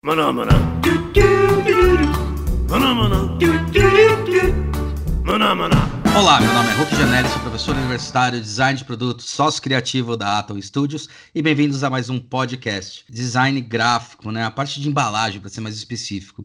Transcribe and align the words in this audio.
Maná, 0.00 0.32
maná. 0.32 0.52
Maná, 2.70 2.94
maná. 2.94 3.36
Maná, 5.24 5.54
maná. 5.56 5.76
Olá, 6.16 6.40
meu 6.40 6.52
nome 6.54 6.70
é 6.70 6.74
Hulk 6.74 6.94
Janelli, 6.94 7.28
sou 7.28 7.40
professor 7.40 7.76
universitário, 7.76 8.40
design 8.40 8.78
de 8.78 8.84
produtos, 8.84 9.28
sócio 9.28 9.60
criativo 9.60 10.16
da 10.16 10.38
Atom 10.38 10.60
Studios 10.62 11.08
e 11.34 11.42
bem-vindos 11.42 11.82
a 11.82 11.90
mais 11.90 12.08
um 12.08 12.20
podcast, 12.20 13.04
design 13.10 13.60
gráfico, 13.60 14.30
né? 14.30 14.44
A 14.44 14.52
parte 14.52 14.80
de 14.80 14.88
embalagem, 14.88 15.40
para 15.40 15.50
ser 15.50 15.62
mais 15.62 15.74
específico. 15.74 16.44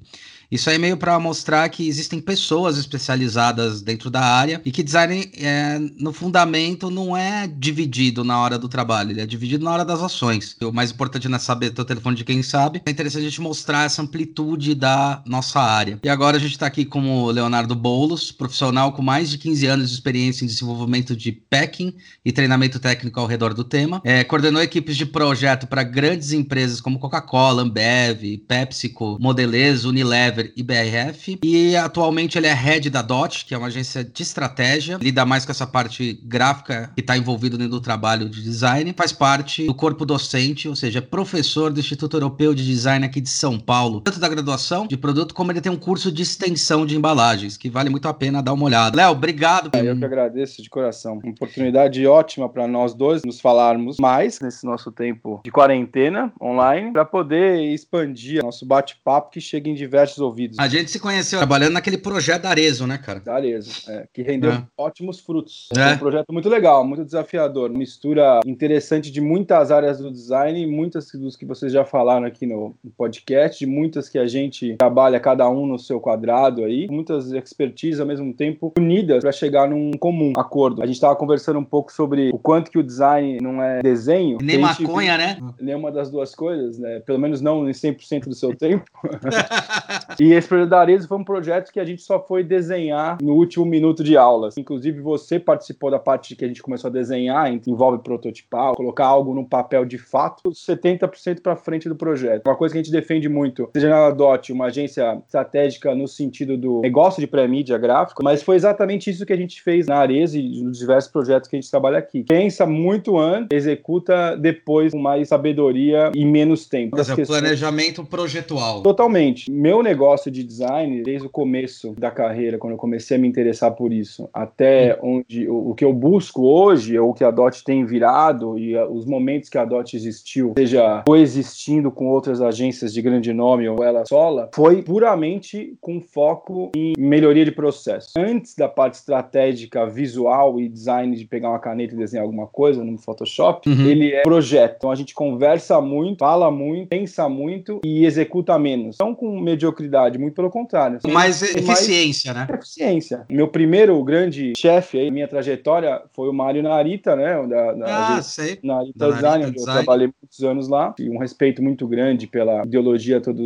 Isso 0.54 0.70
aí 0.70 0.76
é 0.76 0.78
meio 0.78 0.96
para 0.96 1.20
mostrar 1.20 1.68
que 1.70 1.88
existem 1.88 2.22
pessoas 2.22 2.78
especializadas 2.78 3.82
dentro 3.82 4.12
da 4.12 4.22
área 4.22 4.62
e 4.64 4.72
que 4.72 4.84
design, 4.84 5.28
é, 5.40 5.80
no 5.98 6.14
fundamento, 6.14 6.92
não 6.92 7.18
é 7.18 7.48
dividido 7.48 8.24
na 8.24 8.40
hora 8.40 8.60
do 8.60 8.70
trabalho, 8.70 9.10
ele 9.10 9.22
é 9.22 9.26
dividido 9.26 9.66
na 9.66 9.72
hora 9.72 9.84
das 9.84 10.00
ações. 10.00 10.56
O 10.62 10.72
mais 10.72 10.92
importante 10.92 11.28
não 11.28 11.38
é 11.38 11.40
saber 11.40 11.74
o 11.76 11.84
telefone 11.84 12.16
de 12.16 12.24
quem 12.24 12.44
sabe, 12.44 12.84
é 12.86 12.92
interessante 12.92 13.26
a 13.26 13.30
gente 13.30 13.42
mostrar 13.42 13.86
essa 13.86 14.04
amplitude 14.04 14.76
da 14.76 15.24
nossa 15.26 15.60
área. 15.60 16.00
E 16.04 16.08
agora 16.08 16.38
a 16.38 16.40
gente 16.40 16.52
está 16.52 16.68
aqui 16.68 16.86
com 16.86 17.24
o 17.24 17.32
Leonardo 17.32 17.74
Boulos, 17.74 18.32
profissional 18.32 18.94
com 18.94 19.02
mais 19.02 19.32
de 19.32 19.40
15 19.40 19.66
anos 19.66 19.90
de 19.90 19.96
experiência 19.96 20.46
em 20.46 20.48
desenvolvimento 20.48 21.16
de 21.16 21.32
packing 21.32 21.96
e 22.24 22.32
treinamento 22.32 22.80
técnico 22.80 23.20
ao 23.20 23.26
redor 23.26 23.56
do 23.56 23.64
tema. 23.64 24.00
É, 24.04 24.24
coordenou 24.24 24.62
equipes 24.62 24.98
de 24.98 25.08
projeto 25.08 25.66
para 25.66 25.82
grandes 25.82 26.32
empresas 26.32 26.80
como 26.80 27.00
Coca-Cola, 27.00 27.64
Ambev, 27.64 28.38
PepsiCo, 28.48 29.18
Modelez, 29.20 29.84
Unilever 29.84 30.43
e 30.56 30.64
BRF. 30.64 31.40
E 31.44 31.76
atualmente 31.76 32.38
ele 32.38 32.48
é 32.48 32.54
head 32.54 32.90
da 32.90 33.02
DOT, 33.02 33.46
que 33.46 33.54
é 33.54 33.58
uma 33.58 33.68
agência 33.68 34.04
de 34.04 34.24
estratégia, 34.24 34.98
lida 35.02 35.26
mais 35.26 35.46
com 35.46 35.52
essa 35.52 35.68
parte 35.68 36.20
gráfica 36.24 36.92
que 36.96 37.02
está 37.02 37.18
envolvido 37.18 37.58
dentro 37.58 37.72
do 37.74 37.82
trabalho 37.82 38.30
de 38.30 38.42
design. 38.42 38.94
Faz 38.96 39.12
parte 39.12 39.66
do 39.66 39.74
corpo 39.74 40.06
docente, 40.06 40.68
ou 40.68 40.76
seja, 40.76 41.00
é 41.00 41.02
professor 41.02 41.72
do 41.72 41.80
Instituto 41.80 42.16
Europeu 42.18 42.54
de 42.54 42.66
Design 42.66 43.06
aqui 43.06 43.22
de 43.22 43.30
São 43.30 43.60
Paulo, 43.60 44.02
tanto 44.02 44.20
da 44.20 44.28
graduação 44.28 44.88
de 44.88 44.98
produto, 44.98 45.34
como 45.34 45.52
ele 45.52 45.62
tem 45.62 45.72
um 45.72 45.78
curso 45.78 46.12
de 46.12 46.22
extensão 46.22 46.86
de 46.86 46.96
embalagens, 46.96 47.58
que 47.58 47.70
vale 47.70 47.90
muito 47.90 48.08
a 48.08 48.14
pena 48.14 48.42
dar 48.42 48.54
uma 48.54 48.66
olhada. 48.66 48.96
Léo, 48.96 49.12
obrigado. 49.12 49.72
Eu 49.78 49.98
que 49.98 50.06
agradeço 50.06 50.62
de 50.62 50.70
coração. 50.70 51.20
Uma 51.24 51.32
oportunidade 51.32 52.06
ótima 52.06 52.50
para 52.50 52.68
nós 52.68 52.94
dois 52.94 53.24
nos 53.24 53.40
falarmos 53.40 53.98
mais 54.00 54.40
nesse 54.40 54.66
nosso 54.66 54.92
tempo 54.92 55.42
de 55.44 55.52
quarentena 55.52 56.32
online, 56.42 56.92
para 56.92 57.06
poder 57.06 57.60
expandir 57.74 58.44
nosso 58.44 58.66
bate-papo 58.66 59.32
que 59.32 59.42
chega 59.42 59.70
em 59.70 59.74
diversos 59.74 60.20
ouvidos. 60.34 60.60
A 60.60 60.68
gente 60.68 60.90
se 60.92 61.00
conheceu 61.00 61.40
trabalhando 61.40 61.74
naquele 61.74 61.98
projeto 61.98 62.44
da 62.44 62.50
Arezo, 62.50 62.86
né, 62.88 62.98
cara? 62.98 63.20
Da 63.20 63.36
Arezo, 63.36 63.90
é, 63.90 64.08
que 64.14 64.22
rendeu 64.22 64.52
É. 64.52 64.64
ótimos 64.78 65.20
frutos. 65.20 65.70
É. 65.78 65.92
É 65.92 65.94
um 65.94 65.98
projeto 65.98 66.34
muito 66.34 66.50
legal, 66.50 66.86
muito 66.86 67.06
desafiador. 67.06 67.70
Mistura 67.70 68.40
interessante 68.46 69.12
de 69.12 69.22
muitas 69.22 69.72
áreas 69.72 70.00
do 70.00 70.12
design, 70.12 70.66
muitas 70.68 71.10
dos 71.14 71.36
que 71.36 71.46
vocês 71.46 71.72
já 71.72 71.86
falaram 71.86 72.26
aqui 72.26 72.46
no 72.46 72.76
podcast, 72.98 73.60
de 73.60 73.66
muitas 73.70 74.10
que 74.10 74.18
a 74.18 74.26
gente 74.26 74.76
trabalha 74.78 75.20
cada 75.20 75.48
um 75.50 75.66
no 75.66 75.78
seu 75.80 76.00
quadrado 76.00 76.64
aí, 76.64 76.88
muitas 76.90 77.32
expertises 77.32 78.00
ao 78.00 78.08
mesmo 78.08 78.34
tempo 78.34 78.74
unidas 78.78 79.22
para 79.24 79.32
chegar 79.32 79.70
num 79.70 79.92
comum 79.92 80.34
acordo. 80.38 80.82
A 80.82 80.86
gente 80.86 80.96
estava 80.96 81.16
conversando 81.16 81.60
um 81.60 81.64
pouco 81.64 81.92
sobre 81.92 82.30
o 82.34 82.38
quanto 82.40 82.72
que 82.72 82.78
o 82.80 82.84
design 82.84 83.38
não 83.42 83.62
é 83.62 83.82
desenho. 83.82 84.38
Nem 84.42 84.60
que 84.60 84.66
a 84.66 84.68
gente- 84.70 84.84
maconha, 84.84 85.18
né? 85.18 85.38
Nenhuma 85.60 85.92
das 85.92 86.10
duas 86.10 86.34
coisas, 86.34 86.78
né? 86.80 87.00
Pelo 87.02 87.20
menos 87.20 87.42
não 87.42 87.68
em 87.70 87.74
100% 87.74 88.26
do 88.30 88.34
seu 88.36 88.56
tempo. 88.56 88.86
E 90.20 90.34
esse 90.34 90.48
projeto 90.48 90.70
da 90.70 90.80
Arezzo 90.80 91.08
foi 91.08 91.18
um 91.18 91.24
projeto 91.24 91.72
que 91.72 91.80
a 91.80 91.86
gente 91.86 92.02
só 92.02 92.20
foi 92.20 92.44
desenhar 92.44 93.18
no 93.22 93.34
último 93.34 93.66
minuto 93.66 94.04
de 94.04 94.16
aulas. 94.18 94.58
Inclusive, 94.58 95.00
você 95.02 95.40
participou 95.40 95.90
da 95.92 96.00
parte 96.00 96.36
que 96.36 96.46
a 96.46 96.48
gente 96.48 96.62
começou 96.62 96.90
a 96.90 96.92
desenhar, 96.94 97.52
envolve 97.68 98.00
prototipar, 98.04 98.74
colocar 98.74 99.06
algo 99.06 99.34
no 99.34 99.46
papel 99.46 99.86
de 99.86 99.98
fato, 99.98 100.52
70% 100.52 101.42
para 101.42 101.56
frente 101.56 101.88
do 101.90 101.96
projeto. 101.96 102.44
Uma 102.48 102.56
coisa 102.56 102.74
que 102.74 102.80
a 102.80 102.84
gente 102.84 102.92
defende 102.92 103.28
muito, 103.30 103.70
seja 103.74 103.90
na 103.90 104.10
DOT, 104.12 104.52
uma 104.52 104.66
agência 104.66 105.18
estratégica 105.26 105.94
no 105.96 106.08
sentido 106.08 106.58
do 106.58 106.82
negócio 106.82 107.20
de 107.20 107.28
pré-mídia 107.28 107.78
gráfico, 107.78 108.24
mas 108.24 108.44
foi 108.44 108.56
exatamente 108.56 109.10
isso 109.10 109.26
que 109.26 109.34
a 109.34 109.38
gente 109.38 109.62
fez 109.62 109.88
na 109.88 109.98
Arezzo 109.98 110.38
e 110.38 110.64
nos 110.64 110.78
diversos 110.80 111.12
projetos 111.12 111.50
que 111.50 111.56
a 111.56 111.60
gente 111.60 111.70
trabalha 111.70 111.98
aqui. 111.98 112.24
Pensa 112.24 112.66
muito 112.66 113.18
antes, 113.18 113.50
executa 113.52 114.36
depois 114.38 114.92
com 114.94 115.00
mais 115.00 115.28
sabedoria 115.30 116.12
e 116.16 116.26
menos 116.26 116.68
tempo. 116.68 116.96
Mas 116.98 117.10
é 117.10 117.14
o 117.14 117.16
questões- 117.16 117.40
planejamento 117.40 118.04
projetual. 118.06 118.82
Totalmente. 118.82 119.52
Meu 119.52 119.82
negócio 119.82 120.03
de 120.32 120.44
design, 120.44 121.02
desde 121.04 121.26
o 121.28 121.30
começo 121.30 121.94
da 121.98 122.12
carreira, 122.12 122.58
quando 122.58 122.74
eu 122.74 122.78
comecei 122.78 123.18
a 123.18 123.20
me 123.20 123.28
interessar 123.28 123.72
por 123.74 123.92
isso, 123.94 124.30
até 124.34 124.98
onde 125.02 125.48
o, 125.50 125.70
o 125.72 125.76
que 125.76 125.84
eu 125.86 125.94
busco 125.94 126.44
hoje, 126.46 126.98
ou 127.00 127.10
o 127.12 127.14
que 127.14 127.24
a 127.24 127.32
DOT 127.32 127.64
tem 127.64 127.86
virado, 127.86 128.58
e 128.58 128.78
a- 128.78 128.88
os 128.88 129.06
momentos 129.06 129.50
que 129.50 129.58
a 129.58 129.66
DOT 129.66 129.96
existiu, 129.96 130.54
seja 130.58 131.04
coexistindo 131.06 131.92
com 131.92 132.08
outras 132.10 132.42
agências 132.42 132.94
de 132.94 133.02
grande 133.02 133.34
nome 133.34 133.68
ou 133.68 133.84
ela 133.84 134.06
sola, 134.06 134.50
foi 134.54 134.82
puramente 134.82 135.76
com 135.82 136.02
foco 136.02 136.72
em 136.76 136.94
melhoria 136.98 137.46
de 137.46 137.52
processo. 137.52 138.12
Antes 138.18 138.56
da 138.56 138.68
parte 138.68 138.96
estratégica, 138.96 139.86
visual 139.88 140.60
e 140.60 140.68
design 140.68 141.16
de 141.16 141.26
pegar 141.26 141.50
uma 141.50 141.60
caneta 141.60 141.94
e 141.94 141.98
desenhar 141.98 142.24
alguma 142.26 142.48
coisa 142.48 142.84
no 142.84 142.98
Photoshop, 142.98 143.70
Uhum. 143.70 143.86
ele 143.88 144.12
é 144.14 144.22
projeto. 144.22 144.76
Então 144.78 144.92
a 144.92 144.96
gente 144.96 145.14
conversa 145.14 145.80
muito, 145.82 146.20
fala 146.20 146.50
muito, 146.52 146.90
pensa 146.90 147.28
muito 147.30 147.80
e 147.86 148.06
executa 148.06 148.58
menos. 148.60 148.98
Não 149.00 149.14
com 149.16 149.40
mediocridade, 149.40 149.93
muito 150.20 150.34
pelo 150.36 150.50
contrário. 150.50 151.00
Mais 151.12 151.40
Tem 151.40 151.64
mais 151.64 151.80
eficiência, 151.82 152.34
né? 152.34 152.48
eficiência. 152.54 153.26
Meu 153.30 153.48
primeiro 153.48 154.02
grande 154.04 154.54
chefe 154.58 154.98
aí, 155.00 155.12
minha 155.12 155.28
trajetória, 155.28 156.02
foi 156.14 156.30
o 156.30 156.34
Mário 156.34 156.64
Narita, 156.64 157.16
né? 157.16 157.46
Da, 157.48 157.74
da 157.74 157.86
Ah, 157.86 158.08
agência 158.14 158.44
sei. 158.46 158.60
Narita 158.64 158.98
Da 158.98 159.08
Narita 159.10 159.30
onde 159.30 159.52
Design. 159.52 159.56
eu 159.58 159.64
trabalhei 159.74 160.08
muitos 160.22 160.44
anos 160.44 160.68
lá, 160.68 160.94
e 161.00 161.10
um 161.10 161.18
respeito 161.18 161.62
muito 161.62 161.88
grande 161.88 162.28
pela 162.28 162.64
ideologia 162.66 163.20
toda 163.22 163.42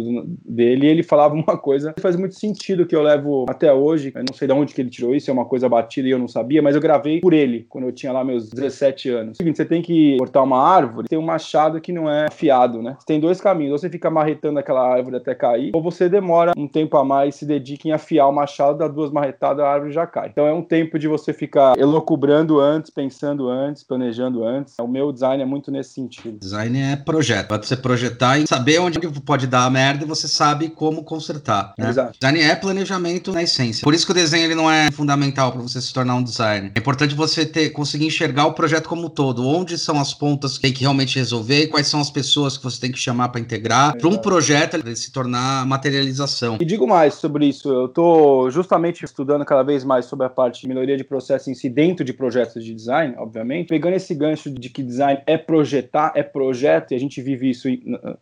dele. 0.45 0.85
E 0.85 0.89
ele 0.89 1.03
falava 1.03 1.33
uma 1.33 1.57
coisa 1.57 1.93
que 1.93 2.01
faz 2.01 2.15
muito 2.15 2.35
sentido 2.35 2.85
que 2.85 2.95
eu 2.95 3.01
levo 3.01 3.45
até 3.49 3.71
hoje. 3.73 4.11
Eu 4.15 4.23
não 4.27 4.33
sei 4.35 4.47
de 4.47 4.53
onde 4.53 4.73
que 4.73 4.81
ele 4.81 4.89
tirou 4.89 5.15
isso, 5.15 5.29
é 5.29 5.33
uma 5.33 5.45
coisa 5.45 5.67
batida 5.67 6.07
e 6.07 6.11
eu 6.11 6.19
não 6.19 6.27
sabia, 6.27 6.61
mas 6.61 6.75
eu 6.75 6.81
gravei 6.81 7.19
por 7.19 7.33
ele 7.33 7.65
quando 7.69 7.85
eu 7.85 7.91
tinha 7.91 8.11
lá 8.11 8.23
meus 8.23 8.49
17 8.49 9.09
anos. 9.09 9.37
Seguinte, 9.37 9.57
você 9.57 9.65
tem 9.65 9.81
que 9.81 10.17
cortar 10.17 10.43
uma 10.43 10.61
árvore, 10.61 11.07
tem 11.07 11.17
um 11.17 11.21
machado 11.23 11.79
que 11.81 11.91
não 11.91 12.09
é 12.09 12.25
afiado, 12.27 12.81
né? 12.81 12.95
Você 12.99 13.05
tem 13.05 13.19
dois 13.19 13.41
caminhos, 13.41 13.71
ou 13.73 13.77
você 13.77 13.89
fica 13.89 14.09
marretando 14.09 14.59
aquela 14.59 14.87
árvore 14.87 15.17
até 15.17 15.33
cair, 15.35 15.71
ou 15.73 15.81
você 15.81 16.07
demora 16.07 16.36
um 16.57 16.67
tempo 16.67 16.97
a 16.97 17.03
mais, 17.03 17.35
se 17.35 17.45
dedica 17.45 17.87
em 17.87 17.91
afiar 17.91 18.27
o 18.27 18.31
machado, 18.31 18.77
dá 18.77 18.87
duas 18.87 19.11
marretadas, 19.11 19.63
a 19.63 19.69
árvore 19.69 19.91
já 19.91 20.05
cai. 20.05 20.29
Então 20.29 20.45
é 20.45 20.53
um 20.53 20.61
tempo 20.61 20.99
de 20.99 21.07
você 21.07 21.33
ficar 21.33 21.77
elocubrando 21.77 22.59
antes, 22.59 22.91
pensando 22.91 23.49
antes, 23.49 23.83
planejando 23.83 24.43
antes. 24.43 24.75
O 24.79 24.87
meu 24.87 25.11
design 25.11 25.41
é 25.41 25.45
muito 25.45 25.71
nesse 25.71 25.93
sentido. 25.93 26.39
Design 26.39 26.79
é 26.79 26.95
projeto. 26.95 27.47
Pode 27.47 27.67
você 27.67 27.77
projetar 27.77 28.37
e 28.37 28.47
saber 28.47 28.79
onde 28.79 28.99
pode 29.21 29.47
dar 29.47 29.65
a 29.65 29.69
merda 29.69 30.03
e 30.03 30.07
você 30.07 30.27
sabe 30.27 30.69
como 30.69 31.03
consertar. 31.03 31.73
Né? 31.77 31.89
Exato. 31.89 32.17
Design 32.19 32.41
é 32.41 32.55
planejamento 32.55 33.31
na 33.31 33.43
essência. 33.43 33.83
Por 33.83 33.93
isso 33.93 34.05
que 34.05 34.11
o 34.11 34.15
desenho 34.15 34.45
ele 34.45 34.55
não 34.55 34.69
é 34.69 34.91
fundamental 34.91 35.51
para 35.51 35.61
você 35.61 35.81
se 35.81 35.93
tornar 35.93 36.15
um 36.15 36.23
designer. 36.23 36.71
É 36.75 36.79
importante 36.79 37.15
você 37.15 37.45
ter, 37.45 37.69
conseguir 37.69 38.05
enxergar 38.05 38.45
o 38.45 38.53
projeto 38.53 38.87
como 38.87 39.05
um 39.05 39.09
todo. 39.09 39.45
Onde 39.45 39.77
são 39.77 39.99
as 39.99 40.13
pontas 40.13 40.55
que 40.55 40.61
tem 40.61 40.73
que 40.73 40.81
realmente 40.81 41.17
resolver 41.17 41.67
quais 41.67 41.87
são 41.87 41.99
as 41.99 42.09
pessoas 42.09 42.57
que 42.57 42.63
você 42.63 42.79
tem 42.79 42.91
que 42.91 42.99
chamar 42.99 43.29
para 43.29 43.41
integrar. 43.41 43.97
Para 43.97 44.07
um 44.07 44.17
projeto 44.17 44.75
ele 44.75 44.95
se 44.95 45.11
tornar 45.11 45.65
materialização. 45.65 46.26
E 46.59 46.65
digo 46.65 46.87
mais 46.87 47.15
sobre 47.15 47.45
isso, 47.45 47.69
eu 47.69 47.85
estou 47.85 48.49
justamente 48.51 49.03
estudando 49.03 49.45
cada 49.45 49.63
vez 49.63 49.83
mais 49.83 50.05
sobre 50.05 50.25
a 50.25 50.29
parte 50.29 50.61
de 50.61 50.67
melhoria 50.67 50.97
de 50.97 51.03
processo 51.03 51.49
em 51.49 51.53
si 51.53 51.69
dentro 51.69 52.05
de 52.05 52.13
projetos 52.13 52.63
de 52.63 52.73
design, 52.73 53.15
obviamente, 53.17 53.67
pegando 53.67 53.95
esse 53.95 54.13
gancho 54.13 54.49
de 54.49 54.69
que 54.69 54.83
design 54.83 55.21
é 55.25 55.37
projetar, 55.37 56.11
é 56.15 56.23
projeto, 56.23 56.91
e 56.91 56.95
a 56.95 56.99
gente 56.99 57.21
vive 57.21 57.49
isso 57.49 57.67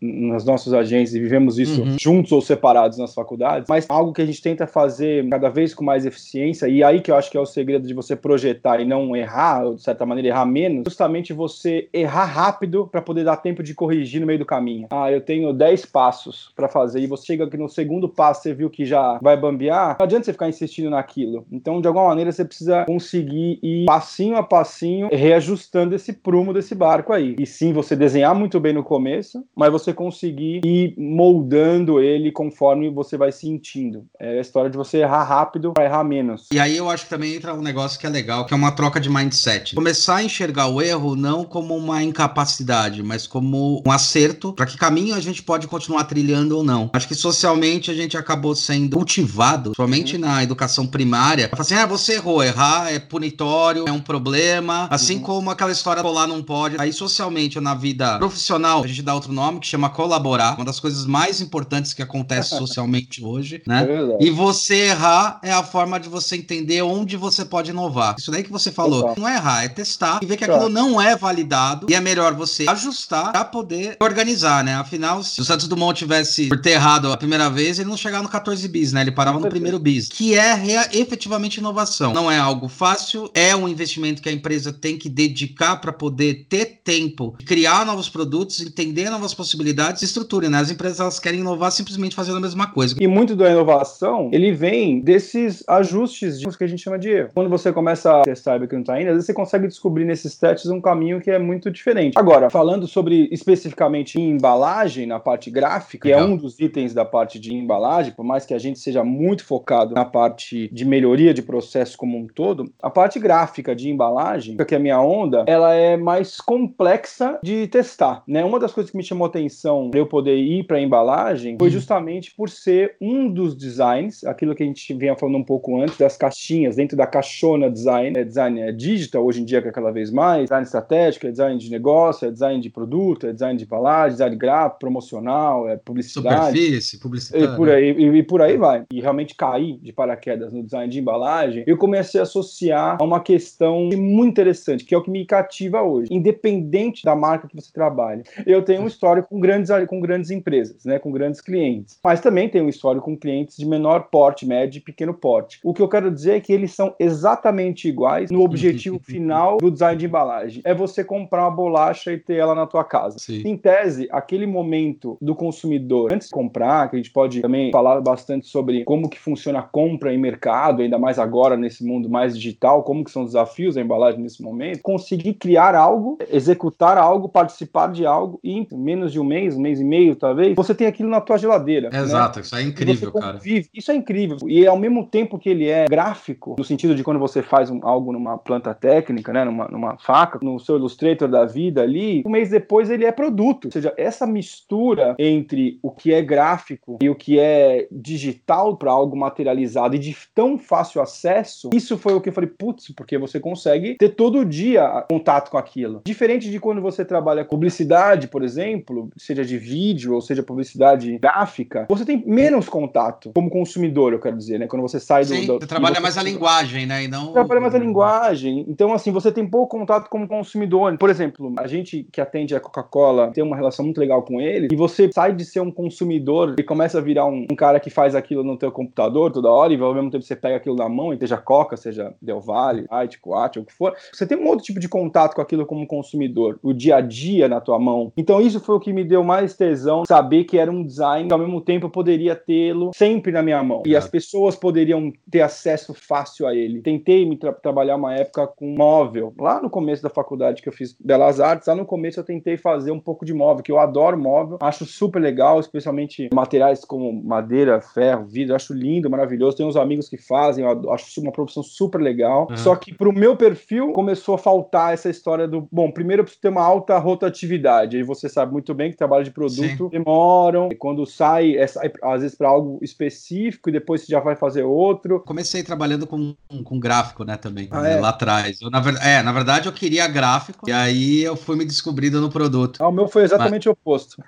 nas 0.02 0.46
nossas 0.46 0.74
agências 0.74 1.16
e 1.16 1.20
vivemos 1.20 1.58
isso 1.60 1.82
Uhum. 1.82 1.98
juntos 2.00 2.32
ou 2.32 2.42
separados 2.42 2.98
nas 2.98 3.14
faculdades, 3.14 3.68
mas 3.70 3.86
algo 3.90 4.14
que 4.14 4.22
a 4.22 4.26
gente 4.26 4.42
tenta 4.42 4.66
fazer 4.68 5.28
cada 5.30 5.50
vez 5.50 5.74
com 5.74 5.84
mais 5.84 6.06
eficiência, 6.06 6.68
e 6.68 6.84
aí 6.84 7.02
que 7.02 7.12
eu 7.12 7.16
acho 7.16 7.30
que 7.32 7.38
é 7.38 7.40
o 7.40 7.46
segredo 7.46 7.88
de 7.88 7.94
você 7.94 8.16
projetar 8.16 8.80
e 8.80 8.86
não 8.86 9.16
errar, 9.16 9.66
ou 9.66 9.76
de 9.76 9.82
certa 9.82 10.06
maneira 10.06 10.30
errar 10.30 10.46
menos, 10.46 10.84
justamente 10.88 11.34
você 11.34 11.88
errar 11.94 12.26
rápido 12.26 12.88
para 12.88 13.02
poder 13.02 13.24
dar 13.24 13.38
tempo 13.38 13.64
de 13.64 13.74
corrigir 13.74 14.20
no 14.22 14.28
meio 14.28 14.40
do 14.40 14.46
caminho. 14.46 14.88
Ah, 14.90 15.12
eu 15.12 15.22
tenho 15.22 15.54
10 15.54 15.86
passos 15.86 16.52
para 16.56 16.68
fazer 16.68 17.00
e 17.00 17.08
você 17.08 17.26
chega 17.26 17.46
aqui 17.46 17.58
no 17.58 17.70
segundo 17.70 17.95
passo, 18.10 18.44
você 18.44 18.54
viu 18.54 18.70
que 18.70 18.86
já 18.86 19.20
vai 19.22 19.38
bambear, 19.38 19.96
não 20.00 20.06
adianta 20.06 20.26
você 20.26 20.34
ficar 20.34 20.50
insistindo 20.50 20.90
naquilo. 20.90 21.46
Então, 21.52 21.82
de 21.82 21.88
alguma 21.88 22.08
maneira, 22.08 22.32
você 22.32 22.46
precisa 22.46 22.86
conseguir 22.86 23.60
ir 23.62 23.86
passinho 23.86 24.38
a 24.38 24.44
passinho 24.44 25.10
reajustando 25.12 25.96
esse 25.96 26.14
prumo 26.14 26.54
desse 26.54 26.76
barco 26.76 27.14
aí. 27.14 27.36
E 27.40 27.46
sim, 27.46 27.74
você 27.74 27.96
desenhar 27.96 28.36
muito 28.36 28.60
bem 28.60 28.74
no 28.74 28.84
começo, 28.84 29.44
mas 29.56 29.72
você 29.72 29.94
conseguir 29.94 30.62
ir 30.66 30.94
moldando 30.98 32.02
ele 32.02 32.32
conforme 32.32 32.90
você 32.90 33.18
vai 33.18 33.32
sentindo. 33.32 34.06
É 34.20 34.38
a 34.38 34.42
história 34.42 34.70
de 34.70 34.78
você 34.78 35.00
errar 35.00 35.24
rápido 35.24 35.74
para 35.74 35.86
errar 35.86 36.04
menos. 36.04 36.48
E 36.52 36.60
aí 36.60 36.78
eu 36.78 36.90
acho 36.90 37.06
que 37.06 37.10
também 37.10 37.36
entra 37.36 37.54
um 37.54 37.62
negócio 37.62 38.00
que 38.00 38.06
é 38.06 38.10
legal, 38.10 38.46
que 38.46 38.54
é 38.54 38.58
uma 38.58 38.72
troca 38.72 39.00
de 39.00 39.10
mindset. 39.10 39.76
Começar 39.76 40.18
a 40.18 40.24
enxergar 40.24 40.68
o 40.68 40.82
erro 40.82 41.16
não 41.16 41.44
como 41.44 41.76
uma 41.76 42.04
incapacidade, 42.04 43.04
mas 43.04 43.28
como 43.28 43.82
um 43.86 43.92
acerto 43.92 44.54
para 44.54 44.66
que 44.66 44.78
caminho 44.78 45.16
a 45.16 45.20
gente 45.20 45.42
pode 45.44 45.68
continuar 45.68 46.04
trilhando 46.06 46.58
ou 46.58 46.64
não. 46.64 46.90
Acho 46.94 47.08
que 47.08 47.16
socialmente 47.16 47.85
a 47.92 47.94
gente 47.94 48.18
acabou 48.18 48.56
sendo 48.56 48.96
cultivado, 48.96 49.74
somente 49.76 50.16
uhum. 50.16 50.22
na 50.22 50.44
educação 50.44 50.86
primária, 50.88 51.48
pra 51.48 51.58
falar 51.58 51.66
assim: 51.66 51.76
ah, 51.76 51.86
você 51.86 52.14
errou, 52.14 52.44
errar 52.44 52.92
é 52.92 53.00
punitório, 53.00 53.86
é 53.88 53.92
um 53.92 54.00
problema. 54.00 54.88
Assim 54.90 55.16
uhum. 55.16 55.22
como 55.22 55.50
aquela 55.50 55.72
história 55.72 56.02
colar 56.02 56.28
não 56.28 56.42
pode. 56.42 56.76
Aí 56.80 56.92
socialmente 56.92 57.58
ou 57.58 57.64
na 57.64 57.74
vida 57.74 58.18
profissional, 58.18 58.84
a 58.84 58.88
gente 58.88 59.02
dá 59.02 59.14
outro 59.14 59.34
nome 59.34 59.60
que 59.60 59.68
chama 59.68 59.90
colaborar, 59.90 60.56
uma 60.56 60.66
das 60.66 60.80
coisas 60.80 61.06
mais 61.06 61.42
importantes 61.42 61.94
que 61.94 62.02
acontece 62.02 62.50
socialmente 62.58 63.24
hoje, 63.24 63.62
né? 63.68 63.86
É 63.90 64.26
e 64.26 64.30
você 64.30 64.76
errar 64.88 65.40
é 65.44 65.52
a 65.52 65.64
forma 65.64 66.00
de 66.00 66.10
você 66.10 66.36
entender 66.36 66.82
onde 66.82 67.18
você 67.18 67.46
pode 67.46 67.72
inovar. 67.72 68.16
Isso 68.18 68.32
daí 68.32 68.44
que 68.44 68.52
você 68.52 68.72
falou. 68.72 69.14
Não 69.18 69.28
é 69.28 69.36
errar, 69.36 69.64
é 69.64 69.68
testar 69.68 70.20
e 70.22 70.26
ver 70.26 70.38
que 70.38 70.44
aquilo 70.44 70.70
não 70.70 71.02
é 71.02 71.16
validado 71.16 71.88
e 71.90 71.94
é 71.94 72.00
melhor 72.00 72.34
você 72.34 72.66
ajustar 72.68 73.32
para 73.32 73.46
poder 73.46 73.98
organizar, 74.02 74.64
né? 74.64 74.76
Afinal, 74.76 75.24
se 75.24 75.42
o 75.42 75.46
Santos 75.46 75.68
Dumont 75.68 75.98
tivesse 75.98 76.48
por 76.48 76.62
ter 76.62 76.72
errado 76.72 77.12
a 77.12 77.18
primeira 77.18 77.50
vez, 77.50 77.75
ele 77.80 77.90
não 77.90 77.98
chegava 77.98 78.24
no 78.24 78.30
14 78.30 78.68
bis, 78.68 78.94
né? 78.94 79.02
Ele 79.02 79.12
parava 79.12 79.40
no 79.40 79.50
primeiro 79.50 79.80
bis, 79.80 80.08
que 80.08 80.38
é 80.38 80.56
efetivamente 80.94 81.58
inovação. 81.58 82.14
Não 82.14 82.32
é 82.32 82.38
algo 82.38 82.68
fácil, 82.68 83.30
é 83.34 83.56
um 83.56 83.68
investimento 83.68 84.22
que 84.22 84.30
a 84.30 84.32
empresa 84.32 84.72
tem 84.74 84.98
que 84.98 85.10
dedicar 85.10 85.78
para 85.78 85.92
poder 85.92 86.46
ter 86.50 86.82
tempo 86.84 87.36
de 87.38 87.46
criar 87.46 87.86
novos 87.86 88.10
produtos, 88.10 88.62
entender 88.62 89.10
novas 89.10 89.34
possibilidades 89.34 90.02
e 90.02 90.06
estrutura, 90.06 90.50
né? 90.50 90.60
As 90.60 90.72
empresas 90.72 91.00
elas 91.00 91.20
querem 91.20 91.40
inovar 91.40 91.72
simplesmente 91.72 92.16
fazendo 92.16 92.38
a 92.38 92.42
mesma 92.42 92.68
coisa. 92.68 92.96
E 93.00 93.08
muito 93.08 93.36
da 93.36 93.50
inovação, 93.50 94.30
ele 94.32 94.52
vem 94.52 95.00
desses 95.00 95.64
ajustes 95.68 96.40
de 96.40 96.46
que 96.46 96.64
a 96.64 96.68
gente 96.68 96.82
chama 96.82 96.98
de 96.98 97.10
erro. 97.10 97.30
Quando 97.34 97.50
você 97.50 97.74
começa 97.74 98.22
a 98.22 98.22
testar 98.22 98.62
e 98.62 98.68
que 98.68 98.74
não 98.74 98.82
está 98.82 99.02
indo, 99.02 99.08
às 99.08 99.14
vezes 99.16 99.26
você 99.26 99.34
consegue 99.34 99.68
descobrir 99.68 100.06
nesses 100.06 100.38
testes 100.38 100.70
um 100.70 100.80
caminho 100.80 101.20
que 101.20 101.32
é 101.32 101.40
muito 101.40 101.72
diferente. 101.72 102.14
Agora, 102.18 102.50
falando 102.50 102.88
sobre 102.88 103.28
especificamente 103.32 104.20
embalagem 104.20 105.06
na 105.06 105.20
parte 105.20 105.50
gráfica, 105.50 106.08
que 106.08 106.14
é 106.14 106.24
um 106.24 106.38
dos 106.38 106.60
itens 106.60 106.94
da 106.94 107.04
parte 107.04 107.40
de 107.40 107.54
embalagem, 107.60 108.14
por 108.14 108.24
mais 108.24 108.46
que 108.46 108.54
a 108.54 108.60
gente 108.60 108.80
seja 108.80 109.04
muito 109.04 109.44
focado 109.44 109.94
na 109.94 110.06
parte 110.06 110.70
de 110.72 110.86
melhoria 110.86 111.34
de 111.34 111.42
processo 111.42 111.98
como 111.98 112.18
um 112.18 112.28
todo, 112.28 112.72
a 112.82 112.90
parte 112.90 113.20
gráfica 113.20 113.76
de 113.76 113.90
embalagem, 113.90 114.58
que 114.58 114.74
é 114.74 114.78
a 114.78 114.82
minha 114.82 115.00
onda, 115.02 115.46
ela 115.48 115.74
é 115.74 115.96
mais 115.96 116.40
complexa 116.42 117.40
de 117.44 117.68
testar, 117.68 118.24
né? 118.28 118.44
Uma 118.44 118.60
das 118.60 118.74
coisas 118.74 118.92
que 118.92 118.98
me 118.98 119.04
chamou 119.04 119.28
atenção 119.28 119.90
para 119.92 120.00
eu 120.00 120.06
poder 120.06 120.38
ir 120.38 120.66
para 120.66 120.80
embalagem 120.80 121.58
foi 121.58 121.68
uhum. 121.68 121.74
justamente 121.74 122.34
por 122.36 122.50
ser 122.50 122.96
um 123.00 123.32
dos 123.32 123.56
designs, 123.56 124.24
aquilo 124.24 124.56
que 124.56 124.64
a 124.64 124.66
gente 124.66 124.94
vinha 124.94 125.16
falando 125.16 125.38
um 125.38 125.44
pouco 125.44 125.80
antes 125.82 125.98
das 125.98 126.18
caixinhas, 126.18 126.76
dentro 126.76 126.98
da 126.98 127.06
caixona 127.06 127.70
design, 127.70 128.18
é 128.18 128.24
design 128.24 128.74
digital 128.74 129.26
hoje 129.26 129.42
em 129.42 129.46
dia 129.46 129.62
que 129.62 129.68
é 129.68 129.72
cada 129.72 129.92
vez 129.92 130.12
mais, 130.12 130.44
design 130.44 130.64
estratégico, 130.64 131.28
é 131.28 131.32
design 131.32 131.58
de 131.58 131.70
negócio, 131.70 132.28
é 132.28 132.32
design 132.32 132.62
de 132.62 132.70
produto, 132.70 133.28
é 133.28 133.34
design 133.34 133.58
de 133.58 133.66
embalagem, 133.66 134.14
design 134.14 134.36
gráfico, 134.36 134.80
promocional, 134.80 135.68
é 135.68 135.78
publicidade. 135.78 136.58
Superfície, 136.58 137.00
publicidade. 137.00 137.45
E 137.46 137.56
por 137.56 137.70
aí, 137.70 137.92
e, 137.92 138.18
e 138.18 138.24
por 138.24 138.42
aí 138.42 138.58
vai. 138.58 138.84
E 138.92 139.02
realmente 139.02 139.36
cair 139.36 139.78
de 139.82 139.92
paraquedas 139.92 140.54
no 140.54 140.64
design 140.64 140.92
de 140.92 141.00
embalagem, 141.00 141.64
eu 141.68 141.78
comecei 141.78 142.20
a 142.20 142.24
associar 142.24 142.98
a 143.00 143.04
uma 143.04 143.20
questão 143.20 143.90
muito 143.96 144.30
interessante, 144.30 144.84
que 144.84 144.94
é 144.94 144.98
o 144.98 145.02
que 145.02 145.12
me 145.12 145.26
cativa 145.26 145.82
hoje. 145.82 146.10
Independente 146.12 147.04
da 147.04 147.16
marca 147.16 147.48
que 147.48 147.56
você 147.56 147.72
trabalha. 147.72 148.24
Eu 148.46 148.64
tenho 148.64 148.82
um 148.82 148.88
histórico 148.88 149.30
com 149.30 149.40
grandes, 149.40 149.70
com 149.88 150.00
grandes 150.00 150.32
empresas, 150.32 150.86
né, 150.86 151.00
com 151.00 151.12
grandes 151.12 151.42
clientes. 151.42 152.00
Mas 152.04 152.22
também 152.22 152.50
tenho 152.50 152.66
um 152.66 152.70
histórico 152.70 153.06
com 153.06 153.18
clientes 153.18 153.58
de 153.58 153.66
menor 153.66 154.08
porte, 154.12 154.46
médio 154.46 154.80
e 154.80 154.82
pequeno 154.82 155.14
porte. 155.14 155.60
O 155.64 155.74
que 155.74 155.82
eu 155.82 155.88
quero 155.88 156.12
dizer 156.12 156.34
é 156.34 156.40
que 156.40 156.52
eles 156.52 156.74
são 156.74 156.96
exatamente 157.00 157.88
iguais 157.88 158.32
no 158.32 158.42
objetivo 158.42 159.00
final 159.04 159.58
do 159.58 159.72
design 159.72 159.98
de 159.98 160.06
embalagem. 160.06 160.62
É 160.66 160.74
você 160.74 161.04
comprar 161.04 161.44
uma 161.44 161.52
bolacha 161.52 162.12
e 162.12 162.18
ter 162.18 162.36
ela 162.36 162.56
na 162.56 162.66
tua 162.66 162.84
casa. 162.84 163.18
Sim. 163.20 163.44
Em 163.46 163.58
tese, 163.58 164.08
aquele 164.12 164.46
momento 164.46 165.18
do 165.22 165.36
consumidor 165.36 166.12
antes 166.12 166.28
de 166.28 166.34
comprar, 166.34 166.90
que 166.90 166.96
a 166.96 167.00
gente 167.00 167.12
pode 167.12 167.35
também 167.42 167.72
falar 167.72 168.02
bastante 168.02 168.48
sobre 168.48 168.84
como 168.84 169.10
que 169.10 169.20
funciona 169.20 169.60
a 169.60 169.64
compra 169.64 170.14
em 170.14 170.18
mercado, 170.18 170.82
ainda 170.82 170.98
mais 170.98 171.20
agora 171.20 171.58
nesse 171.58 171.86
mundo 171.86 172.10
mais 172.10 172.36
digital, 172.36 172.84
como 172.84 173.04
que 173.04 173.12
são 173.12 173.24
os 173.24 173.30
desafios 173.30 173.76
da 173.76 173.82
embalagem 173.82 174.22
nesse 174.22 174.42
momento, 174.42 174.82
conseguir 174.82 175.34
criar 175.34 175.76
algo, 175.76 176.18
executar 176.30 176.98
algo, 176.98 177.30
participar 177.30 177.92
de 177.92 178.06
algo 178.06 178.40
e 178.44 178.52
em 178.52 178.68
menos 178.74 179.12
de 179.12 179.20
um 179.20 179.24
mês, 179.24 179.56
um 179.56 179.62
mês 179.62 179.80
e 179.80 179.84
meio 179.84 180.16
talvez, 180.16 180.56
você 180.56 180.74
tem 180.74 180.88
aquilo 180.88 181.10
na 181.10 181.22
tua 181.22 181.38
geladeira. 181.38 181.90
Né? 181.90 182.00
Exato, 182.00 182.40
né? 182.40 182.46
isso 182.46 182.56
é 182.56 182.62
incrível, 182.62 183.12
cara. 183.12 183.40
Isso 183.74 183.92
é 183.92 183.96
incrível. 183.96 184.38
E 184.48 184.66
ao 184.66 184.78
mesmo 184.78 185.06
tempo 185.06 185.38
que 185.38 185.50
ele 185.50 185.68
é 185.68 185.86
gráfico, 185.88 186.56
no 186.58 186.64
sentido 186.64 186.96
de 186.96 187.04
quando 187.04 187.20
você 187.20 187.42
faz 187.42 187.70
um, 187.70 187.80
algo 187.84 188.12
numa 188.12 188.38
planta 188.38 188.74
técnica, 188.74 189.32
né, 189.32 189.44
numa, 189.44 189.68
numa 189.68 189.98
faca, 189.98 190.40
no 190.42 190.60
seu 190.60 190.78
Illustrator 190.78 191.28
da 191.28 191.46
vida 191.46 191.82
ali, 191.82 192.24
um 192.26 192.30
mês 192.30 192.50
depois 192.50 192.90
ele 192.90 193.06
é 193.06 193.12
produto. 193.12 193.66
Ou 193.66 193.72
seja, 193.72 193.94
essa 193.98 194.28
mistura 194.28 195.16
entre 195.18 195.80
o 195.82 195.92
que 195.92 196.14
é 196.14 196.22
gráfico 196.22 196.98
e 197.02 197.10
o 197.10 197.16
que 197.16 197.25
é 197.40 197.88
digital 197.92 198.78
para 198.78 198.92
algo 198.92 199.18
materializado 199.18 199.96
e 199.96 200.00
de 200.00 200.16
tão 200.34 200.58
fácil 200.58 201.02
acesso, 201.02 201.70
isso 201.74 201.98
foi 201.98 202.14
o 202.14 202.22
que 202.22 202.30
eu 202.30 202.34
falei, 202.34 202.50
putz, 202.50 202.92
porque 202.96 203.18
você 203.18 203.40
consegue 203.40 203.96
ter 203.96 204.10
todo 204.10 204.46
dia 204.46 205.04
contato 205.10 205.50
com 205.50 205.58
aquilo. 205.58 206.02
Diferente 206.06 206.50
de 206.50 206.60
quando 206.60 206.82
você 206.82 207.04
trabalha 207.04 207.44
com 207.44 207.56
publicidade, 207.56 208.28
por 208.28 208.44
exemplo, 208.44 209.10
seja 209.18 209.44
de 209.46 209.58
vídeo 209.58 210.14
ou 210.14 210.22
seja 210.22 210.44
publicidade 210.44 211.18
gráfica, 211.18 211.88
você 211.90 212.06
tem 212.06 212.24
menos 212.26 212.68
contato 212.68 213.32
como 213.34 213.50
consumidor, 213.50 214.14
eu 214.14 214.20
quero 214.20 214.38
dizer, 214.38 214.60
né? 214.60 214.68
Quando 214.68 214.82
você 214.82 215.00
sai 215.00 215.24
Sim, 215.24 215.46
do. 215.48 215.60
Você 215.60 215.68
trabalha 215.68 216.00
mais 216.00 216.18
a 216.18 216.24
linguagem, 216.24 216.86
né? 216.86 217.06
E 217.06 217.08
não... 217.08 217.32
Trabalha 217.32 217.62
mais 217.62 217.74
a 217.74 217.80
linguagem. 217.80 218.66
Então, 218.68 218.94
assim, 218.94 219.12
você 219.12 219.32
tem 219.32 219.48
pouco 219.48 219.78
contato 219.78 220.10
como 220.10 220.28
consumidor. 220.28 220.98
Por 220.98 221.10
exemplo, 221.10 221.54
a 221.58 221.66
gente 221.66 222.06
que 222.12 222.20
atende 222.20 222.54
a 222.54 222.60
Coca-Cola 222.60 223.32
tem 223.32 223.44
uma 223.44 223.56
relação 223.56 223.86
muito 223.86 224.00
legal 224.00 224.22
com 224.24 224.42
ele, 224.42 224.68
e 224.72 224.76
você 224.76 225.10
sai 225.14 225.34
de 225.34 225.46
ser 225.46 225.62
um 225.62 225.72
consumidor 225.72 226.56
e 226.60 226.64
começa 226.64 227.00
a 227.00 227.02
virar 227.16 227.26
um, 227.26 227.46
um 227.50 227.56
cara 227.56 227.80
que 227.80 227.90
faz 227.90 228.14
aquilo 228.14 228.44
no 228.44 228.58
teu 228.58 228.72
computador 228.72 229.32
toda 229.32 229.50
hora, 229.50 229.74
e 229.74 229.82
ao 229.82 229.94
mesmo 229.94 230.12
tempo 230.12 230.24
você 230.24 230.36
pega 230.36 230.58
aquilo 230.58 230.76
na 230.76 230.90
mão, 230.90 231.14
e 231.14 231.18
seja 231.18 231.38
Coca, 231.38 231.78
seja 231.78 232.14
Del 232.22 232.42
Valle, 232.42 232.86
Light, 232.92 233.20
Coate, 233.20 233.60
o 233.60 233.64
que 233.64 233.72
for. 233.72 233.96
Você 234.12 234.28
tem 234.28 234.38
um 234.38 234.48
outro 234.48 234.66
tipo 234.66 234.80
de 234.80 234.90
contato 234.90 235.36
com 235.36 235.42
aquilo 235.42 235.66
como 235.66 235.88
consumidor, 235.88 236.60
o 236.62 236.74
dia 236.74 236.98
a 236.98 237.02
dia 237.02 237.48
na 237.48 237.62
tua 237.62 237.80
mão. 237.80 238.12
Então, 238.18 238.42
isso 238.42 238.60
foi 238.60 238.76
o 238.76 238.80
que 238.80 238.92
me 238.92 239.06
deu 239.06 239.24
mais 239.24 239.56
tesão, 239.56 240.04
saber 240.06 240.44
que 240.44 240.58
era 240.58 240.70
um 240.70 240.84
design 240.84 241.28
que 241.28 241.34
ao 241.34 241.40
mesmo 241.40 241.62
tempo 241.62 241.86
eu 241.86 241.90
poderia 241.90 242.36
tê-lo 242.36 242.92
sempre 242.94 243.32
na 243.32 243.42
minha 243.42 243.64
mão. 243.64 243.84
E 243.86 243.96
as 243.96 244.08
pessoas 244.08 244.56
poderiam 244.56 245.14
ter 245.32 245.42
acesso 245.42 245.94
fácil 245.94 246.48
a 246.48 246.54
ele. 246.54 246.82
Tentei 246.82 247.26
me 247.26 247.38
tra 247.38 247.54
trabalhar 247.54 247.96
uma 247.96 248.14
época 248.14 248.48
com 248.48 248.76
móvel. 248.76 249.34
Lá 249.40 249.62
no 249.62 249.70
começo 249.70 250.04
da 250.04 250.10
faculdade 250.10 250.62
que 250.62 250.68
eu 250.68 250.74
fiz 250.74 250.94
Belas 251.00 251.40
Artes, 251.40 251.68
lá 251.68 251.76
no 251.76 251.86
começo 251.86 252.20
eu 252.20 252.24
tentei 252.24 252.58
fazer 252.58 252.92
um 252.92 253.00
pouco 253.00 253.26
de 253.26 253.34
móvel, 253.34 253.64
que 253.64 253.72
eu 253.72 253.80
adoro 253.80 254.18
móvel, 254.18 254.58
acho 254.62 254.86
super 254.86 255.22
legal, 255.22 255.60
especialmente 255.60 256.30
materiais 256.34 256.84
como 256.84 257.05
madeira, 257.12 257.82
ferro, 257.82 258.26
vidro, 258.26 258.56
acho 258.56 258.74
lindo, 258.74 259.10
maravilhoso. 259.10 259.58
Tenho 259.58 259.70
uns 259.70 259.76
amigos 259.76 260.10
que 260.10 260.18
fazem, 260.18 260.64
eu 260.64 260.92
acho 260.92 261.22
uma 261.22 261.32
profissão 261.32 261.64
super 261.64 262.00
legal. 262.00 262.48
Uhum. 262.50 262.58
Só 262.58 262.76
que 262.76 262.94
pro 262.94 263.14
meu 263.14 263.36
perfil 263.36 263.92
começou 263.94 264.36
a 264.36 264.38
faltar 264.38 264.94
essa 264.94 265.10
história 265.10 265.48
do, 265.48 265.68
bom, 265.72 265.92
primeiro 265.92 266.22
eu 266.22 266.24
preciso 266.24 266.42
ter 266.42 266.50
uma 266.50 266.64
alta 266.64 266.98
rotatividade. 266.98 267.98
Aí 267.98 268.04
você 268.04 268.30
sabe 268.30 268.52
muito 268.52 268.74
bem 268.74 268.92
que 268.92 268.98
trabalho 268.98 269.24
de 269.24 269.32
produto 269.32 269.86
Sim. 269.86 269.90
demoram, 269.90 270.70
e 270.72 270.76
quando 270.76 271.06
sai, 271.06 271.56
é, 271.58 271.66
às 272.04 272.22
vezes 272.22 272.38
para 272.38 272.50
algo 272.50 272.80
específico 272.82 273.70
e 273.70 273.72
depois 273.72 274.02
você 274.02 274.12
já 274.12 274.20
vai 274.20 274.36
fazer 274.36 274.64
outro. 274.64 275.20
Comecei 275.22 275.64
trabalhando 275.64 276.08
com, 276.08 276.36
com 276.64 276.80
gráfico, 276.80 277.24
né, 277.24 277.38
também, 277.38 277.68
ah, 277.72 277.88
é? 277.88 278.00
lá 278.00 278.10
atrás. 278.10 278.62
Eu, 278.62 278.70
na, 278.70 278.82
é, 279.04 279.22
na 279.22 279.32
verdade 279.32 279.68
eu 279.68 279.74
queria 279.74 280.08
gráfico 280.08 280.70
e 280.70 280.72
aí 280.72 281.24
eu 281.24 281.36
fui 281.36 281.56
me 281.56 281.66
descobrindo 281.66 282.22
no 282.22 282.30
produto. 282.30 282.82
Ah, 282.82 282.88
o 282.88 282.92
meu 282.92 283.08
foi 283.08 283.24
exatamente 283.24 283.68
o 283.68 283.72
oposto. 283.72 284.22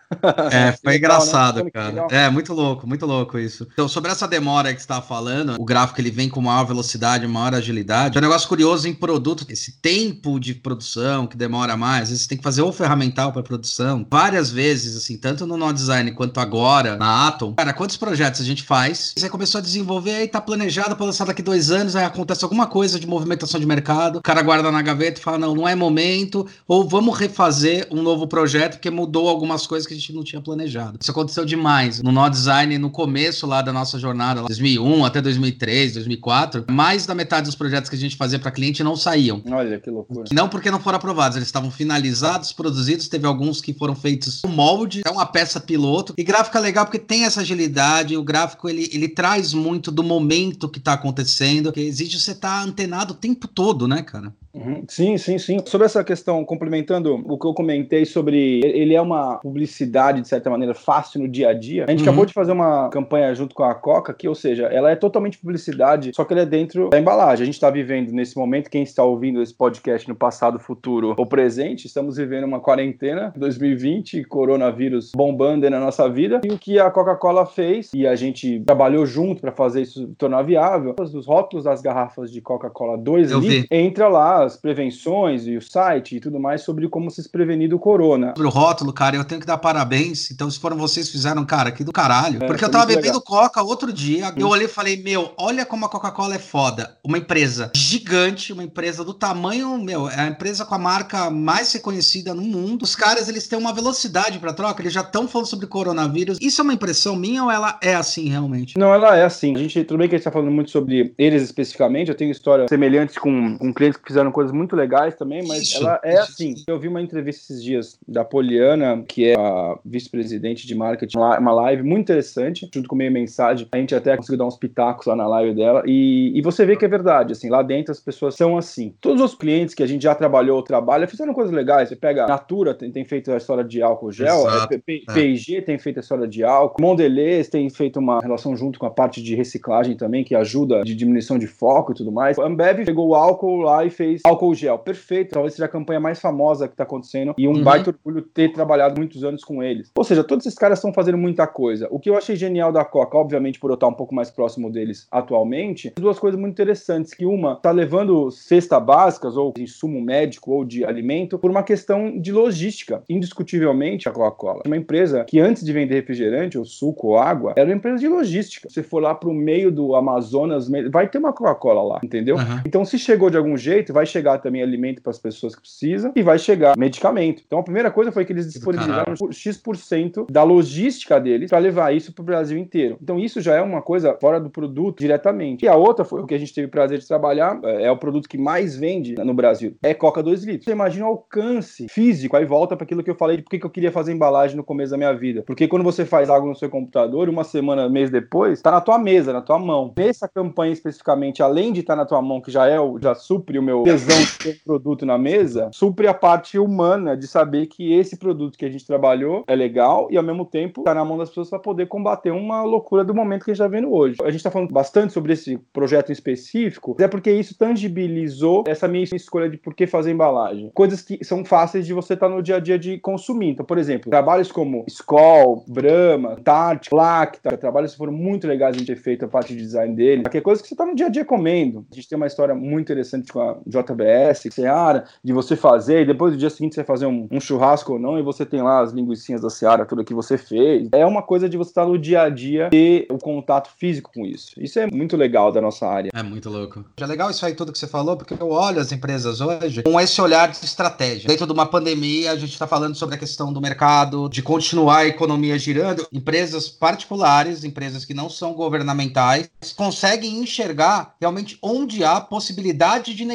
É, 0.51 0.71
foi 0.83 0.93
legal, 0.93 1.17
engraçado, 1.17 1.63
né? 1.63 1.71
cara. 1.71 2.07
É, 2.11 2.29
muito 2.29 2.53
louco, 2.53 2.66
muito 2.85 3.05
louco 3.05 3.37
isso. 3.37 3.67
Então, 3.73 3.87
sobre 3.87 4.11
essa 4.11 4.27
demora 4.27 4.73
que 4.73 4.79
você 4.79 4.83
estava 4.83 5.05
falando, 5.05 5.55
o 5.59 5.65
gráfico 5.65 6.01
ele 6.01 6.11
vem 6.11 6.29
com 6.29 6.41
maior 6.41 6.65
velocidade, 6.65 7.27
maior 7.27 7.53
agilidade. 7.55 8.17
É 8.17 8.19
um 8.19 8.23
negócio 8.23 8.47
curioso 8.47 8.87
em 8.87 8.93
produto, 8.93 9.45
esse 9.49 9.79
tempo 9.79 10.39
de 10.39 10.53
produção 10.53 11.27
que 11.27 11.37
demora 11.37 11.77
mais, 11.77 12.03
às 12.03 12.09
vezes 12.09 12.23
você 12.23 12.29
tem 12.29 12.37
que 12.37 12.43
fazer 12.43 12.61
o 12.61 12.71
ferramental 12.71 13.31
para 13.31 13.43
produção. 13.43 14.05
Várias 14.09 14.51
vezes, 14.51 14.97
assim, 14.97 15.17
tanto 15.17 15.45
no 15.45 15.57
No 15.57 15.71
Design 15.73 16.11
quanto 16.11 16.39
agora 16.39 16.95
na 16.97 17.27
Atom. 17.27 17.53
Cara, 17.53 17.73
quantos 17.73 17.97
projetos 17.97 18.41
a 18.41 18.43
gente 18.43 18.63
faz? 18.63 19.13
Você 19.17 19.29
começou 19.29 19.59
a 19.59 19.61
desenvolver, 19.61 20.15
aí 20.15 20.27
tá 20.27 20.41
planejado 20.41 20.95
para 20.95 21.05
lançar 21.05 21.25
daqui 21.25 21.41
dois 21.41 21.71
anos, 21.71 21.95
aí 21.95 22.05
acontece 22.05 22.43
alguma 22.43 22.67
coisa 22.67 22.99
de 22.99 23.07
movimentação 23.07 23.59
de 23.59 23.65
mercado, 23.65 24.19
o 24.19 24.21
cara 24.21 24.41
guarda 24.41 24.71
na 24.71 24.81
gaveta 24.81 25.19
e 25.19 25.23
fala, 25.23 25.37
não, 25.37 25.55
não 25.55 25.67
é 25.67 25.75
momento, 25.75 26.47
ou 26.67 26.87
vamos 26.87 27.17
refazer 27.17 27.87
um 27.91 28.01
novo 28.01 28.27
projeto 28.27 28.73
porque 28.73 28.89
mudou 28.89 29.27
algumas 29.29 29.67
coisas 29.67 29.87
que 29.87 29.93
a 29.93 29.97
gente 29.97 30.13
não 30.13 30.23
tinha 30.23 30.41
planejado. 30.41 30.97
Isso 31.01 31.11
aconteceu 31.11 31.45
demais. 31.45 32.01
No 32.01 32.11
No 32.11 32.29
Design, 32.29 32.56
no 32.65 32.89
começo 32.89 33.45
lá 33.45 33.61
da 33.61 33.73
nossa 33.73 33.99
jornada, 33.99 34.41
2001 34.41 35.05
até 35.05 35.21
2003, 35.21 35.93
2004, 35.93 36.65
mais 36.71 37.05
da 37.05 37.13
metade 37.13 37.45
dos 37.45 37.55
projetos 37.55 37.89
que 37.89 37.95
a 37.95 37.99
gente 37.99 38.15
fazia 38.15 38.39
para 38.39 38.49
cliente 38.49 38.83
não 38.83 38.95
saíam. 38.95 39.43
Olha 39.51 39.79
que 39.79 39.89
loucura. 39.89 40.23
Não 40.31 40.49
porque 40.49 40.71
não 40.71 40.79
foram 40.79 40.97
aprovados, 40.97 41.35
eles 41.37 41.47
estavam 41.47 41.69
finalizados, 41.69 42.51
produzidos, 42.53 43.07
teve 43.07 43.27
alguns 43.27 43.61
que 43.61 43.73
foram 43.73 43.95
feitos 43.95 44.41
com 44.41 44.47
molde, 44.47 45.01
é 45.05 45.09
uma 45.09 45.25
peça 45.25 45.59
piloto. 45.59 46.13
E 46.17 46.23
gráfico 46.23 46.57
é 46.57 46.61
legal 46.61 46.85
porque 46.85 46.99
tem 46.99 47.25
essa 47.25 47.41
agilidade, 47.41 48.17
o 48.17 48.23
gráfico 48.23 48.69
ele, 48.69 48.89
ele 48.91 49.09
traz 49.09 49.53
muito 49.53 49.91
do 49.91 50.03
momento 50.03 50.69
que 50.69 50.79
está 50.79 50.93
acontecendo 50.93 51.71
que 51.71 51.81
exige 51.81 52.19
você 52.19 52.31
estar 52.31 52.61
tá 52.61 52.63
antenado 52.63 53.13
o 53.13 53.17
tempo 53.17 53.47
todo, 53.47 53.87
né, 53.87 54.01
cara? 54.01 54.33
Uhum. 54.57 54.83
Sim, 54.87 55.17
sim, 55.17 55.37
sim. 55.37 55.59
Sobre 55.65 55.85
essa 55.85 56.03
questão, 56.03 56.43
complementando 56.43 57.23
o 57.27 57.37
que 57.37 57.45
eu 57.45 57.53
comentei 57.53 58.05
sobre 58.05 58.61
ele 58.63 58.95
é 58.95 59.01
uma 59.01 59.37
publicidade, 59.37 60.21
de 60.21 60.27
certa 60.27 60.49
maneira, 60.49 60.73
fácil 60.73 61.21
no 61.21 61.27
dia 61.27 61.49
a 61.49 61.53
dia. 61.53 61.85
A 61.87 61.91
gente 61.91 61.99
uhum. 61.99 62.07
acabou 62.07 62.25
de 62.25 62.33
fazer 62.33 62.51
uma 62.51 62.89
campanha 62.89 63.33
junto 63.33 63.53
com 63.53 63.63
a 63.63 63.75
Coca, 63.75 64.13
que, 64.13 64.27
ou 64.27 64.35
seja, 64.35 64.65
ela 64.65 64.91
é 64.91 64.95
totalmente 64.95 65.37
publicidade, 65.37 66.11
só 66.15 66.23
que 66.23 66.33
ela 66.33 66.41
é 66.41 66.45
dentro 66.45 66.89
da 66.89 66.99
embalagem. 66.99 67.43
A 67.43 67.45
gente 67.45 67.55
está 67.55 67.69
vivendo 67.69 68.11
nesse 68.11 68.37
momento, 68.37 68.69
quem 68.69 68.83
está 68.83 69.03
ouvindo 69.03 69.41
esse 69.41 69.53
podcast 69.53 70.07
no 70.07 70.15
passado, 70.15 70.59
futuro 70.59 71.15
ou 71.17 71.25
presente, 71.25 71.85
estamos 71.85 72.17
vivendo 72.17 72.45
uma 72.45 72.59
quarentena 72.59 73.33
2020, 73.35 74.23
coronavírus 74.23 75.11
bombando 75.15 75.69
na 75.69 75.79
nossa 75.79 76.09
vida. 76.09 76.41
E 76.43 76.51
o 76.51 76.57
que 76.57 76.79
a 76.79 76.89
Coca-Cola 76.89 77.45
fez, 77.45 77.91
e 77.93 78.05
a 78.05 78.15
gente 78.15 78.61
trabalhou 78.65 79.05
junto 79.05 79.41
para 79.41 79.51
fazer 79.51 79.81
isso 79.81 80.07
tornar 80.17 80.41
viável, 80.43 80.95
os 80.99 81.25
rótulos 81.25 81.65
das 81.65 81.81
garrafas 81.81 82.31
de 82.31 82.41
Coca-Cola 82.41 82.97
2 82.97 83.31
litros, 83.31 83.65
entra 83.71 84.07
lá 84.07 84.46
as 84.47 84.57
prevenções 84.57 85.45
e 85.45 85.55
o 85.55 85.61
site 85.61 86.15
e 86.15 86.19
tudo 86.19 86.39
mais 86.39 86.61
sobre 86.61 86.87
como 86.89 87.11
se 87.11 87.27
prevenir 87.29 87.69
do 87.69 87.77
corona. 87.77 88.29
Sobre 88.29 88.47
o 88.47 88.49
rótulo, 88.49 88.91
cara, 88.91 89.15
eu 89.15 89.23
tenho 89.23 89.41
que 89.41 89.47
dar 89.47 89.57
parabéns. 89.57 90.31
Então, 90.31 90.49
se 90.49 90.59
foram 90.59 90.77
vocês 90.77 91.07
que 91.07 91.11
fizeram, 91.11 91.45
cara, 91.45 91.69
aqui 91.69 91.83
do 91.83 91.91
caralho. 91.91 92.43
É, 92.43 92.47
Porque 92.47 92.63
eu 92.63 92.69
tava 92.69 92.85
bebendo 92.85 93.19
legal. 93.19 93.21
Coca 93.21 93.61
outro 93.61 93.91
dia, 93.91 94.33
eu 94.37 94.47
olhei 94.47 94.65
e 94.65 94.69
falei, 94.69 94.97
meu, 94.97 95.33
olha 95.37 95.65
como 95.65 95.85
a 95.85 95.89
Coca-Cola 95.89 96.35
é 96.35 96.39
foda. 96.39 96.97
Uma 97.03 97.17
empresa 97.17 97.71
gigante, 97.75 98.53
uma 98.53 98.63
empresa 98.63 99.03
do 99.03 99.13
tamanho, 99.13 99.77
meu, 99.77 100.09
é 100.09 100.21
a 100.21 100.27
empresa 100.27 100.65
com 100.65 100.75
a 100.75 100.79
marca 100.79 101.29
mais 101.29 101.71
reconhecida 101.73 102.33
no 102.33 102.41
mundo. 102.41 102.83
Os 102.83 102.95
caras, 102.95 103.27
eles 103.27 103.47
têm 103.47 103.59
uma 103.59 103.73
velocidade 103.73 104.39
para 104.39 104.53
troca, 104.53 104.81
eles 104.81 104.93
já 104.93 105.01
estão 105.01 105.27
falando 105.27 105.47
sobre 105.47 105.67
coronavírus. 105.67 106.37
Isso 106.41 106.61
é 106.61 106.63
uma 106.63 106.73
impressão 106.73 107.15
minha 107.15 107.43
ou 107.43 107.51
ela 107.51 107.77
é 107.81 107.95
assim 107.95 108.29
realmente? 108.29 108.77
Não, 108.77 108.93
ela 108.93 109.17
é 109.17 109.25
assim. 109.25 109.55
A 109.55 109.59
gente, 109.59 109.83
tudo 109.83 109.97
bem 109.97 110.07
que 110.07 110.15
a 110.15 110.17
gente 110.17 110.25
tá 110.25 110.31
falando 110.31 110.51
muito 110.51 110.71
sobre 110.71 111.13
eles 111.17 111.43
especificamente, 111.43 112.09
eu 112.09 112.15
tenho 112.15 112.31
histórias 112.31 112.69
semelhantes 112.69 113.17
com, 113.17 113.57
com 113.57 113.73
clientes 113.73 113.99
que 113.99 114.07
fizeram 114.07 114.31
coisas 114.37 114.53
muito 114.53 114.75
legais 114.75 115.15
também, 115.15 115.41
mas 115.47 115.63
isso, 115.63 115.77
ela 115.81 115.99
é 116.03 116.13
isso, 116.13 116.21
assim. 116.31 116.53
Eu 116.67 116.79
vi 116.79 116.87
uma 116.87 117.01
entrevista 117.01 117.41
esses 117.41 117.63
dias 117.63 117.97
da 118.07 118.23
Poliana, 118.23 119.03
que 119.07 119.25
é 119.25 119.35
a 119.35 119.79
vice-presidente 119.83 120.67
de 120.67 120.75
marketing, 120.75 121.17
uma 121.17 121.51
live 121.53 121.81
muito 121.81 122.01
interessante, 122.01 122.69
junto 122.71 122.87
com 122.87 122.95
meio 122.95 123.11
mensagem. 123.11 123.67
A 123.71 123.77
gente 123.77 123.95
até 123.95 124.15
conseguiu 124.15 124.37
dar 124.37 124.45
uns 124.45 124.55
pitacos 124.55 125.07
lá 125.07 125.15
na 125.15 125.25
live 125.27 125.55
dela. 125.55 125.81
E, 125.87 126.37
e 126.37 126.41
você 126.43 126.67
vê 126.67 126.75
que 126.75 126.85
é 126.85 126.87
verdade, 126.87 127.33
assim, 127.33 127.49
lá 127.49 127.63
dentro 127.63 127.91
as 127.91 127.99
pessoas 127.99 128.35
são 128.35 128.55
assim. 128.55 128.93
Todos 129.01 129.23
os 129.23 129.33
clientes 129.33 129.73
que 129.73 129.81
a 129.81 129.87
gente 129.87 130.03
já 130.03 130.13
trabalhou 130.13 130.57
ou 130.57 130.61
trabalha 130.61 131.07
fizeram 131.07 131.33
coisas 131.33 131.51
legais. 131.51 131.89
Você 131.89 131.95
pega 131.95 132.25
a 132.25 132.27
Natura, 132.27 132.75
tem, 132.75 132.91
tem 132.91 133.05
feito 133.05 133.31
a 133.31 133.37
história 133.37 133.63
de 133.63 133.81
álcool 133.81 134.11
gel, 134.11 134.45
P&G 134.85 135.57
é. 135.57 135.61
tem 135.61 135.79
feito 135.79 135.97
a 135.97 136.01
história 136.01 136.27
de 136.27 136.43
álcool, 136.43 136.79
Mondelez 136.79 137.49
tem 137.49 137.67
feito 137.71 137.97
uma 137.97 138.19
relação 138.19 138.55
junto 138.55 138.77
com 138.77 138.85
a 138.85 138.91
parte 138.91 139.19
de 139.19 139.33
reciclagem 139.33 139.97
também, 139.97 140.23
que 140.23 140.35
ajuda 140.35 140.83
de 140.83 140.93
diminuição 140.93 141.39
de 141.39 141.47
foco 141.47 141.91
e 141.91 141.95
tudo 141.95 142.11
mais. 142.11 142.37
A 142.37 142.45
Ambev 142.45 142.85
pegou 142.85 143.07
o 143.07 143.15
álcool 143.15 143.61
lá 143.61 143.83
e 143.83 143.89
fez 143.89 144.16
álcool 144.25 144.53
gel. 144.53 144.79
Perfeito. 144.79 145.33
Talvez 145.33 145.53
seja 145.53 145.65
a 145.65 145.69
campanha 145.69 145.99
mais 145.99 146.19
famosa 146.19 146.67
que 146.67 146.73
está 146.73 146.83
acontecendo 146.83 147.33
e 147.37 147.47
um 147.47 147.53
uhum. 147.53 147.63
baita 147.63 147.89
orgulho 147.89 148.21
ter 148.21 148.51
trabalhado 148.51 148.99
muitos 148.99 149.23
anos 149.23 149.43
com 149.43 149.63
eles. 149.63 149.91
Ou 149.95 150.03
seja, 150.03 150.23
todos 150.23 150.45
esses 150.45 150.57
caras 150.57 150.79
estão 150.79 150.93
fazendo 150.93 151.17
muita 151.17 151.45
coisa. 151.47 151.87
O 151.91 151.99
que 151.99 152.09
eu 152.09 152.17
achei 152.17 152.35
genial 152.35 152.71
da 152.71 152.85
Coca, 152.85 153.17
obviamente 153.17 153.59
por 153.59 153.69
eu 153.69 153.75
estar 153.75 153.87
um 153.87 153.93
pouco 153.93 154.13
mais 154.13 154.29
próximo 154.29 154.71
deles 154.71 155.07
atualmente, 155.11 155.93
duas 155.97 156.19
coisas 156.19 156.39
muito 156.39 156.53
interessantes. 156.53 157.13
Que 157.13 157.25
uma, 157.25 157.55
tá 157.55 157.71
levando 157.71 158.29
cesta 158.31 158.79
básicas 158.79 159.37
ou 159.37 159.53
insumo 159.57 160.01
médico 160.01 160.51
ou 160.51 160.65
de 160.65 160.85
alimento 160.85 161.37
por 161.39 161.49
uma 161.49 161.63
questão 161.63 162.19
de 162.19 162.31
logística. 162.31 163.03
Indiscutivelmente, 163.09 164.07
a 164.07 164.11
Coca-Cola 164.11 164.61
é 164.65 164.67
uma 164.67 164.77
empresa 164.77 165.23
que 165.25 165.39
antes 165.39 165.63
de 165.63 165.73
vender 165.73 165.95
refrigerante 165.95 166.57
ou 166.57 166.65
suco 166.65 167.07
ou 167.07 167.17
água, 167.17 167.53
era 167.55 167.67
uma 167.67 167.75
empresa 167.75 167.99
de 167.99 168.07
logística. 168.07 168.69
Se 168.69 168.83
for 168.83 169.01
lá 169.01 169.13
para 169.13 169.29
o 169.29 169.33
meio 169.33 169.71
do 169.71 169.95
Amazonas, 169.95 170.69
vai 170.91 171.07
ter 171.07 171.17
uma 171.17 171.33
Coca-Cola 171.33 171.83
lá, 171.83 171.99
entendeu? 172.03 172.35
Uhum. 172.35 172.61
Então, 172.65 172.85
se 172.85 172.97
chegou 172.97 173.29
de 173.29 173.37
algum 173.37 173.57
jeito, 173.57 173.93
vai 173.93 174.05
chegar 174.07 174.39
também 174.39 174.61
alimento 174.61 175.01
para 175.01 175.11
as 175.11 175.19
pessoas 175.19 175.55
que 175.55 175.61
precisam 175.61 176.11
e 176.15 176.23
vai 176.23 176.39
chegar 176.39 176.77
medicamento. 176.77 177.43
Então 177.45 177.59
a 177.59 177.63
primeira 177.63 177.91
coisa 177.91 178.11
foi 178.11 178.25
que 178.25 178.33
eles 178.33 178.51
disponibilizaram 178.51 179.13
X% 179.31 180.25
da 180.29 180.43
logística 180.43 181.19
deles 181.19 181.49
para 181.49 181.59
levar 181.59 181.93
isso 181.93 182.13
para 182.13 182.21
o 182.21 182.25
Brasil 182.25 182.57
inteiro. 182.57 182.97
Então 183.01 183.19
isso 183.19 183.41
já 183.41 183.55
é 183.55 183.61
uma 183.61 183.81
coisa 183.81 184.17
fora 184.19 184.39
do 184.39 184.49
produto 184.49 184.99
diretamente. 184.99 185.65
E 185.65 185.67
a 185.67 185.75
outra 185.75 186.03
foi 186.03 186.21
o 186.21 186.25
que 186.25 186.33
a 186.33 186.37
gente 186.37 186.53
teve 186.53 186.67
o 186.67 186.71
prazer 186.71 186.99
de 186.99 187.07
trabalhar, 187.07 187.59
é, 187.63 187.83
é 187.83 187.91
o 187.91 187.97
produto 187.97 188.27
que 188.27 188.37
mais 188.37 188.75
vende 188.75 189.15
no 189.15 189.33
Brasil, 189.33 189.75
é 189.83 189.93
Coca 189.93 190.23
2 190.23 190.43
litros. 190.43 190.65
Você 190.65 190.71
imagina 190.71 191.05
o 191.05 191.09
alcance 191.09 191.87
físico, 191.89 192.35
aí 192.35 192.45
volta 192.45 192.75
para 192.75 192.85
aquilo 192.85 193.03
que 193.03 193.09
eu 193.09 193.15
falei 193.15 193.37
de 193.37 193.43
por 193.43 193.49
que 193.49 193.65
eu 193.65 193.69
queria 193.69 193.91
fazer 193.91 194.13
embalagem 194.13 194.55
no 194.55 194.63
começo 194.63 194.91
da 194.91 194.97
minha 194.97 195.13
vida. 195.13 195.43
Porque 195.45 195.67
quando 195.67 195.83
você 195.83 196.05
faz 196.05 196.29
algo 196.29 196.47
no 196.47 196.55
seu 196.55 196.69
computador, 196.69 197.29
uma 197.29 197.43
semana, 197.43 197.89
mês 197.89 198.09
depois, 198.09 198.53
está 198.53 198.71
na 198.71 198.81
tua 198.81 198.97
mesa, 198.97 199.33
na 199.33 199.41
tua 199.41 199.59
mão. 199.59 199.93
Nessa 199.97 200.27
campanha 200.27 200.73
especificamente, 200.73 201.41
além 201.41 201.73
de 201.73 201.81
estar 201.81 201.93
tá 201.93 202.01
na 202.01 202.05
tua 202.05 202.21
mão, 202.21 202.41
que 202.41 202.51
já 202.51 202.67
é 202.67 202.79
o, 202.79 202.99
já 202.99 203.15
supre 203.15 203.57
o 203.57 203.63
meu 203.63 203.83
tesão 203.97 204.17
ter 204.39 204.59
produto 204.63 205.05
na 205.05 205.17
mesa, 205.17 205.69
supre 205.73 206.07
a 206.07 206.13
parte 206.13 206.59
humana 206.59 207.17
de 207.17 207.27
saber 207.27 207.67
que 207.67 207.93
esse 207.93 208.17
produto 208.17 208.57
que 208.57 208.65
a 208.65 208.69
gente 208.69 208.85
trabalhou 208.85 209.43
é 209.47 209.55
legal 209.55 210.07
e 210.11 210.17
ao 210.17 210.23
mesmo 210.23 210.45
tempo 210.45 210.83
tá 210.83 210.93
na 210.93 211.03
mão 211.03 211.17
das 211.17 211.29
pessoas 211.29 211.49
para 211.49 211.59
poder 211.59 211.87
combater 211.87 212.31
uma 212.31 212.63
loucura 212.63 213.03
do 213.03 213.13
momento 213.13 213.45
que 213.45 213.51
a 213.51 213.53
gente 213.53 213.63
tá 213.63 213.67
vendo 213.67 213.91
hoje. 213.91 214.17
A 214.23 214.29
gente 214.29 214.43
tá 214.43 214.51
falando 214.51 214.71
bastante 214.71 215.13
sobre 215.13 215.33
esse 215.33 215.57
projeto 215.73 216.09
em 216.09 216.13
específico, 216.13 216.95
é 216.99 217.07
porque 217.07 217.31
isso 217.31 217.57
tangibilizou 217.57 218.63
essa 218.67 218.87
minha 218.87 219.03
escolha 219.03 219.49
de 219.49 219.57
por 219.57 219.73
que 219.73 219.87
fazer 219.87 220.11
embalagem. 220.11 220.71
Coisas 220.73 221.01
que 221.01 221.23
são 221.23 221.43
fáceis 221.43 221.85
de 221.85 221.93
você 221.93 222.13
estar 222.13 222.29
tá 222.29 222.35
no 222.35 222.41
dia 222.41 222.57
a 222.57 222.59
dia 222.59 222.77
de 222.77 222.97
consumir. 222.99 223.49
Então, 223.49 223.65
por 223.65 223.77
exemplo, 223.77 224.09
trabalhos 224.09 224.51
como 224.51 224.83
Skoll, 224.87 225.63
Brahma, 225.67 226.37
Tarte, 226.43 226.93
Lacta, 226.93 227.57
trabalhos 227.57 227.91
que 227.91 227.97
foram 227.97 228.13
muito 228.13 228.47
legais 228.47 228.75
de 228.75 228.85
ter 228.85 228.95
feito 228.95 229.25
a 229.25 229.27
parte 229.27 229.55
de 229.55 229.61
design 229.61 229.95
dele, 229.95 230.23
que 230.29 230.37
é 230.37 230.41
coisa 230.41 230.61
que 230.61 230.67
você 230.67 230.75
tá 230.75 230.85
no 230.85 230.95
dia 230.95 231.07
a 231.07 231.09
dia 231.09 231.25
comendo. 231.25 231.85
A 231.91 231.95
gente 231.95 232.07
tem 232.07 232.15
uma 232.15 232.27
história 232.27 232.53
muito 232.53 232.81
interessante 232.81 233.31
com 233.31 233.39
a 233.39 233.57
JBS, 233.93 234.47
Seara, 234.51 235.05
de 235.23 235.33
você 235.33 235.55
fazer, 235.55 236.01
e 236.01 236.05
depois 236.05 236.33
do 236.33 236.37
dia 236.37 236.49
seguinte 236.49 236.75
você 236.75 236.83
fazer 236.83 237.05
um, 237.05 237.27
um, 237.31 237.39
churrasco 237.39 237.93
ou 237.93 237.99
não, 237.99 238.19
e 238.19 238.21
você 238.21 238.45
tem 238.45 238.61
lá 238.61 238.81
as 238.81 238.91
linguiçinhas 238.91 239.41
da 239.41 239.49
Seara, 239.49 239.85
tudo 239.85 240.03
que 240.03 240.13
você 240.13 240.37
fez. 240.37 240.87
É 240.91 241.05
uma 241.05 241.21
coisa 241.21 241.47
de 241.47 241.57
você 241.57 241.71
estar 241.71 241.85
no 241.85 241.97
dia 241.97 242.23
a 242.23 242.29
dia 242.29 242.69
ter 242.69 243.07
o 243.09 243.17
contato 243.17 243.69
físico 243.77 244.11
com 244.13 244.25
isso. 244.25 244.51
Isso 244.57 244.79
é 244.79 244.87
muito 244.87 245.15
legal 245.15 245.51
da 245.51 245.61
nossa 245.61 245.87
área. 245.87 246.09
É 246.13 246.23
muito 246.23 246.49
louco. 246.49 246.83
É 246.97 247.05
legal 247.05 247.29
isso 247.29 247.45
aí 247.45 247.53
tudo 247.53 247.71
que 247.71 247.79
você 247.79 247.87
falou, 247.87 248.17
porque 248.17 248.33
eu 248.33 248.49
olho 248.49 248.79
as 248.79 248.91
empresas 248.91 249.41
hoje 249.41 249.83
com 249.83 249.99
esse 249.99 250.19
olhar 250.21 250.49
de 250.49 250.57
estratégia. 250.57 251.27
Dentro 251.27 251.45
de 251.45 251.53
uma 251.53 251.65
pandemia, 251.65 252.31
a 252.31 252.35
gente 252.35 252.51
está 252.51 252.67
falando 252.67 252.95
sobre 252.95 253.15
a 253.15 253.17
questão 253.17 253.51
do 253.51 253.61
mercado, 253.61 254.29
de 254.29 254.41
continuar 254.41 254.97
a 254.97 255.07
economia 255.07 255.57
girando. 255.57 256.07
Empresas 256.11 256.67
particulares, 256.67 257.63
empresas 257.63 258.05
que 258.05 258.13
não 258.13 258.29
são 258.29 258.53
governamentais, 258.53 259.49
conseguem 259.75 260.39
enxergar 260.39 261.15
realmente 261.19 261.57
onde 261.61 262.03
há 262.03 262.19
possibilidade 262.19 263.13
de 263.13 263.25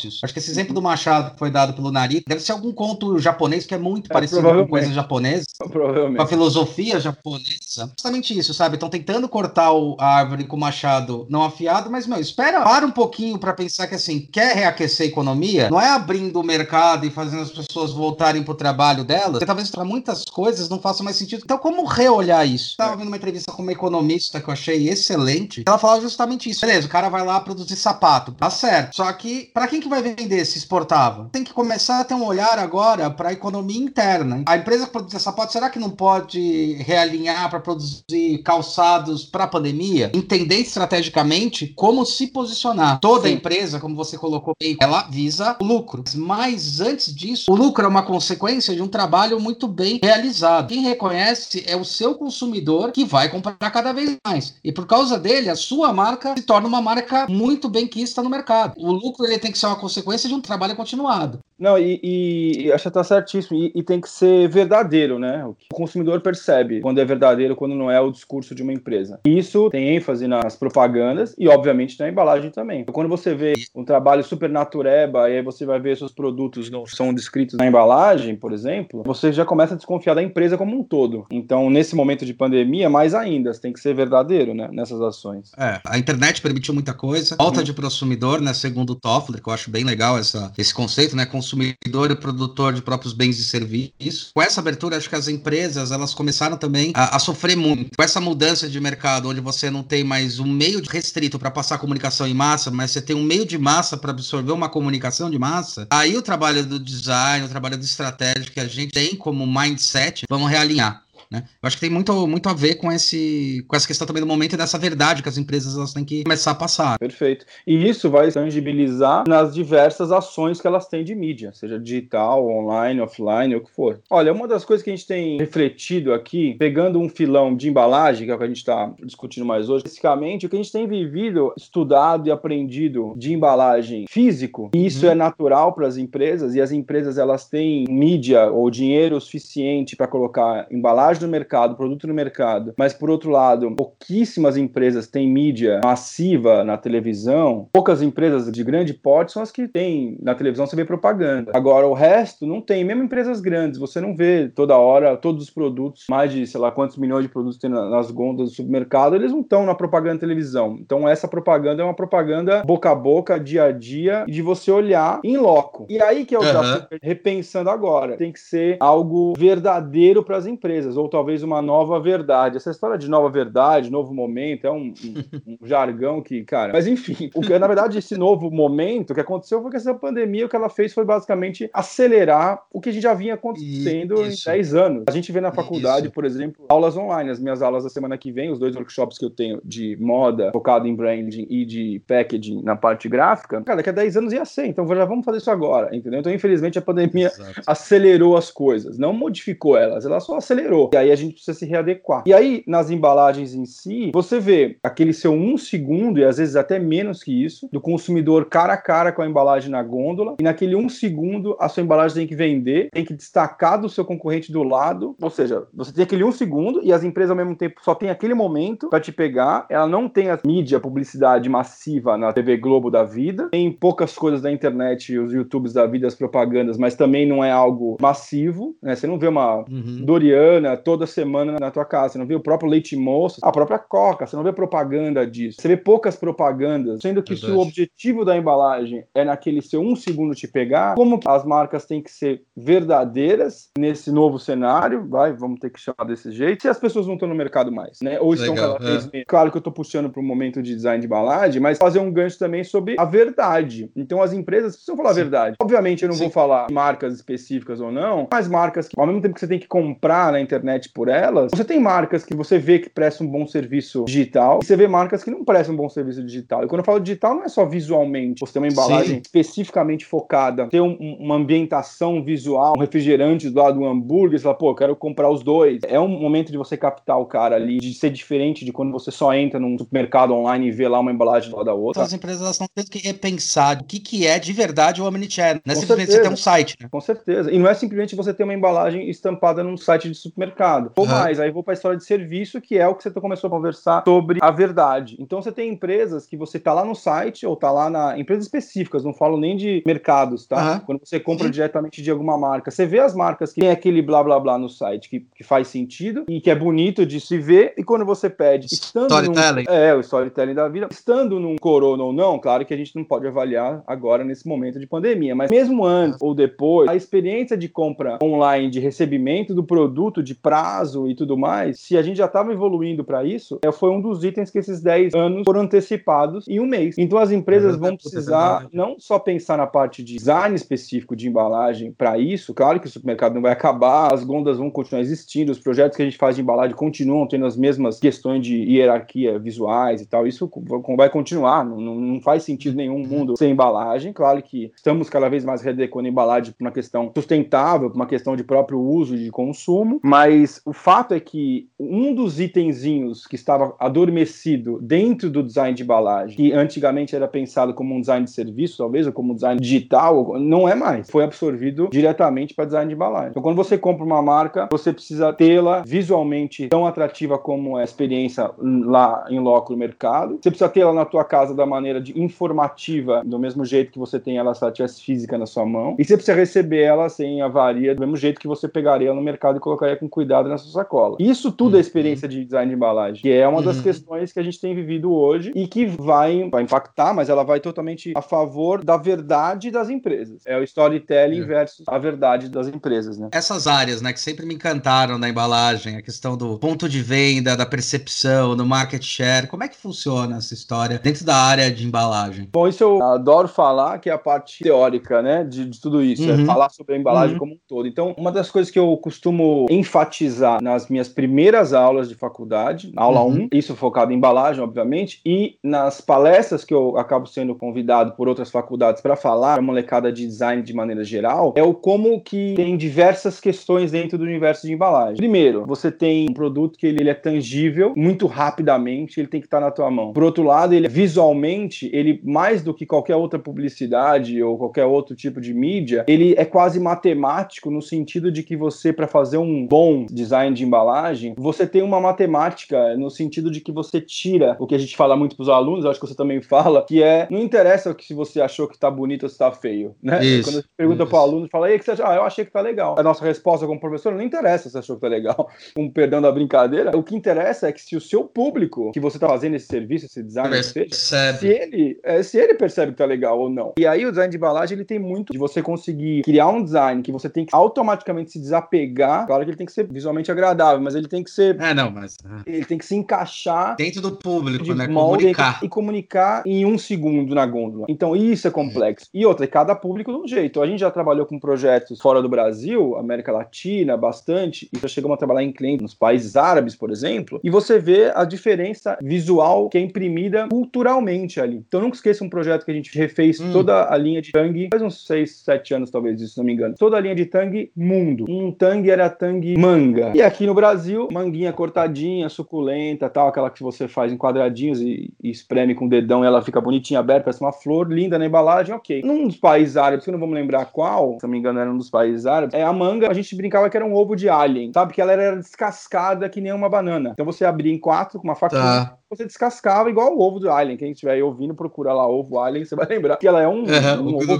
negócios. 0.00 0.20
Acho 0.22 0.32
que 0.32 0.38
esse 0.38 0.50
exemplo 0.50 0.74
do 0.74 0.82
Machado 0.82 1.32
que 1.32 1.38
foi 1.38 1.50
dado 1.50 1.74
pelo 1.74 1.92
Narita 1.92 2.24
deve 2.26 2.40
ser 2.40 2.52
algum 2.52 2.72
conto 2.72 3.18
japonês 3.18 3.66
que 3.66 3.74
é 3.74 3.78
muito 3.78 4.10
é, 4.10 4.12
parecido 4.12 4.42
com 4.42 4.66
coisas 4.66 4.94
japonesas, 4.94 5.46
com 5.58 6.22
a 6.22 6.26
filosofia 6.26 6.98
japonesa. 6.98 7.90
Justamente 7.92 8.36
isso, 8.38 8.54
sabe? 8.54 8.76
Estão 8.76 8.88
tentando 8.88 9.28
cortar 9.28 9.70
a 9.98 10.06
árvore 10.06 10.44
com 10.44 10.56
o 10.56 10.60
machado 10.60 11.26
não 11.28 11.44
afiado, 11.44 11.90
mas, 11.90 12.06
meu, 12.06 12.18
espera, 12.18 12.62
para 12.62 12.86
um 12.86 12.90
pouquinho 12.90 13.38
para 13.38 13.52
pensar 13.52 13.86
que, 13.86 13.94
assim, 13.94 14.20
quer 14.20 14.54
reaquecer 14.54 15.06
a 15.06 15.10
economia? 15.10 15.70
Não 15.70 15.80
é 15.80 15.88
abrindo 15.88 16.40
o 16.40 16.44
mercado 16.44 17.06
e 17.06 17.10
fazendo 17.10 17.42
as 17.42 17.50
pessoas 17.50 17.92
voltarem 17.92 18.42
para 18.42 18.52
o 18.52 18.56
trabalho 18.56 19.04
delas, 19.04 19.32
porque 19.32 19.46
talvez 19.46 19.70
para 19.70 19.84
muitas 19.84 20.24
coisas 20.24 20.68
não 20.68 20.78
faça 20.78 21.02
mais 21.02 21.16
sentido. 21.16 21.42
Então, 21.44 21.58
como 21.58 21.84
reolhar 21.84 22.46
isso? 22.46 22.70
Estava 22.70 22.96
vendo 22.96 23.08
uma 23.08 23.16
entrevista 23.16 23.52
com 23.52 23.62
uma 23.62 23.72
economista 23.72 24.40
que 24.40 24.48
eu 24.48 24.52
achei 24.52 24.88
excelente. 24.88 25.64
Ela 25.66 25.78
falava 25.78 26.00
justamente 26.00 26.48
isso. 26.48 26.60
Beleza, 26.60 26.86
o 26.86 26.90
cara 26.90 27.08
vai 27.08 27.24
lá 27.24 27.40
produzir 27.40 27.76
sapato. 27.76 28.32
Tá 28.32 28.50
certo. 28.50 28.96
Só 28.96 29.10
que, 29.12 29.50
para 29.52 29.66
quem 29.66 29.80
que 29.80 29.88
vai 29.90 30.02
vender 30.02 30.44
se 30.44 30.56
exportava? 30.56 31.28
Tem 31.32 31.44
que 31.44 31.52
começar 31.52 32.00
a 32.00 32.04
ter 32.04 32.14
um 32.14 32.24
olhar 32.24 32.58
agora 32.58 33.10
para 33.10 33.30
a 33.30 33.32
economia 33.32 33.78
interna. 33.78 34.42
A 34.46 34.56
empresa 34.56 34.86
que 34.86 34.92
produz 34.92 35.20
sapato, 35.20 35.52
será 35.52 35.68
que 35.68 35.78
não 35.78 35.90
pode 35.90 36.74
realinhar 36.80 37.50
para 37.50 37.60
produzir 37.60 38.42
calçados 38.44 39.24
para 39.24 39.44
a 39.44 39.48
pandemia? 39.48 40.10
Entender 40.14 40.56
estrategicamente 40.56 41.72
como 41.76 42.06
se 42.06 42.28
posicionar. 42.28 43.00
Toda 43.00 43.28
Sim. 43.28 43.34
empresa, 43.34 43.80
como 43.80 43.96
você 43.96 44.16
colocou 44.16 44.54
bem, 44.58 44.76
ela 44.80 45.02
visa 45.10 45.56
o 45.60 45.64
lucro. 45.64 46.04
Mas 46.14 46.80
antes 46.80 47.14
disso, 47.14 47.50
o 47.50 47.56
lucro 47.56 47.84
é 47.84 47.88
uma 47.88 48.02
consequência 48.02 48.74
de 48.74 48.80
um 48.80 48.88
trabalho 48.88 49.40
muito 49.40 49.66
bem 49.66 49.98
realizado. 50.02 50.68
Quem 50.68 50.82
reconhece 50.82 51.64
é 51.66 51.76
o 51.76 51.84
seu 51.84 52.14
consumidor 52.14 52.92
que 52.92 53.04
vai 53.04 53.28
comprar 53.28 53.70
cada 53.70 53.92
vez 53.92 54.16
mais. 54.24 54.54
E 54.62 54.70
por 54.70 54.86
causa 54.86 55.18
dele, 55.18 55.50
a 55.50 55.56
sua 55.56 55.92
marca 55.92 56.34
se 56.36 56.42
torna 56.42 56.68
uma 56.68 56.80
marca 56.80 57.26
muito 57.28 57.68
bem 57.68 57.86
quista 57.86 58.22
no 58.22 58.30
mercado. 58.30 58.74
O 58.76 58.92
lucro 58.92 59.24
ele 59.24 59.38
tem 59.38 59.50
que 59.50 59.58
ser 59.58 59.66
uma 59.66 59.76
consequência 59.80 60.28
de 60.28 60.34
um 60.34 60.40
trabalho 60.40 60.76
continuado. 60.76 61.40
Não, 61.60 61.78
e, 61.78 62.00
e 62.02 62.72
acho 62.72 62.84
que 62.84 62.90
tá 62.90 63.04
certíssimo. 63.04 63.58
E, 63.58 63.70
e, 63.74 63.82
tem 63.82 64.00
que 64.00 64.08
ser 64.08 64.48
verdadeiro, 64.48 65.18
né? 65.18 65.44
O 65.44 65.54
consumidor 65.74 66.20
percebe 66.20 66.80
quando 66.80 66.98
é 66.98 67.04
verdadeiro, 67.04 67.54
quando 67.54 67.74
não 67.74 67.90
é 67.90 68.00
o 68.00 68.10
discurso 68.10 68.54
de 68.54 68.62
uma 68.62 68.72
empresa. 68.72 69.20
Isso 69.26 69.68
tem 69.68 69.94
ênfase 69.94 70.26
nas 70.26 70.56
propagandas 70.56 71.34
e, 71.38 71.46
obviamente, 71.48 71.98
na 72.00 72.08
embalagem 72.08 72.50
também. 72.50 72.80
Então, 72.80 72.94
quando 72.94 73.08
você 73.08 73.34
vê 73.34 73.52
um 73.74 73.84
trabalho 73.84 74.24
super 74.24 74.48
natureba 74.48 75.28
e 75.28 75.36
aí 75.36 75.42
você 75.42 75.66
vai 75.66 75.78
ver 75.78 75.98
seus 75.98 76.12
produtos 76.12 76.70
não 76.70 76.86
são 76.86 77.12
descritos 77.12 77.58
na 77.58 77.66
embalagem, 77.66 78.34
por 78.36 78.52
exemplo, 78.52 79.02
você 79.04 79.30
já 79.30 79.44
começa 79.44 79.74
a 79.74 79.76
desconfiar 79.76 80.14
da 80.14 80.22
empresa 80.22 80.56
como 80.56 80.78
um 80.78 80.82
todo. 80.82 81.26
Então, 81.30 81.68
nesse 81.68 81.94
momento 81.94 82.24
de 82.24 82.32
pandemia, 82.32 82.88
mais 82.88 83.14
ainda, 83.14 83.52
você 83.52 83.60
tem 83.60 83.72
que 83.72 83.80
ser 83.80 83.94
verdadeiro, 83.94 84.54
né? 84.54 84.68
Nessas 84.72 85.00
ações. 85.02 85.52
É, 85.58 85.80
a 85.84 85.98
internet 85.98 86.40
permitiu 86.40 86.72
muita 86.72 86.94
coisa. 86.94 87.36
Falta 87.36 87.62
de 87.62 87.74
consumidor, 88.00 88.40
né? 88.40 88.54
Segundo 88.54 88.90
o 88.90 88.94
Toffler, 88.94 89.42
que 89.42 89.48
eu 89.48 89.52
acho 89.52 89.70
bem 89.70 89.84
legal 89.84 90.16
essa, 90.16 90.52
esse 90.56 90.72
conceito, 90.72 91.14
né? 91.14 91.26
Consumidor 91.50 92.10
e 92.10 92.14
produtor 92.14 92.72
de 92.72 92.80
próprios 92.80 93.12
bens 93.12 93.38
e 93.38 93.44
serviços. 93.44 94.30
Com 94.32 94.40
essa 94.40 94.60
abertura, 94.60 94.96
acho 94.96 95.08
que 95.08 95.16
as 95.16 95.26
empresas 95.26 95.90
elas 95.90 96.14
começaram 96.14 96.56
também 96.56 96.92
a, 96.94 97.16
a 97.16 97.18
sofrer 97.18 97.56
muito. 97.56 97.96
Com 97.96 98.02
essa 98.02 98.20
mudança 98.20 98.68
de 98.68 98.78
mercado, 98.78 99.28
onde 99.28 99.40
você 99.40 99.70
não 99.70 99.82
tem 99.82 100.04
mais 100.04 100.38
um 100.38 100.46
meio 100.46 100.80
restrito 100.88 101.38
para 101.38 101.50
passar 101.50 101.78
comunicação 101.78 102.26
em 102.26 102.34
massa, 102.34 102.70
mas 102.70 102.92
você 102.92 103.02
tem 103.02 103.16
um 103.16 103.24
meio 103.24 103.44
de 103.44 103.58
massa 103.58 103.96
para 103.96 104.10
absorver 104.10 104.52
uma 104.52 104.68
comunicação 104.68 105.28
de 105.28 105.38
massa, 105.38 105.86
aí 105.90 106.16
o 106.16 106.22
trabalho 106.22 106.64
do 106.64 106.78
design, 106.78 107.44
o 107.44 107.48
trabalho 107.48 107.76
do 107.76 107.84
estratégico 107.84 108.52
que 108.52 108.60
a 108.60 108.68
gente 108.68 108.92
tem 108.92 109.16
como 109.16 109.46
mindset, 109.46 110.24
vamos 110.28 110.48
realinhar. 110.48 111.02
Né? 111.30 111.44
Eu 111.62 111.66
acho 111.66 111.76
que 111.76 111.80
tem 111.80 111.90
muito, 111.90 112.26
muito 112.26 112.48
a 112.48 112.52
ver 112.52 112.74
com, 112.74 112.90
esse, 112.90 113.64
com 113.68 113.76
essa 113.76 113.86
questão 113.86 114.06
também 114.06 114.20
do 114.20 114.26
momento 114.26 114.54
e 114.54 114.56
dessa 114.56 114.78
verdade 114.78 115.22
que 115.22 115.28
as 115.28 115.38
empresas 115.38 115.76
elas 115.76 115.92
têm 115.92 116.04
que 116.04 116.24
começar 116.24 116.50
a 116.50 116.54
passar. 116.56 116.98
Perfeito. 116.98 117.46
E 117.64 117.88
isso 117.88 118.10
vai 118.10 118.32
tangibilizar 118.32 119.24
nas 119.28 119.54
diversas 119.54 120.10
ações 120.10 120.60
que 120.60 120.66
elas 120.66 120.88
têm 120.88 121.04
de 121.04 121.14
mídia, 121.14 121.52
seja 121.52 121.78
digital, 121.78 122.48
online, 122.48 123.00
offline, 123.00 123.54
o 123.54 123.60
que 123.60 123.70
for. 123.70 124.00
Olha, 124.10 124.32
uma 124.32 124.48
das 124.48 124.64
coisas 124.64 124.82
que 124.82 124.90
a 124.90 124.96
gente 124.96 125.06
tem 125.06 125.38
refletido 125.38 126.12
aqui, 126.12 126.56
pegando 126.58 126.98
um 126.98 127.08
filão 127.08 127.54
de 127.54 127.68
embalagem, 127.68 128.26
que 128.26 128.32
é 128.32 128.34
o 128.34 128.38
que 128.38 128.44
a 128.44 128.48
gente 128.48 128.56
está 128.56 128.92
discutindo 129.04 129.46
mais 129.46 129.68
hoje, 129.68 129.84
especificamente 129.84 130.46
o 130.46 130.48
que 130.48 130.56
a 130.56 130.62
gente 130.62 130.72
tem 130.72 130.88
vivido, 130.88 131.52
estudado 131.56 132.26
e 132.28 132.32
aprendido 132.32 133.14
de 133.16 133.32
embalagem 133.32 134.06
físico, 134.08 134.70
e 134.74 134.86
isso 134.86 135.06
uhum. 135.06 135.12
é 135.12 135.14
natural 135.14 135.72
para 135.74 135.86
as 135.86 135.96
empresas, 135.96 136.56
e 136.56 136.60
as 136.60 136.72
empresas 136.72 137.18
elas 137.18 137.48
têm 137.48 137.84
mídia 137.88 138.50
ou 138.50 138.68
dinheiro 138.68 139.20
suficiente 139.20 139.94
para 139.94 140.08
colocar 140.08 140.66
embalagem 140.70 141.19
no 141.24 141.30
mercado, 141.30 141.76
produto 141.76 142.06
no 142.06 142.14
mercado, 142.14 142.74
mas 142.76 142.92
por 142.92 143.10
outro 143.10 143.30
lado, 143.30 143.74
pouquíssimas 143.76 144.56
empresas 144.56 145.06
têm 145.06 145.28
mídia 145.28 145.80
massiva 145.82 146.64
na 146.64 146.76
televisão, 146.76 147.68
poucas 147.72 148.02
empresas 148.02 148.50
de 148.50 148.64
grande 148.64 148.94
porte 148.94 149.32
são 149.32 149.42
as 149.42 149.50
que 149.50 149.68
têm 149.68 150.18
na 150.22 150.34
televisão 150.34 150.66
você 150.66 150.76
vê 150.76 150.84
propaganda. 150.84 151.52
Agora 151.54 151.86
o 151.86 151.94
resto 151.94 152.46
não 152.46 152.60
tem, 152.60 152.84
mesmo 152.84 153.02
empresas 153.02 153.40
grandes, 153.40 153.78
você 153.78 154.00
não 154.00 154.16
vê 154.16 154.48
toda 154.48 154.76
hora 154.76 155.16
todos 155.16 155.44
os 155.44 155.50
produtos, 155.50 156.04
mais 156.08 156.32
de 156.32 156.46
sei 156.46 156.60
lá 156.60 156.70
quantos 156.70 156.96
milhões 156.96 157.22
de 157.22 157.28
produtos 157.28 157.58
tem 157.58 157.70
nas 157.70 158.10
gôndolas 158.10 158.50
do 158.50 158.56
supermercado, 158.56 159.14
eles 159.14 159.32
não 159.32 159.40
estão 159.40 159.64
na 159.66 159.74
propaganda 159.74 160.14
na 160.14 160.20
televisão. 160.20 160.78
Então 160.80 161.08
essa 161.08 161.28
propaganda 161.28 161.82
é 161.82 161.84
uma 161.84 161.94
propaganda 161.94 162.62
boca 162.64 162.90
a 162.90 162.94
boca, 162.94 163.38
dia 163.38 163.64
a 163.64 163.72
dia, 163.72 164.24
de 164.26 164.42
você 164.42 164.70
olhar 164.70 165.20
em 165.24 165.36
loco. 165.36 165.86
E 165.88 166.00
aí 166.02 166.24
que 166.24 166.34
eu 166.34 166.40
uhum. 166.40 166.46
já 166.46 166.88
repensando 167.02 167.70
agora, 167.70 168.16
tem 168.16 168.32
que 168.32 168.40
ser 168.40 168.76
algo 168.80 169.32
verdadeiro 169.36 170.22
para 170.22 170.36
as 170.36 170.46
empresas, 170.46 170.96
ou 170.96 171.08
talvez 171.10 171.42
uma 171.42 171.60
nova 171.60 172.00
verdade. 172.00 172.56
Essa 172.56 172.70
história 172.70 172.96
de 172.96 173.08
nova 173.08 173.28
verdade, 173.28 173.90
novo 173.90 174.14
momento, 174.14 174.66
é 174.66 174.70
um, 174.70 174.94
um, 175.04 175.44
um 175.46 175.58
jargão 175.66 176.22
que, 176.22 176.42
cara. 176.44 176.72
Mas 176.72 176.86
enfim, 176.86 177.30
o 177.34 177.40
que 177.40 177.58
na 177.58 177.66
verdade 177.66 177.98
esse 177.98 178.16
novo 178.16 178.50
momento 178.50 179.14
que 179.14 179.20
aconteceu 179.20 179.60
foi 179.60 179.70
que 179.70 179.76
essa 179.76 179.94
pandemia 179.94 180.46
o 180.46 180.48
que 180.48 180.56
ela 180.56 180.68
fez 180.68 180.94
foi 180.94 181.04
basicamente 181.04 181.68
acelerar 181.72 182.62
o 182.72 182.80
que 182.80 182.88
a 182.90 182.92
gente 182.92 183.02
já 183.02 183.14
vinha 183.14 183.34
acontecendo 183.34 184.22
Isso. 184.22 184.48
em 184.48 184.52
10 184.52 184.74
anos. 184.74 185.04
A 185.08 185.12
gente 185.12 185.30
vê 185.32 185.40
na 185.40 185.52
faculdade, 185.52 186.06
Isso. 186.06 186.14
por 186.14 186.24
exemplo, 186.24 186.64
aulas 186.68 186.96
online. 186.96 187.30
As 187.30 187.40
minhas 187.40 187.62
aulas 187.62 187.84
da 187.84 187.90
semana 187.90 188.16
que 188.16 188.32
vem, 188.32 188.50
os 188.50 188.58
dois 188.58 188.74
workshops 188.76 189.18
que 189.18 189.24
eu 189.24 189.30
tenho 189.30 189.60
de 189.64 189.96
moda, 190.00 190.50
focado 190.52 190.86
em 190.86 190.94
branding 190.94 191.46
e 191.50 191.64
de 191.64 192.02
packaging 192.06 192.62
na 192.62 192.76
parte 192.76 193.08
gráfica, 193.08 193.60
cara, 193.62 193.76
daqui 193.76 193.90
a 193.90 193.92
10 193.92 194.16
anos 194.16 194.32
ia 194.32 194.44
ser. 194.44 194.66
Então 194.66 194.86
já 194.86 195.04
vamos 195.04 195.24
fazer 195.24 195.38
isso 195.38 195.50
agora, 195.50 195.94
entendeu? 195.94 196.20
Então, 196.20 196.32
infelizmente, 196.32 196.78
a 196.78 196.82
pandemia 196.82 197.28
Exato. 197.28 197.62
acelerou 197.66 198.36
as 198.36 198.50
coisas, 198.50 198.98
não 198.98 199.12
modificou 199.12 199.76
elas, 199.76 200.04
ela 200.04 200.20
só 200.20 200.36
acelerou. 200.36 200.90
E 200.92 200.96
aí 201.00 201.10
a 201.10 201.16
gente 201.16 201.34
precisa 201.34 201.58
se 201.58 201.66
readequar. 201.66 202.22
E 202.26 202.32
aí, 202.32 202.62
nas 202.66 202.90
embalagens 202.90 203.54
em 203.54 203.64
si, 203.64 204.10
você 204.12 204.38
vê 204.38 204.78
aquele 204.82 205.12
seu 205.12 205.32
um 205.32 205.56
segundo, 205.56 206.20
e 206.20 206.24
às 206.24 206.38
vezes 206.38 206.56
até 206.56 206.78
menos 206.78 207.22
que 207.22 207.44
isso, 207.44 207.68
do 207.72 207.80
consumidor 207.80 208.46
cara 208.46 208.74
a 208.74 208.76
cara 208.76 209.12
com 209.12 209.22
a 209.22 209.26
embalagem 209.26 209.70
na 209.70 209.82
gôndola, 209.82 210.36
e 210.38 210.42
naquele 210.42 210.76
um 210.76 210.88
segundo 210.88 211.56
a 211.58 211.68
sua 211.68 211.82
embalagem 211.82 212.16
tem 212.16 212.26
que 212.26 212.36
vender, 212.36 212.88
tem 212.92 213.04
que 213.04 213.14
destacar 213.14 213.80
do 213.80 213.88
seu 213.88 214.04
concorrente 214.04 214.52
do 214.52 214.62
lado, 214.62 215.16
ou 215.20 215.30
seja, 215.30 215.66
você 215.74 215.92
tem 215.92 216.04
aquele 216.04 216.24
um 216.24 216.32
segundo 216.32 216.80
e 216.82 216.92
as 216.92 217.04
empresas 217.04 217.30
ao 217.30 217.36
mesmo 217.36 217.56
tempo 217.56 217.80
só 217.82 217.94
tem 217.94 218.10
aquele 218.10 218.34
momento 218.34 218.88
para 218.88 219.00
te 219.00 219.12
pegar, 219.12 219.66
ela 219.68 219.86
não 219.86 220.08
tem 220.08 220.30
a 220.30 220.38
mídia, 220.44 220.78
a 220.78 220.80
publicidade 220.80 221.48
massiva 221.48 222.16
na 222.16 222.32
TV 222.32 222.56
Globo 222.56 222.90
da 222.90 223.04
vida, 223.04 223.48
tem 223.50 223.70
poucas 223.72 224.14
coisas 224.16 224.42
da 224.42 224.50
internet, 224.50 225.18
os 225.18 225.32
YouTubes 225.32 225.72
da 225.72 225.86
vida, 225.86 226.06
as 226.06 226.14
propagandas, 226.14 226.76
mas 226.76 226.94
também 226.94 227.26
não 227.26 227.42
é 227.44 227.50
algo 227.50 227.96
massivo, 228.00 228.76
né? 228.82 228.94
Você 228.94 229.06
não 229.06 229.18
vê 229.18 229.28
uma 229.28 229.58
uhum. 229.58 230.04
Doriana, 230.04 230.76
toda 230.90 231.06
semana 231.06 231.56
na 231.60 231.70
tua 231.70 231.84
casa. 231.84 232.14
Você 232.14 232.18
não 232.18 232.26
vê 232.26 232.34
o 232.34 232.40
próprio 232.40 232.68
leite 232.68 232.96
moço, 232.96 233.40
a 233.44 233.52
própria 233.52 233.78
Coca, 233.78 234.26
você 234.26 234.34
não 234.34 234.42
vê 234.42 234.52
propaganda 234.52 235.24
disso. 235.24 235.60
Você 235.60 235.68
vê 235.68 235.76
poucas 235.76 236.16
propagandas, 236.16 237.00
sendo 237.00 237.22
que 237.22 237.34
Verdade. 237.34 237.52
se 237.52 237.56
o 237.56 237.60
objetivo 237.60 238.24
da 238.24 238.36
embalagem 238.36 239.04
é 239.14 239.24
naquele 239.24 239.62
seu 239.62 239.80
um 239.80 239.94
segundo 239.94 240.34
te 240.34 240.48
pegar, 240.48 240.96
como 240.96 241.20
as 241.24 241.44
marcas 241.44 241.86
têm 241.86 242.02
que 242.02 242.10
ser 242.10 242.42
verdadeiras 242.56 243.70
nesse 243.78 244.10
novo 244.10 244.36
cenário, 244.38 245.08
vai, 245.08 245.32
vamos 245.32 245.60
ter 245.60 245.70
que 245.70 245.78
chamar 245.78 246.04
desse 246.06 246.32
jeito, 246.32 246.62
se 246.62 246.68
as 246.68 246.78
pessoas 246.78 247.06
não 247.06 247.14
estão 247.14 247.28
no 247.28 247.36
mercado 247.36 247.70
mais, 247.70 247.98
né? 248.02 248.18
Ou 248.20 248.34
estão 248.34 248.54
Legal, 248.54 248.72
cada 248.72 248.84
vez 248.84 249.06
é. 249.06 249.10
menos. 249.12 249.26
Claro 249.28 249.50
que 249.52 249.56
eu 249.56 249.60
estou 249.60 249.72
puxando 249.72 250.10
para 250.10 250.20
o 250.20 250.24
momento 250.24 250.60
de 250.60 250.74
design 250.74 251.00
de 251.00 251.06
embalagem, 251.06 251.62
mas 251.62 251.78
fazer 251.78 252.00
um 252.00 252.12
gancho 252.12 252.36
também 252.36 252.64
sobre 252.64 252.96
a 252.98 253.04
verdade. 253.04 253.90
Então 253.94 254.20
as 254.20 254.32
empresas 254.32 254.72
precisam 254.72 254.96
falar 254.96 255.14
Sim. 255.14 255.20
a 255.20 255.22
verdade. 255.22 255.56
Obviamente 255.60 256.02
eu 256.02 256.08
não 256.08 256.16
Sim. 256.16 256.24
vou 256.24 256.30
falar 256.30 256.66
marcas 256.70 257.14
específicas 257.14 257.80
ou 257.80 257.92
não, 257.92 258.26
mas 258.32 258.48
marcas 258.48 258.88
que 258.88 258.98
ao 258.98 259.06
mesmo 259.06 259.22
tempo 259.22 259.34
que 259.34 259.40
você 259.40 259.46
tem 259.46 259.58
que 259.58 259.68
comprar 259.68 260.32
na 260.32 260.40
internet 260.40 260.79
por 260.88 261.08
elas, 261.08 261.50
você 261.54 261.64
tem 261.64 261.80
marcas 261.80 262.24
que 262.24 262.34
você 262.34 262.58
vê 262.58 262.78
que 262.78 262.88
prestam 262.88 263.26
um 263.26 263.30
bom 263.30 263.46
serviço 263.46 264.04
digital 264.04 264.60
e 264.62 264.66
você 264.66 264.76
vê 264.76 264.86
marcas 264.86 265.22
que 265.22 265.30
não 265.30 265.44
prestam 265.44 265.74
um 265.74 265.76
bom 265.76 265.88
serviço 265.88 266.22
digital. 266.22 266.64
E 266.64 266.68
quando 266.68 266.80
eu 266.80 266.84
falo 266.84 267.00
digital, 267.00 267.34
não 267.34 267.44
é 267.44 267.48
só 267.48 267.64
visualmente, 267.64 268.40
você 268.40 268.52
tem 268.52 268.62
uma 268.62 268.68
embalagem 268.68 269.16
Sim. 269.16 269.22
especificamente 269.24 270.04
focada, 270.04 270.68
ter 270.68 270.80
um, 270.80 270.96
uma 271.18 271.34
ambientação 271.34 272.22
visual, 272.22 272.74
um 272.76 272.80
refrigerante 272.80 273.48
do 273.50 273.58
lado 273.58 273.78
do 273.78 273.86
hambúrguer, 273.86 274.38
você 274.38 274.44
fala, 274.44 274.56
pô, 274.56 274.70
eu 274.70 274.74
quero 274.74 274.96
comprar 274.96 275.30
os 275.30 275.42
dois. 275.42 275.80
É 275.86 275.98
um 275.98 276.08
momento 276.08 276.50
de 276.50 276.58
você 276.58 276.76
captar 276.76 277.18
o 277.18 277.26
cara 277.26 277.56
ali, 277.56 277.78
de 277.78 277.94
ser 277.94 278.10
diferente 278.10 278.64
de 278.64 278.72
quando 278.72 278.92
você 278.92 279.10
só 279.10 279.32
entra 279.34 279.58
num 279.58 279.78
supermercado 279.78 280.32
online 280.32 280.68
e 280.68 280.70
vê 280.70 280.88
lá 280.88 281.00
uma 281.00 281.12
embalagem 281.12 281.50
do 281.50 281.56
lado 281.56 281.66
da 281.66 281.74
outra. 281.74 282.00
Então, 282.00 282.06
as 282.06 282.12
empresas 282.12 282.50
estão 282.50 282.66
tendo 282.74 282.90
que 282.90 282.98
repensar 282.98 283.80
o 283.80 283.84
que, 283.84 284.00
que 284.00 284.26
é 284.26 284.38
de 284.38 284.52
verdade 284.52 285.00
o 285.00 285.06
omnichannel. 285.06 285.60
Não 285.64 285.72
é 285.72 285.76
simplesmente 285.76 286.12
você 286.12 286.22
ter 286.22 286.28
um 286.28 286.36
site, 286.36 286.76
né? 286.80 286.88
Com 286.90 287.00
certeza. 287.00 287.50
E 287.50 287.58
não 287.58 287.68
é 287.68 287.74
simplesmente 287.74 288.14
você 288.14 288.32
ter 288.32 288.44
uma 288.44 288.54
embalagem 288.54 289.08
estampada 289.08 289.62
num 289.62 289.76
site 289.76 290.08
de 290.08 290.14
supermercado. 290.14 290.59
Ou 290.96 291.04
uhum. 291.04 291.10
mais, 291.10 291.40
aí 291.40 291.50
vou 291.50 291.62
para 291.62 291.72
a 291.72 291.74
história 291.74 291.96
de 291.96 292.04
serviço, 292.04 292.60
que 292.60 292.78
é 292.78 292.86
o 292.86 292.94
que 292.94 293.02
você 293.02 293.10
começou 293.10 293.48
a 293.48 293.50
conversar 293.50 294.02
sobre 294.04 294.38
a 294.40 294.50
verdade. 294.50 295.16
Então 295.18 295.40
você 295.40 295.52
tem 295.52 295.70
empresas 295.70 296.26
que 296.26 296.36
você 296.36 296.58
tá 296.58 296.72
lá 296.72 296.84
no 296.84 296.94
site 296.94 297.46
ou 297.46 297.56
tá 297.56 297.70
lá 297.70 297.88
na 297.88 298.18
empresas 298.18 298.44
específicas, 298.44 299.04
não 299.04 299.14
falo 299.14 299.38
nem 299.38 299.56
de 299.56 299.82
mercados, 299.86 300.46
tá? 300.46 300.74
Uhum. 300.74 300.80
Quando 300.80 301.00
você 301.04 301.18
compra 301.20 301.46
Sim. 301.46 301.52
diretamente 301.52 302.02
de 302.02 302.10
alguma 302.10 302.36
marca, 302.38 302.70
você 302.70 302.86
vê 302.86 302.98
as 302.98 303.14
marcas 303.14 303.52
que 303.52 303.60
tem 303.60 303.70
aquele 303.70 304.02
blá 304.02 304.22
blá 304.22 304.38
blá 304.38 304.58
no 304.58 304.68
site 304.68 305.08
que, 305.08 305.20
que 305.34 305.44
faz 305.44 305.68
sentido 305.68 306.24
e 306.28 306.40
que 306.40 306.50
é 306.50 306.54
bonito 306.54 307.04
de 307.06 307.20
se 307.20 307.38
ver, 307.38 307.74
e 307.76 307.84
quando 307.84 308.04
você 308.04 308.28
pede, 308.28 308.66
estando 308.66 309.10
storytelling. 309.10 309.64
Num, 309.68 309.74
é, 309.74 309.94
o 309.94 310.00
storytelling 310.00 310.54
da 310.54 310.68
vida, 310.68 310.88
estando 310.90 311.38
num 311.40 311.56
corona 311.56 312.02
ou 312.02 312.12
não, 312.12 312.38
claro 312.38 312.64
que 312.64 312.74
a 312.74 312.76
gente 312.76 312.94
não 312.96 313.04
pode 313.04 313.26
avaliar 313.26 313.82
agora 313.86 314.24
nesse 314.24 314.46
momento 314.46 314.78
de 314.78 314.86
pandemia, 314.86 315.34
mas 315.34 315.50
mesmo 315.50 315.84
antes 315.84 316.20
ou 316.20 316.34
depois, 316.34 316.88
a 316.88 316.96
experiência 316.96 317.56
de 317.56 317.68
compra 317.68 318.18
online, 318.22 318.70
de 318.70 318.80
recebimento 318.80 319.54
do 319.54 319.64
produto, 319.64 320.22
de 320.22 320.34
prazo 320.50 321.06
e 321.06 321.14
tudo 321.14 321.38
mais, 321.38 321.78
se 321.78 321.96
a 321.96 322.02
gente 322.02 322.16
já 322.16 322.24
estava 322.24 322.52
evoluindo 322.52 323.04
para 323.04 323.24
isso, 323.24 323.60
é, 323.62 323.70
foi 323.70 323.88
um 323.88 324.00
dos 324.00 324.24
itens 324.24 324.50
que 324.50 324.58
esses 324.58 324.82
10 324.82 325.14
anos 325.14 325.42
foram 325.44 325.60
antecipados 325.60 326.48
em 326.48 326.58
um 326.58 326.66
mês. 326.66 326.98
Então 326.98 327.18
as 327.18 327.30
empresas 327.30 327.76
vão 327.76 327.96
precisar 327.96 328.66
não 328.72 328.96
só 328.98 329.16
pensar 329.16 329.56
na 329.56 329.66
parte 329.68 330.02
de 330.02 330.16
design 330.16 330.56
específico 330.56 331.14
de 331.14 331.28
embalagem 331.28 331.92
para 331.92 332.18
isso, 332.18 332.52
claro 332.52 332.80
que 332.80 332.88
o 332.88 332.90
supermercado 332.90 333.34
não 333.34 333.42
vai 333.42 333.52
acabar, 333.52 334.12
as 334.12 334.24
gondas 334.24 334.58
vão 334.58 334.68
continuar 334.72 335.02
existindo, 335.02 335.52
os 335.52 335.60
projetos 335.60 335.96
que 335.96 336.02
a 336.02 336.04
gente 336.04 336.18
faz 336.18 336.34
de 336.34 336.42
embalagem 336.42 336.74
continuam 336.74 337.28
tendo 337.28 337.46
as 337.46 337.56
mesmas 337.56 338.00
questões 338.00 338.44
de 338.44 338.56
hierarquia 338.56 339.38
visuais 339.38 340.02
e 340.02 340.06
tal, 340.06 340.26
isso 340.26 340.50
vai 340.96 341.08
continuar, 341.08 341.64
não, 341.64 341.80
não 341.80 342.20
faz 342.20 342.42
sentido 342.42 342.74
nenhum 342.74 343.06
mundo 343.06 343.36
sem 343.38 343.52
embalagem, 343.52 344.12
claro 344.12 344.42
que 344.42 344.72
estamos 344.74 345.08
cada 345.08 345.28
vez 345.28 345.44
mais 345.44 345.62
redequando 345.62 346.08
embalagem 346.08 346.52
para 346.52 346.64
uma 346.64 346.72
questão 346.72 347.12
sustentável, 347.14 347.88
para 347.88 347.96
uma 347.96 348.06
questão 348.06 348.34
de 348.34 348.42
próprio 348.42 348.80
uso 348.80 349.14
e 349.14 349.24
de 349.24 349.30
consumo, 349.30 350.00
mas 350.02 350.39
Mas 350.40 350.60
o 350.64 350.72
fato 350.72 351.12
é 351.12 351.20
que 351.20 351.68
um 351.78 352.14
dos 352.14 352.40
itenzinhos 352.40 353.26
que 353.26 353.34
estava 353.34 353.74
adormecido 353.78 354.78
dentro 354.80 355.28
do 355.28 355.42
design 355.42 355.74
de 355.74 355.82
embalagem, 355.82 356.34
que 356.34 356.52
antigamente 356.52 357.14
era 357.14 357.28
pensado 357.28 357.74
como 357.74 357.94
um 357.94 358.00
design 358.00 358.24
de 358.24 358.30
serviço, 358.30 358.78
talvez, 358.78 359.06
ou 359.06 359.12
como 359.12 359.32
um 359.32 359.34
design 359.34 359.60
digital, 359.60 360.38
não 360.38 360.66
é 360.66 360.74
mais. 360.74 361.10
Foi 361.10 361.24
absorvido 361.24 361.88
diretamente 361.92 362.54
para 362.54 362.64
design 362.64 362.88
de 362.88 362.94
embalagem. 362.94 363.30
Então, 363.30 363.42
quando 363.42 363.56
você 363.56 363.76
compra 363.76 364.02
uma 364.02 364.22
marca, 364.22 364.66
você 364.72 364.94
precisa 364.94 365.30
tê-la 365.30 365.82
visualmente 365.86 366.68
tão 366.68 366.86
atrativa 366.86 367.36
como 367.36 367.76
a 367.76 367.84
experiência 367.84 368.50
lá 368.58 369.26
em 369.28 369.38
loco 369.38 369.72
no 369.72 369.78
mercado. 369.78 370.38
Você 370.40 370.50
precisa 370.50 370.70
tê-la 370.70 370.94
na 370.94 371.04
tua 371.04 371.24
casa 371.24 371.54
da 371.54 371.66
maneira 371.66 372.00
de 372.00 372.18
informativa, 372.18 373.22
do 373.26 373.38
mesmo 373.38 373.62
jeito 373.62 373.92
que 373.92 373.98
você 373.98 374.18
tem 374.18 374.38
ela 374.38 374.54
se 374.54 374.64
ela 374.64 374.72
tivesse 374.72 375.02
física 375.02 375.36
na 375.36 375.44
sua 375.44 375.66
mão. 375.66 375.96
E 375.98 376.04
você 376.04 376.16
precisa 376.16 376.36
receber 376.36 376.80
ela 376.80 377.10
sem 377.10 377.42
avaria, 377.42 377.94
do 377.94 378.00
mesmo 378.00 378.16
jeito 378.16 378.40
que 378.40 378.48
você 378.48 378.66
pegaria 378.66 379.12
no 379.12 379.20
mercado 379.20 379.58
e 379.58 379.60
colocaria 379.60 379.96
com 379.96 380.08
cuidado 380.08 380.29
na 380.48 380.58
sua 380.58 380.72
sacola. 380.72 381.16
Isso 381.18 381.52
tudo 381.52 381.74
é 381.74 381.76
uhum. 381.76 381.80
experiência 381.80 382.28
de 382.28 382.44
design 382.44 382.68
de 382.70 382.76
embalagem, 382.76 383.22
que 383.22 383.30
é 383.30 383.46
uma 383.46 383.62
das 383.62 383.76
uhum. 383.78 383.82
questões 383.82 384.32
que 384.32 384.38
a 384.38 384.42
gente 384.42 384.60
tem 384.60 384.74
vivido 384.74 385.12
hoje 385.12 385.52
e 385.54 385.66
que 385.66 385.86
vai, 385.86 386.48
vai 386.50 386.62
impactar, 386.62 387.12
mas 387.14 387.28
ela 387.28 387.42
vai 387.42 387.60
totalmente 387.60 388.12
a 388.16 388.22
favor 388.22 388.84
da 388.84 388.96
verdade 388.96 389.70
das 389.70 389.90
empresas. 389.90 390.42
É 390.46 390.58
o 390.58 390.62
storytelling 390.62 391.42
é. 391.42 391.44
versus 391.44 391.84
a 391.88 391.98
verdade 391.98 392.48
das 392.48 392.68
empresas, 392.68 393.18
né? 393.18 393.28
Essas 393.32 393.66
áreas, 393.66 394.00
né, 394.00 394.12
que 394.12 394.20
sempre 394.20 394.46
me 394.46 394.54
encantaram 394.54 395.18
na 395.18 395.28
embalagem, 395.28 395.96
a 395.96 396.02
questão 396.02 396.36
do 396.36 396.58
ponto 396.58 396.88
de 396.88 397.02
venda, 397.02 397.56
da 397.56 397.66
percepção, 397.66 398.56
do 398.56 398.64
market 398.64 399.02
share, 399.02 399.46
como 399.46 399.64
é 399.64 399.68
que 399.68 399.76
funciona 399.76 400.36
essa 400.36 400.54
história 400.54 400.98
dentro 400.98 401.24
da 401.24 401.36
área 401.36 401.70
de 401.70 401.86
embalagem? 401.86 402.48
Bom, 402.52 402.68
isso 402.68 402.82
eu 402.82 403.02
adoro 403.02 403.48
falar, 403.48 403.98
que 403.98 404.08
é 404.08 404.12
a 404.12 404.18
parte 404.18 404.62
teórica, 404.62 405.22
né, 405.22 405.44
de, 405.44 405.66
de 405.66 405.80
tudo 405.80 406.02
isso, 406.02 406.22
é 406.22 406.34
uhum. 406.34 406.42
é 406.42 406.44
falar 406.44 406.70
sobre 406.70 406.94
a 406.94 406.98
embalagem 406.98 407.34
uhum. 407.34 407.38
como 407.38 407.52
um 407.54 407.58
todo. 407.68 407.86
Então, 407.86 408.14
uma 408.16 408.30
das 408.30 408.50
coisas 408.50 408.70
que 408.70 408.78
eu 408.78 408.96
costumo 408.96 409.66
enfatizar 409.70 410.19
nas 410.62 410.88
minhas 410.88 411.08
primeiras 411.08 411.72
aulas 411.72 412.08
de 412.08 412.14
faculdade, 412.14 412.92
aula 412.96 413.22
1, 413.22 413.26
uhum. 413.26 413.48
isso 413.52 413.74
focado 413.74 414.12
em 414.12 414.16
embalagem, 414.16 414.62
obviamente, 414.62 415.20
e 415.24 415.56
nas 415.62 416.00
palestras 416.00 416.64
que 416.64 416.74
eu 416.74 416.96
acabo 416.96 417.26
sendo 417.26 417.54
convidado 417.54 418.12
por 418.12 418.28
outras 418.28 418.50
faculdades 418.50 419.00
para 419.00 419.16
falar, 419.16 419.58
a 419.58 419.62
molecada 419.62 420.12
de 420.12 420.26
design 420.26 420.62
de 420.62 420.74
maneira 420.74 421.04
geral, 421.04 421.52
é 421.56 421.62
o 421.62 421.74
como 421.74 422.20
que 422.20 422.54
tem 422.54 422.76
diversas 422.76 423.40
questões 423.40 423.90
dentro 423.90 424.18
do 424.18 424.24
universo 424.24 424.66
de 424.66 424.72
embalagem. 424.72 425.16
Primeiro, 425.16 425.64
você 425.66 425.90
tem 425.90 426.28
um 426.28 426.34
produto 426.34 426.78
que 426.78 426.86
ele, 426.86 427.00
ele 427.00 427.10
é 427.10 427.14
tangível 427.14 427.92
muito 427.96 428.26
rapidamente, 428.26 429.20
ele 429.20 429.28
tem 429.28 429.40
que 429.40 429.46
estar 429.46 429.60
na 429.60 429.70
tua 429.70 429.90
mão. 429.90 430.12
Por 430.12 430.22
outro 430.22 430.42
lado, 430.42 430.74
ele 430.74 430.88
visualmente, 430.88 431.90
ele 431.92 432.20
mais 432.24 432.62
do 432.62 432.74
que 432.74 432.86
qualquer 432.86 433.16
outra 433.16 433.38
publicidade 433.38 434.42
ou 434.42 434.58
qualquer 434.58 434.84
outro 434.84 435.14
tipo 435.14 435.40
de 435.40 435.54
mídia, 435.54 436.04
ele 436.06 436.34
é 436.36 436.44
quase 436.44 436.80
matemático 436.80 437.70
no 437.70 437.82
sentido 437.82 438.30
de 438.30 438.42
que 438.42 438.56
você 438.56 438.92
para 438.92 439.06
fazer 439.06 439.38
um 439.38 439.66
bom 439.66 440.06
design 440.12 440.54
de 440.54 440.64
embalagem, 440.64 441.34
você 441.36 441.66
tem 441.66 441.82
uma 441.82 442.00
matemática 442.00 442.96
no 442.96 443.10
sentido 443.10 443.50
de 443.50 443.60
que 443.60 443.72
você 443.72 444.00
tira 444.00 444.56
o 444.58 444.66
que 444.66 444.74
a 444.74 444.78
gente 444.78 444.96
fala 444.96 445.16
muito 445.16 445.36
para 445.36 445.42
os 445.42 445.48
alunos, 445.48 445.86
acho 445.86 446.00
que 446.00 446.06
você 446.06 446.14
também 446.14 446.40
fala, 446.42 446.84
que 446.84 447.02
é 447.02 447.26
não 447.30 447.38
interessa 447.38 447.96
se 448.00 448.14
você 448.14 448.40
achou 448.40 448.66
que 448.68 448.74
está 448.74 448.90
bonito 448.90 449.24
ou 449.24 449.28
se 449.28 449.34
está 449.34 449.50
feio, 449.52 449.94
né? 450.02 450.24
Isso, 450.24 450.48
Quando 450.48 450.58
a 450.58 450.60
gente 450.60 450.70
pergunta 450.76 451.06
para 451.06 451.18
o 451.18 451.20
aluno, 451.20 451.48
fala, 451.50 451.66
aí 451.66 451.78
que 451.78 451.84
você 451.84 451.92
acha? 451.92 452.08
Ah, 452.08 452.14
eu 452.14 452.22
achei 452.22 452.44
que 452.44 452.50
tá 452.50 452.60
legal. 452.60 452.98
A 452.98 453.02
nossa 453.02 453.24
resposta 453.24 453.66
como 453.66 453.80
professor 453.80 454.12
não 454.14 454.22
interessa 454.22 454.68
se 454.68 454.78
achou 454.78 454.96
que 454.96 455.02
tá 455.02 455.08
legal. 455.08 455.48
Um 455.76 455.90
perdão 455.90 456.20
da 456.20 456.32
brincadeira, 456.32 456.96
o 456.96 457.02
que 457.02 457.14
interessa 457.14 457.68
é 457.68 457.72
que 457.72 457.80
se 457.80 457.96
o 457.96 458.00
seu 458.00 458.24
público 458.24 458.90
que 458.92 459.00
você 459.00 459.18
tá 459.18 459.28
fazendo 459.28 459.54
esse 459.54 459.66
serviço, 459.66 460.06
esse 460.06 460.22
design, 460.22 460.50
percebe. 460.50 461.38
se 461.38 461.46
ele, 461.46 462.00
é, 462.02 462.22
se 462.22 462.38
ele 462.38 462.54
percebe 462.54 462.92
que 462.92 462.98
tá 462.98 463.04
legal 463.04 463.38
ou 463.38 463.48
não. 463.48 463.72
E 463.78 463.86
aí 463.86 464.04
o 464.04 464.10
design 464.10 464.30
de 464.30 464.36
embalagem 464.36 464.76
ele 464.76 464.84
tem 464.84 464.98
muito 464.98 465.32
de 465.32 465.38
você 465.38 465.62
conseguir 465.62 466.22
criar 466.22 466.48
um 466.48 466.62
design 466.62 467.02
que 467.02 467.12
você 467.12 467.28
tem 467.28 467.44
que 467.44 467.54
automaticamente 467.54 468.32
se 468.32 468.40
desapegar. 468.40 469.26
Claro 469.26 469.44
que 469.44 469.50
ele 469.50 469.56
tem 469.56 469.66
que 469.66 469.72
ser 469.72 469.84
visualmente 470.00 470.30
agradável, 470.32 470.80
mas 470.80 470.94
ele 470.94 471.06
tem 471.06 471.22
que 471.22 471.30
ser. 471.30 471.60
É, 471.60 471.74
não, 471.74 471.90
mas. 471.90 472.16
É. 472.46 472.56
Ele 472.56 472.64
tem 472.64 472.78
que 472.78 472.84
se 472.84 472.96
encaixar 472.96 473.76
dentro 473.76 474.00
do 474.00 474.12
público, 474.12 474.74
né? 474.74 474.88
Comunicar. 474.88 475.60
E 475.62 475.68
comunicar 475.68 476.42
em 476.46 476.64
um 476.64 476.78
segundo 476.78 477.34
na 477.34 477.46
gôndola. 477.46 477.86
Então 477.88 478.16
isso 478.16 478.48
é 478.48 478.50
complexo. 478.50 479.08
E 479.12 479.24
outra, 479.24 479.46
cada 479.46 479.74
público 479.74 480.12
de 480.12 480.18
um 480.18 480.26
jeito. 480.26 480.62
A 480.62 480.66
gente 480.66 480.80
já 480.80 480.90
trabalhou 480.90 481.26
com 481.26 481.38
projetos 481.38 482.00
fora 482.00 482.22
do 482.22 482.28
Brasil, 482.28 482.96
América 482.96 483.32
Latina, 483.32 483.96
bastante, 483.96 484.68
e 484.72 484.78
já 484.78 484.88
chegamos 484.88 485.14
a 485.14 485.18
trabalhar 485.18 485.42
em 485.42 485.52
clientes 485.52 485.82
nos 485.82 485.94
países 485.94 486.36
árabes, 486.36 486.74
por 486.74 486.90
exemplo, 486.90 487.40
e 487.44 487.50
você 487.50 487.78
vê 487.78 488.10
a 488.14 488.24
diferença 488.24 488.98
visual 489.02 489.68
que 489.68 489.78
é 489.78 489.80
imprimida 489.80 490.48
culturalmente 490.48 491.40
ali. 491.40 491.62
Então 491.66 491.80
nunca 491.80 491.96
esqueça 491.96 492.24
um 492.24 492.30
projeto 492.30 492.64
que 492.64 492.70
a 492.70 492.74
gente 492.74 492.96
refez 492.96 493.40
hum. 493.40 493.52
toda 493.52 493.92
a 493.92 493.96
linha 493.96 494.22
de 494.22 494.32
Tang, 494.32 494.68
faz 494.70 494.82
uns 494.82 495.06
6, 495.06 495.36
7 495.44 495.74
anos 495.74 495.90
talvez, 495.90 496.20
se 496.20 496.38
não 496.38 496.44
me 496.44 496.52
engano. 496.52 496.74
Toda 496.78 496.96
a 496.96 497.00
linha 497.00 497.14
de 497.14 497.26
Tang 497.26 497.70
mundo. 497.76 498.24
Um 498.28 498.52
Tang 498.52 498.88
era 498.88 499.08
Tang 499.08 499.56
manga. 499.56 499.89
E 500.14 500.22
aqui 500.22 500.46
no 500.46 500.54
Brasil, 500.54 501.08
manguinha 501.12 501.52
cortadinha, 501.52 502.28
suculenta, 502.28 503.08
tal, 503.08 503.28
aquela 503.28 503.50
que 503.50 503.62
você 503.62 503.88
faz 503.88 504.12
em 504.12 504.16
quadradinhos 504.16 504.80
e, 504.80 505.12
e 505.22 505.30
espreme 505.30 505.74
com 505.74 505.86
o 505.86 505.88
dedão 505.88 506.24
e 506.24 506.26
ela 506.26 506.42
fica 506.42 506.60
bonitinha, 506.60 507.00
aberta, 507.00 507.24
parece 507.24 507.40
uma 507.40 507.52
flor, 507.52 507.90
linda 507.90 508.18
na 508.18 508.26
embalagem, 508.26 508.74
ok. 508.74 509.02
Num 509.02 509.26
dos 509.26 509.36
países 509.36 509.76
árabes, 509.76 510.04
que 510.04 510.10
eu 510.10 510.12
não 510.12 510.20
vou 510.20 510.28
me 510.28 510.34
lembrar 510.34 510.66
qual, 510.66 511.18
se 511.20 511.22
não 511.22 511.30
me 511.30 511.38
engano 511.38 511.58
era 511.58 511.70
um 511.70 511.76
dos 511.76 511.90
países 511.90 512.26
árabes, 512.26 512.54
é 512.54 512.62
a 512.62 512.72
manga, 512.72 513.10
a 513.10 513.14
gente 513.14 513.34
brincava 513.34 513.68
que 513.68 513.76
era 513.76 513.86
um 513.86 513.94
ovo 513.94 514.14
de 514.14 514.28
alien, 514.28 514.72
sabe? 514.72 514.92
Que 514.92 515.00
ela 515.00 515.12
era 515.12 515.36
descascada 515.36 516.28
que 516.28 516.40
nem 516.40 516.52
uma 516.52 516.68
banana. 516.68 517.10
Então 517.12 517.26
você 517.26 517.44
abria 517.44 517.72
em 517.72 517.78
quatro 517.78 518.18
com 518.18 518.24
uma 518.24 518.34
faquinha. 518.34 518.60
Tá 518.60 519.00
você 519.10 519.26
descascava 519.26 519.90
igual 519.90 520.16
o 520.16 520.20
ovo 520.20 520.38
do 520.38 520.48
Alien. 520.48 520.76
Quem 520.76 520.92
estiver 520.92 521.14
aí 521.14 521.22
ouvindo, 521.22 521.52
procura 521.52 521.92
lá 521.92 522.06
ovo 522.06 522.38
Alien, 522.38 522.64
você 522.64 522.76
vai 522.76 522.86
lembrar 522.86 523.16
que 523.16 523.26
ela 523.26 523.42
é 523.42 523.48
um, 523.48 523.64
uhum, 523.64 524.08
um 524.08 524.16
ovo 524.16 524.38